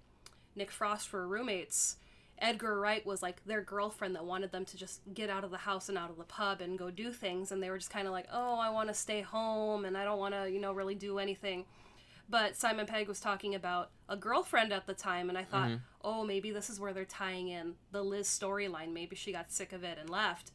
Nick 0.55 0.71
Frost 0.71 1.11
were 1.11 1.27
roommates, 1.27 1.97
Edgar 2.37 2.79
Wright 2.79 3.05
was 3.05 3.21
like 3.21 3.43
their 3.45 3.61
girlfriend 3.61 4.15
that 4.15 4.23
wanted 4.23 4.53
them 4.53 4.63
to 4.63 4.77
just 4.77 5.01
get 5.13 5.29
out 5.29 5.43
of 5.43 5.51
the 5.51 5.57
house 5.57 5.89
and 5.89 5.97
out 5.97 6.09
of 6.09 6.17
the 6.17 6.23
pub 6.23 6.61
and 6.61 6.79
go 6.79 6.89
do 6.89 7.11
things, 7.11 7.51
and 7.51 7.61
they 7.61 7.69
were 7.69 7.77
just 7.77 7.91
kind 7.91 8.07
of 8.07 8.13
like, 8.13 8.27
oh, 8.31 8.57
I 8.57 8.69
want 8.69 8.87
to 8.87 8.93
stay 8.93 9.21
home 9.21 9.83
and 9.83 9.97
I 9.97 10.05
don't 10.05 10.19
want 10.19 10.33
to, 10.33 10.49
you 10.49 10.61
know, 10.61 10.71
really 10.71 10.95
do 10.95 11.19
anything. 11.19 11.65
But 12.29 12.55
Simon 12.55 12.85
Pegg 12.85 13.07
was 13.07 13.19
talking 13.19 13.55
about 13.55 13.89
a 14.07 14.15
girlfriend 14.15 14.71
at 14.71 14.85
the 14.85 14.93
time, 14.93 15.29
and 15.29 15.37
I 15.37 15.43
thought, 15.43 15.71
oh, 16.03 16.23
maybe 16.23 16.51
this 16.51 16.69
is 16.69 16.79
where 16.79 16.93
they're 16.93 17.03
tying 17.03 17.47
in 17.47 17.73
the 17.91 18.03
Liz 18.03 18.27
storyline. 18.27 18.93
Maybe 18.93 19.15
she 19.15 19.31
got 19.33 19.51
sick 19.51 19.73
of 19.73 19.83
it 19.83 19.97
and 19.99 20.09
left. 20.09 20.51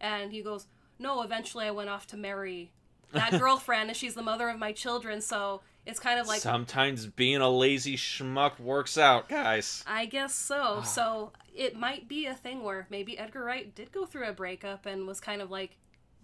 And 0.00 0.30
he 0.30 0.40
goes, 0.40 0.68
no, 0.98 1.22
eventually 1.22 1.66
I 1.66 1.70
went 1.70 1.90
off 1.90 2.06
to 2.08 2.16
marry 2.16 2.70
that 3.12 3.32
girlfriend, 3.38 3.90
and 3.90 3.96
she's 3.96 4.14
the 4.14 4.22
mother 4.22 4.48
of 4.48 4.58
my 4.58 4.72
children, 4.72 5.20
so 5.20 5.62
it's 5.84 6.00
kind 6.00 6.18
of 6.18 6.26
like. 6.26 6.40
Sometimes 6.40 7.06
being 7.06 7.40
a 7.40 7.50
lazy 7.50 7.96
schmuck 7.96 8.58
works 8.58 8.98
out, 8.98 9.28
guys. 9.28 9.84
I 9.86 10.06
guess 10.06 10.34
so. 10.34 10.78
Ah. 10.78 10.82
so 10.82 11.32
it 11.54 11.76
might 11.76 12.08
be 12.08 12.26
a 12.26 12.34
thing 12.34 12.62
where 12.62 12.86
maybe 12.90 13.18
Edgar 13.18 13.44
Wright 13.44 13.74
did 13.74 13.92
go 13.92 14.06
through 14.06 14.28
a 14.28 14.32
breakup 14.32 14.86
and 14.86 15.06
was 15.06 15.20
kind 15.20 15.40
of 15.40 15.50
like, 15.50 15.76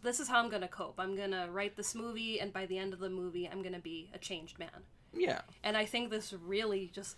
this 0.03 0.19
is 0.19 0.29
how 0.29 0.41
I'm 0.41 0.51
going 0.51 0.63
to 0.63 0.69
cope. 0.69 0.99
I'm 0.99 1.15
going 1.17 1.31
to 1.31 1.49
write 1.51 1.77
this 1.77 1.95
movie, 1.95 2.41
and 2.41 2.53
by 2.53 2.67
the 2.67 2.79
end 2.79 2.93
of 2.93 2.99
the 2.99 3.11
movie, 3.11 3.49
I'm 3.51 3.63
going 3.63 3.75
to 3.75 3.81
be 3.81 4.11
a 4.15 4.19
changed 4.19 4.59
man. 4.59 4.71
Yeah. 5.15 5.43
And 5.63 5.77
I 5.77 5.85
think 5.85 6.11
this 6.11 6.33
really 6.33 6.91
just 6.93 7.17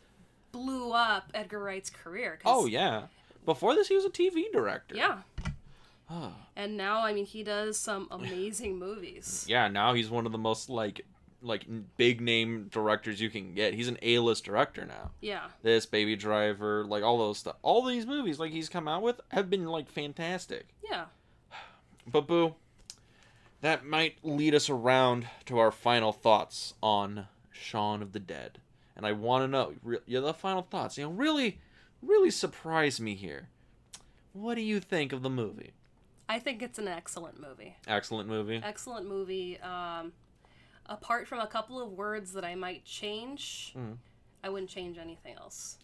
blew 0.53 0.93
up 0.93 1.31
Edgar 1.35 1.61
Wright's 1.61 1.91
career. 1.91 2.39
Oh 2.45 2.67
yeah. 2.67 3.05
Before 3.45 3.75
this, 3.75 3.89
he 3.89 3.95
was 3.95 4.05
a 4.05 4.11
TV 4.11 4.51
director. 4.53 4.95
Yeah. 4.97 5.19
And 6.57 6.77
now, 6.77 7.03
I 7.03 7.13
mean, 7.13 7.27
he 7.27 7.43
does 7.43 7.79
some 7.79 8.07
amazing 8.11 8.79
movies. 8.79 9.45
Yeah. 9.49 9.69
Now 9.69 9.95
he's 9.95 10.11
one 10.11 10.27
of 10.27 10.33
the 10.33 10.39
most 10.39 10.69
like 10.71 11.05
like 11.43 11.67
big 11.99 12.21
name 12.21 12.69
directors 12.71 13.21
you 13.21 13.29
can 13.29 13.53
get. 13.55 13.75
He's 13.75 13.89
an 13.89 13.99
A 14.03 14.19
list 14.19 14.45
director 14.45 14.87
now. 14.87 15.11
Yeah. 15.21 15.49
This 15.63 15.85
Baby 15.87 16.17
Driver, 16.17 16.85
like 16.87 17.03
all 17.03 17.19
those 17.19 17.39
stuff. 17.39 17.57
All 17.63 17.85
these 17.85 18.07
movies 18.07 18.39
like 18.39 18.53
he's 18.53 18.69
come 18.69 18.89
out 18.89 19.03
with 19.03 19.21
have 19.29 19.51
been 19.51 19.67
like 19.67 19.91
fantastic. 19.91 20.69
Yeah. 20.89 21.07
But 22.07 22.27
boo, 22.27 22.55
that 23.63 23.87
might 23.87 24.17
lead 24.23 24.55
us 24.55 24.69
around 24.69 25.27
to 25.47 25.59
our 25.59 25.71
final 25.71 26.13
thoughts 26.13 26.75
on 26.83 27.29
Shaun 27.51 28.03
of 28.03 28.13
the 28.13 28.21
Dead. 28.21 28.59
And 28.95 29.07
I 29.07 29.13
want 29.13 29.43
to 29.45 29.49
know, 29.49 29.73
re- 29.83 29.99
yeah, 30.07 30.21
the 30.21 30.35
final 30.35 30.63
thoughts. 30.63 30.99
You 30.99 31.05
know, 31.05 31.11
really, 31.11 31.61
really 32.03 32.31
surprise 32.31 33.01
me 33.01 33.15
here. 33.15 33.49
What 34.35 34.57
do 34.57 34.61
you 34.61 34.81
think 34.81 35.13
of 35.15 35.23
the 35.23 35.31
movie? 35.31 35.73
I 36.29 36.39
think 36.39 36.63
it's 36.63 36.79
an 36.79 36.89
excellent 36.89 37.41
movie. 37.41 37.77
Excellent 37.87 38.29
movie. 38.29 38.61
Excellent 38.63 39.07
movie. 39.09 39.59
Um, 39.61 40.13
apart 40.87 41.29
from 41.29 41.41
a 41.41 41.47
couple 41.47 41.81
of 41.81 41.93
words 41.93 42.33
that 42.33 42.45
I 42.45 42.55
might 42.55 42.85
change, 42.85 43.73
Mhm. 43.77 43.99
I 44.43 44.49
wouldn't 44.49 44.71
change 44.71 44.99
anything 44.99 45.37
else. 45.37 45.79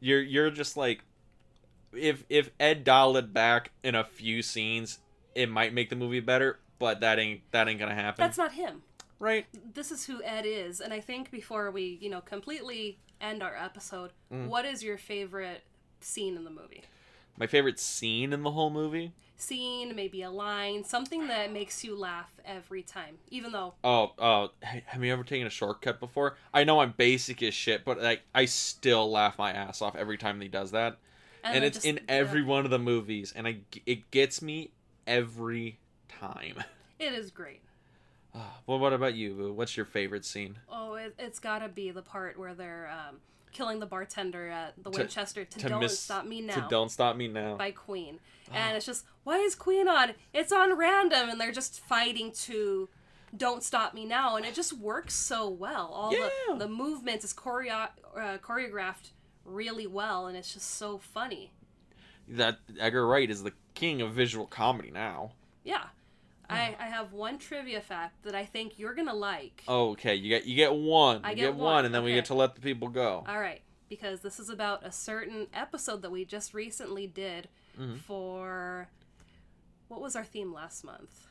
You're 0.00 0.22
you're 0.22 0.50
just 0.50 0.76
like, 0.76 1.02
if 1.92 2.24
if 2.28 2.50
Ed 2.60 2.84
dialed 2.84 3.32
back 3.32 3.70
in 3.82 3.94
a 3.94 4.04
few 4.04 4.42
scenes, 4.42 4.98
it 5.34 5.48
might 5.48 5.72
make 5.72 5.88
the 5.90 5.96
movie 5.96 6.20
better. 6.20 6.58
But 6.78 7.00
that 7.00 7.18
ain't 7.18 7.50
that 7.52 7.68
ain't 7.68 7.78
gonna 7.78 7.94
happen, 7.94 8.22
That's 8.22 8.36
not 8.38 8.52
him. 8.52 8.82
right? 9.18 9.46
This 9.74 9.90
is 9.90 10.04
who 10.06 10.22
Ed 10.22 10.44
is, 10.44 10.80
and 10.80 10.92
I 10.92 11.00
think 11.00 11.30
before 11.30 11.70
we, 11.70 11.98
you 12.02 12.10
know, 12.10 12.20
completely 12.20 12.98
end 13.18 13.42
our 13.42 13.56
episode, 13.56 14.12
Mm. 14.30 14.48
what 14.48 14.66
is 14.66 14.82
your 14.84 14.98
favorite 14.98 15.64
scene 16.00 16.36
in 16.36 16.44
the 16.44 16.50
movie? 16.50 16.84
My 17.38 17.46
favorite 17.46 17.78
scene 17.80 18.34
in 18.34 18.42
the 18.42 18.50
whole 18.50 18.68
movie. 18.68 19.12
Scene, 19.38 19.94
maybe 19.94 20.22
a 20.22 20.30
line, 20.30 20.82
something 20.82 21.28
that 21.28 21.52
makes 21.52 21.84
you 21.84 21.94
laugh 21.94 22.30
every 22.44 22.82
time, 22.82 23.18
even 23.30 23.52
though 23.52 23.74
Oh, 23.84 24.12
oh, 24.18 24.50
have 24.62 25.04
you 25.04 25.12
ever 25.12 25.24
taken 25.24 25.46
a 25.46 25.50
shortcut 25.50 26.00
before? 26.00 26.36
I 26.54 26.64
know 26.64 26.80
I'm 26.80 26.94
basic 26.96 27.42
as 27.42 27.52
shit, 27.52 27.84
but 27.84 28.00
like 28.00 28.22
I 28.34 28.46
still 28.46 29.10
laugh 29.10 29.36
my 29.38 29.52
ass 29.52 29.82
off 29.82 29.94
every 29.94 30.16
time 30.16 30.40
he 30.40 30.48
does 30.48 30.70
that, 30.70 30.96
and, 31.44 31.62
I 31.64 31.66
it's 31.66 31.76
just- 31.76 31.86
in 31.86 31.96
yeah. 31.96 32.02
every 32.08 32.42
one 32.42 32.64
of 32.64 32.70
the 32.70 32.78
movies, 32.78 33.32
and 33.36 33.46
I 33.46 33.58
it 33.84 34.10
gets 34.10 34.40
me 34.40 34.70
every 35.06 35.78
time. 36.08 36.62
It 36.98 37.12
is 37.12 37.30
great. 37.30 37.60
well, 38.66 38.78
what 38.78 38.94
about 38.94 39.14
you? 39.14 39.52
What's 39.52 39.76
your 39.76 39.84
favorite 39.84 40.24
scene? 40.24 40.56
Oh, 40.66 40.94
it, 40.94 41.14
it's 41.18 41.38
got 41.38 41.58
to 41.58 41.68
be 41.68 41.90
the 41.90 42.00
part 42.00 42.38
where 42.38 42.54
they're 42.54 42.90
um, 42.90 43.16
killing 43.52 43.80
the 43.80 43.86
bartender 43.86 44.48
at 44.48 44.74
the 44.82 44.90
To- 44.90 44.98
Winchester 44.98 45.44
to, 45.44 45.58
to 45.58 45.68
Don't 45.68 45.80
miss- 45.80 45.98
Stop 45.98 46.24
Me 46.26 46.40
Now 46.40 46.54
To 46.54 46.66
don't 46.68 46.90
stop 46.90 47.16
me 47.16 47.28
now. 47.28 47.56
by 47.56 47.70
Queen. 47.70 48.20
And 48.52 48.76
it's 48.76 48.86
just, 48.86 49.04
why 49.24 49.38
is 49.38 49.54
Queen 49.56 49.88
on? 49.88 50.12
It's 50.32 50.52
on 50.52 50.76
random, 50.78 51.28
and 51.30 51.40
they're 51.40 51.50
just 51.52 51.80
fighting 51.80 52.30
to 52.44 52.88
Don't 53.36 53.62
Stop 53.64 53.92
Me 53.92 54.04
Now, 54.04 54.36
and 54.36 54.46
it 54.46 54.54
just 54.54 54.72
works 54.72 55.14
so 55.14 55.48
well. 55.48 55.88
All 55.92 56.12
Yeah. 56.16 56.28
the, 56.50 56.58
the 56.60 56.68
movements 56.68 57.24
is 57.24 57.34
choreo- 57.34 57.88
uh, 58.16 58.38
choreographed 58.38 59.10
really 59.44 59.86
well, 59.86 60.26
and 60.28 60.36
it's 60.36 60.54
just 60.54 60.70
so 60.76 60.98
funny. 60.98 61.50
That 62.28 62.58
Edgar 62.78 63.06
Wright 63.06 63.28
is 63.30 63.42
the 63.42 63.52
king 63.74 64.00
of 64.02 64.12
visual 64.12 64.46
comedy 64.46 64.90
now. 64.92 65.32
Yeah. 65.64 65.84
I, 66.48 66.76
I 66.78 66.84
have 66.86 67.12
one 67.12 67.38
trivia 67.38 67.80
fact 67.80 68.22
that 68.24 68.34
I 68.34 68.44
think 68.44 68.78
you're 68.78 68.94
going 68.94 69.08
to 69.08 69.14
like. 69.14 69.62
Okay, 69.68 70.14
you 70.14 70.28
get 70.28 70.46
you 70.46 70.54
get 70.56 70.74
one. 70.74 71.20
I 71.24 71.30
you 71.30 71.36
get 71.36 71.42
get 71.42 71.54
one, 71.54 71.64
one, 71.64 71.84
and 71.84 71.94
then 71.94 72.04
we 72.04 72.12
get 72.14 72.26
to 72.26 72.34
let 72.34 72.54
the 72.54 72.60
people 72.60 72.88
go. 72.88 73.24
All 73.28 73.38
right, 73.40 73.62
because 73.88 74.20
this 74.20 74.38
is 74.38 74.48
about 74.48 74.84
a 74.84 74.92
certain 74.92 75.46
episode 75.54 76.02
that 76.02 76.10
we 76.10 76.24
just 76.24 76.54
recently 76.54 77.06
did 77.06 77.48
Mhm. 77.78 77.98
for 77.98 78.88
what 79.88 80.00
was 80.00 80.16
our 80.16 80.24
theme 80.24 80.52
last 80.52 80.84
month? 80.84 81.26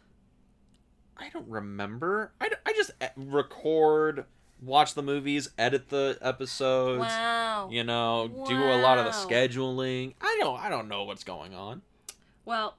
I 1.18 1.30
don't 1.30 1.48
remember. 1.48 2.34
I, 2.42 2.50
d- 2.50 2.56
I 2.66 2.74
just 2.74 2.92
e- 3.02 3.06
record, 3.16 4.26
watch 4.62 4.94
the 4.96 5.02
movies, 5.02 5.50
edit 5.58 5.90
the 5.90 6.18
episodes. 6.22 7.00
Wow. 7.00 7.70
You 7.72 7.84
know, 7.84 8.28
do 8.48 8.56
a 8.64 8.78
lot 8.82 8.98
of 8.98 9.06
the 9.06 9.12
scheduling. 9.12 10.14
I 10.22 10.38
don't. 10.42 10.60
I 10.60 10.70
don't 10.70 10.88
know 10.90 11.04
what's 11.06 11.24
going 11.24 11.54
on. 11.54 11.82
Well, 12.44 12.78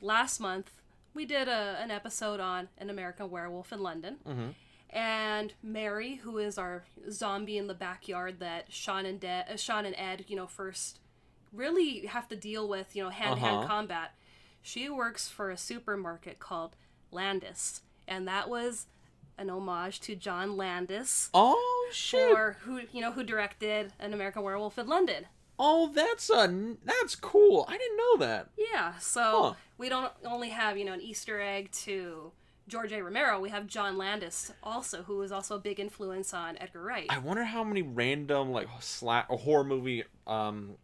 last 0.00 0.38
month 0.40 0.70
we 1.14 1.24
did 1.24 1.48
a, 1.48 1.76
an 1.80 1.90
episode 1.90 2.40
on 2.40 2.68
an 2.78 2.90
American 2.90 3.30
Werewolf 3.30 3.72
in 3.72 3.82
London, 3.82 4.16
Mhm. 4.26 4.54
and 4.90 5.52
Mary, 5.62 6.16
who 6.16 6.38
is 6.38 6.58
our 6.58 6.84
zombie 7.10 7.58
in 7.58 7.66
the 7.66 7.74
backyard 7.74 8.40
that 8.40 8.72
Shaun 8.72 9.06
and 9.06 9.20
De- 9.20 9.46
uh, 9.50 9.56
Shaun 9.56 9.84
and 9.86 9.94
Ed, 9.96 10.24
you 10.28 10.36
know, 10.36 10.46
first 10.46 10.98
really 11.52 12.06
have 12.06 12.28
to 12.28 12.36
deal 12.36 12.66
with, 12.68 12.96
you 12.96 13.02
know, 13.04 13.10
hand 13.10 13.36
to 13.36 13.40
hand 13.40 13.68
combat. 13.68 14.14
She 14.62 14.88
works 14.88 15.28
for 15.28 15.50
a 15.50 15.56
supermarket 15.56 16.38
called 16.38 16.76
Landis, 17.10 17.82
and 18.08 18.26
that 18.28 18.48
was 18.48 18.86
an 19.38 19.50
homage 19.50 20.00
to 20.02 20.14
John 20.14 20.56
Landis, 20.56 21.30
Oh 21.34 21.88
shit! 21.92 22.30
or 22.32 22.58
who 22.62 22.82
you 22.92 23.00
know 23.00 23.12
who 23.12 23.24
directed 23.24 23.92
an 23.98 24.14
American 24.14 24.42
Werewolf 24.42 24.78
in 24.78 24.86
London. 24.86 25.26
Oh, 25.64 25.92
that's 25.94 26.28
a 26.28 26.74
that's 26.84 27.14
cool. 27.14 27.64
I 27.68 27.78
didn't 27.78 27.96
know 27.96 28.16
that. 28.26 28.48
Yeah, 28.58 28.98
so 28.98 29.20
Huh. 29.22 29.54
we 29.78 29.88
don't 29.88 30.10
only 30.24 30.48
have, 30.48 30.76
you 30.76 30.84
know, 30.84 30.92
an 30.92 31.00
Easter 31.00 31.40
egg 31.40 31.70
to 31.84 32.32
George 32.66 32.92
A. 32.92 33.00
Romero, 33.02 33.38
we 33.38 33.50
have 33.50 33.66
John 33.68 33.96
Landis 33.96 34.52
also, 34.62 35.02
who 35.04 35.22
is 35.22 35.30
also 35.30 35.56
a 35.56 35.58
big 35.60 35.78
influence 35.78 36.34
on 36.34 36.56
Edgar 36.58 36.82
Wright. 36.82 37.06
I 37.10 37.18
wonder 37.18 37.44
how 37.44 37.62
many 37.62 37.82
random 37.82 38.50
like 38.50 38.68
sla- 38.80 39.26
horror 39.26 39.62
movie 39.64 40.02
um 40.26 40.76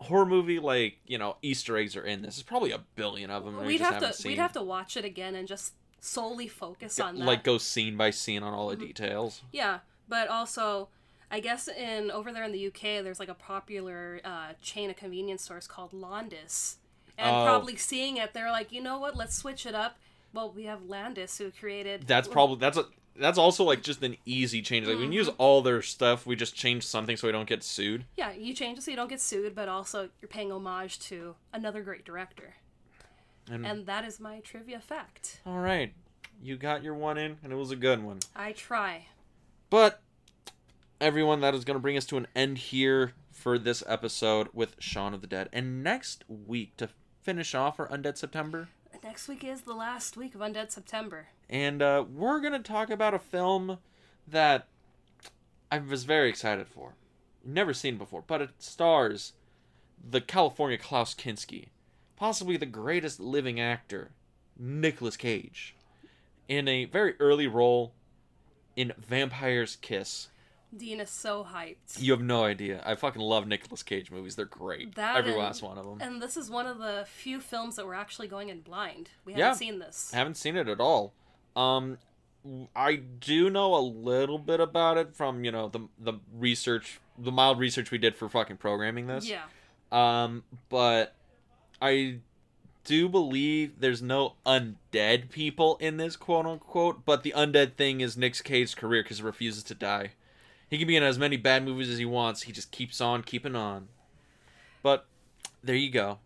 horror 0.00 0.26
movie 0.26 0.58
like 0.60 0.98
you 1.06 1.18
know 1.18 1.36
Easter 1.42 1.76
eggs 1.76 1.96
are 1.96 2.04
in 2.04 2.22
this. 2.22 2.36
There's 2.36 2.42
probably 2.44 2.72
a 2.72 2.80
billion 2.94 3.30
of 3.30 3.44
them. 3.44 3.64
we'd 3.64 3.80
have 3.80 4.00
to 4.00 4.12
seen. 4.12 4.30
we'd 4.32 4.38
have 4.38 4.52
to 4.52 4.62
watch 4.62 4.96
it 4.96 5.04
again 5.04 5.34
and 5.34 5.48
just 5.48 5.72
solely 6.00 6.46
focus 6.46 7.00
on 7.00 7.18
that. 7.18 7.24
like 7.24 7.42
go 7.42 7.58
scene 7.58 7.96
by 7.96 8.10
scene 8.10 8.42
on 8.42 8.52
all 8.52 8.68
the 8.68 8.76
Mm-hmm. 8.76 8.86
details. 8.86 9.42
yeah, 9.52 9.80
but 10.08 10.28
also 10.28 10.88
I 11.30 11.40
guess 11.40 11.68
in 11.68 12.10
over 12.10 12.32
there 12.32 12.44
in 12.44 12.52
the 12.52 12.66
UK 12.68 13.02
there's 13.04 13.20
like 13.20 13.28
a 13.28 13.34
popular 13.34 14.20
uh, 14.24 14.52
chain 14.62 14.88
of 14.90 14.96
convenience 14.96 15.42
stores 15.42 15.66
called 15.66 15.92
Landis. 15.92 16.76
And 17.18 17.34
Oh. 17.36 17.44
probably 17.44 17.76
seeing 17.76 18.16
it, 18.16 18.32
they're 18.32 18.50
like, 18.52 18.70
you 18.72 18.80
know 18.80 18.98
what? 18.98 19.16
Let's 19.16 19.34
switch 19.34 19.66
it 19.66 19.74
up. 19.74 19.98
Well, 20.32 20.52
we 20.52 20.64
have 20.64 20.84
Landis 20.86 21.36
who 21.38 21.50
created. 21.50 22.06
That's 22.06 22.28
probably 22.28 22.56
that's 22.58 22.78
a 22.78 22.86
that's 23.16 23.36
also 23.38 23.64
like 23.64 23.82
just 23.82 24.00
an 24.04 24.16
easy 24.24 24.62
change. 24.62 24.86
Like 24.86 24.94
we 24.96 25.02
can 25.02 25.10
Mm-hmm. 25.10 25.12
use 25.14 25.28
all 25.38 25.60
their 25.60 25.82
stuff. 25.82 26.24
We 26.24 26.36
just 26.36 26.54
change 26.54 26.86
something 26.86 27.16
so 27.16 27.26
we 27.26 27.32
don't 27.32 27.48
get 27.48 27.64
sued. 27.64 28.04
Yeah, 28.16 28.30
you 28.32 28.54
change 28.54 28.78
it 28.78 28.82
so 28.82 28.90
you 28.92 28.96
don't 28.96 29.08
get 29.10 29.20
sued, 29.20 29.54
but 29.56 29.68
also 29.68 30.08
you're 30.22 30.28
paying 30.28 30.52
homage 30.52 31.00
to 31.08 31.34
another 31.52 31.82
great 31.82 32.04
director. 32.04 32.54
And, 33.50 33.66
And 33.66 33.86
that 33.86 34.04
is 34.04 34.20
my 34.20 34.38
trivia 34.40 34.78
fact. 34.78 35.40
all 35.46 35.58
right, 35.58 35.92
you 36.42 36.56
got 36.56 36.82
your 36.84 36.94
one 36.94 37.18
in, 37.18 37.38
and 37.42 37.52
it 37.52 37.56
was 37.56 37.70
a 37.72 37.76
good 37.76 38.04
one. 38.04 38.20
I 38.36 38.52
try. 38.52 39.06
But 39.70 40.00
everyone, 41.00 41.40
that 41.40 41.54
is 41.54 41.64
going 41.64 41.76
to 41.76 41.80
bring 41.82 41.96
us 41.96 42.06
to 42.06 42.16
an 42.16 42.26
end 42.34 42.58
here 42.58 43.12
for 43.30 43.58
this 43.58 43.82
episode 43.86 44.48
with 44.52 44.76
Shaun 44.78 45.14
of 45.14 45.20
the 45.20 45.26
Dead. 45.26 45.48
And 45.52 45.82
next 45.82 46.24
week, 46.28 46.76
to 46.78 46.88
finish 47.22 47.54
off 47.54 47.78
our 47.78 47.88
Undead 47.88 48.16
September, 48.16 48.68
Next 49.04 49.28
week 49.28 49.44
is 49.44 49.60
the 49.60 49.74
last 49.74 50.16
week 50.16 50.34
of 50.34 50.40
Undead 50.40 50.72
September. 50.72 51.28
and 51.48 51.80
uh, 51.82 52.04
we're 52.12 52.40
going 52.40 52.52
to 52.54 52.58
talk 52.58 52.90
about 52.90 53.14
a 53.14 53.18
film 53.20 53.78
that 54.26 54.66
I 55.70 55.78
was 55.78 56.02
very 56.02 56.28
excited 56.28 56.66
for. 56.66 56.94
Never 57.44 57.72
seen 57.72 57.96
before, 57.96 58.24
but 58.26 58.42
it 58.42 58.50
stars 58.58 59.34
the 60.10 60.20
California 60.20 60.78
Klaus 60.78 61.14
Kinski, 61.14 61.68
possibly 62.16 62.56
the 62.56 62.66
greatest 62.66 63.20
living 63.20 63.60
actor, 63.60 64.10
Nicolas 64.58 65.16
Cage, 65.16 65.76
in 66.48 66.66
a 66.66 66.86
very 66.86 67.14
early 67.20 67.46
role 67.46 67.92
in 68.74 68.92
Vampire's 68.98 69.76
Kiss. 69.76 70.28
Dean 70.76 71.00
is 71.00 71.10
so 71.10 71.46
hyped. 71.50 71.98
You 72.00 72.12
have 72.12 72.20
no 72.20 72.44
idea. 72.44 72.82
I 72.84 72.94
fucking 72.94 73.22
love 73.22 73.46
Nicolas 73.46 73.82
Cage 73.82 74.10
movies. 74.10 74.36
They're 74.36 74.44
great. 74.44 74.94
That 74.96 75.16
Every 75.16 75.30
and- 75.32 75.40
last 75.40 75.62
one 75.62 75.78
of 75.78 75.84
them. 75.86 75.98
And 76.00 76.20
this 76.20 76.36
is 76.36 76.50
one 76.50 76.66
of 76.66 76.78
the 76.78 77.04
few 77.06 77.40
films 77.40 77.76
that 77.76 77.86
we're 77.86 77.94
actually 77.94 78.28
going 78.28 78.50
in 78.50 78.60
blind. 78.60 79.10
We 79.24 79.32
haven't 79.34 79.56
seen 79.58 79.78
this. 79.78 80.10
I 80.12 80.18
haven't 80.18 80.36
seen 80.36 80.56
it 80.56 80.68
at 80.68 80.80
all. 80.80 81.14
Um, 81.56 81.98
I 82.76 82.96
do 82.96 83.50
know 83.50 83.74
a 83.74 83.80
little 83.80 84.38
bit 84.38 84.60
about 84.60 84.96
it 84.98 85.14
from 85.14 85.44
you 85.44 85.50
know 85.50 85.68
the 85.68 85.80
the 85.98 86.14
research, 86.36 87.00
the 87.18 87.32
mild 87.32 87.58
research 87.58 87.90
we 87.90 87.98
did 87.98 88.14
for 88.14 88.28
fucking 88.28 88.58
programming 88.58 89.06
this. 89.06 89.28
Yeah. 89.28 89.44
Um, 89.90 90.44
but 90.68 91.14
I 91.80 92.18
do 92.84 93.08
believe 93.08 93.80
there's 93.80 94.00
no 94.02 94.34
undead 94.46 95.30
people 95.30 95.76
in 95.80 95.96
this 95.96 96.14
quote 96.16 96.46
unquote. 96.46 97.04
But 97.04 97.22
the 97.22 97.32
undead 97.36 97.74
thing 97.74 98.00
is 98.00 98.16
Nick 98.16 98.42
Cage's 98.44 98.74
career 98.74 99.02
because 99.02 99.18
he 99.18 99.24
refuses 99.24 99.62
to 99.64 99.74
die. 99.74 100.12
He 100.68 100.78
can 100.78 100.86
be 100.86 100.96
in 100.96 101.02
as 101.02 101.18
many 101.18 101.36
bad 101.36 101.64
movies 101.64 101.88
as 101.88 101.98
he 101.98 102.04
wants. 102.04 102.42
He 102.42 102.52
just 102.52 102.70
keeps 102.70 103.00
on 103.00 103.22
keeping 103.22 103.56
on. 103.56 103.88
But 104.82 105.06
there 105.62 105.76
you 105.76 105.90
go. 105.90 106.18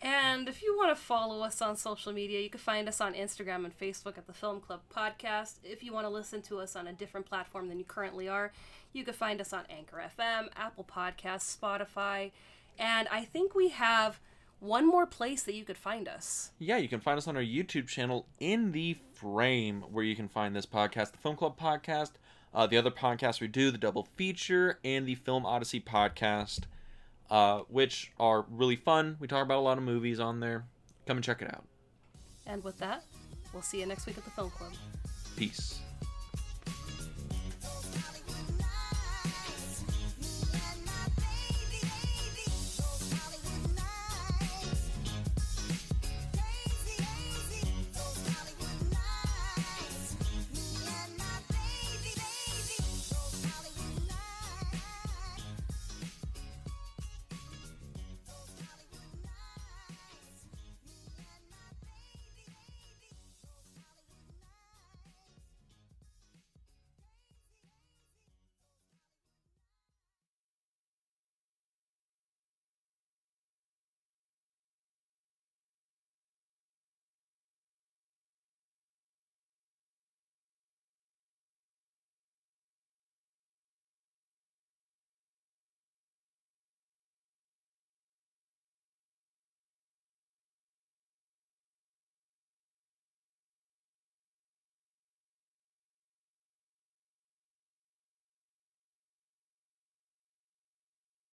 And 0.00 0.48
if 0.48 0.62
you 0.62 0.76
want 0.76 0.96
to 0.96 1.02
follow 1.02 1.42
us 1.42 1.60
on 1.60 1.76
social 1.76 2.12
media, 2.12 2.40
you 2.40 2.50
can 2.50 2.60
find 2.60 2.88
us 2.88 3.00
on 3.00 3.14
Instagram 3.14 3.64
and 3.64 3.76
Facebook 3.76 4.16
at 4.16 4.26
the 4.26 4.32
Film 4.32 4.60
Club 4.60 4.80
Podcast. 4.94 5.56
If 5.64 5.82
you 5.82 5.92
want 5.92 6.06
to 6.06 6.10
listen 6.10 6.40
to 6.42 6.58
us 6.58 6.76
on 6.76 6.86
a 6.86 6.92
different 6.92 7.26
platform 7.26 7.68
than 7.68 7.78
you 7.78 7.84
currently 7.84 8.28
are, 8.28 8.52
you 8.92 9.04
can 9.04 9.14
find 9.14 9.40
us 9.40 9.52
on 9.52 9.64
Anchor 9.68 10.02
FM, 10.18 10.48
Apple 10.56 10.84
Podcasts, 10.84 11.56
Spotify, 11.56 12.30
and 12.78 13.08
I 13.10 13.24
think 13.24 13.54
we 13.54 13.70
have 13.70 14.20
one 14.60 14.86
more 14.86 15.06
place 15.06 15.42
that 15.44 15.54
you 15.54 15.64
could 15.64 15.76
find 15.76 16.08
us. 16.08 16.52
Yeah, 16.58 16.76
you 16.76 16.88
can 16.88 17.00
find 17.00 17.18
us 17.18 17.26
on 17.26 17.36
our 17.36 17.42
YouTube 17.42 17.88
channel 17.88 18.26
in 18.38 18.72
the 18.72 18.96
frame 19.14 19.82
where 19.90 20.04
you 20.04 20.16
can 20.16 20.28
find 20.28 20.54
this 20.54 20.66
podcast, 20.66 21.12
the 21.12 21.18
Film 21.18 21.36
Club 21.36 21.58
podcast, 21.58 22.12
uh, 22.58 22.66
the 22.66 22.76
other 22.76 22.90
podcast 22.90 23.40
we 23.40 23.46
do, 23.46 23.70
the 23.70 23.78
double 23.78 24.08
feature, 24.16 24.80
and 24.82 25.06
the 25.06 25.14
Film 25.14 25.46
Odyssey 25.46 25.80
podcast, 25.80 26.62
uh, 27.30 27.60
which 27.68 28.10
are 28.18 28.46
really 28.50 28.74
fun. 28.74 29.16
We 29.20 29.28
talk 29.28 29.44
about 29.44 29.58
a 29.58 29.60
lot 29.60 29.78
of 29.78 29.84
movies 29.84 30.18
on 30.18 30.40
there. 30.40 30.64
Come 31.06 31.18
and 31.18 31.24
check 31.24 31.40
it 31.40 31.46
out. 31.54 31.64
And 32.48 32.64
with 32.64 32.76
that, 32.78 33.04
we'll 33.52 33.62
see 33.62 33.78
you 33.78 33.86
next 33.86 34.06
week 34.06 34.18
at 34.18 34.24
the 34.24 34.32
Film 34.32 34.50
Club. 34.50 34.72
Peace. 35.36 35.78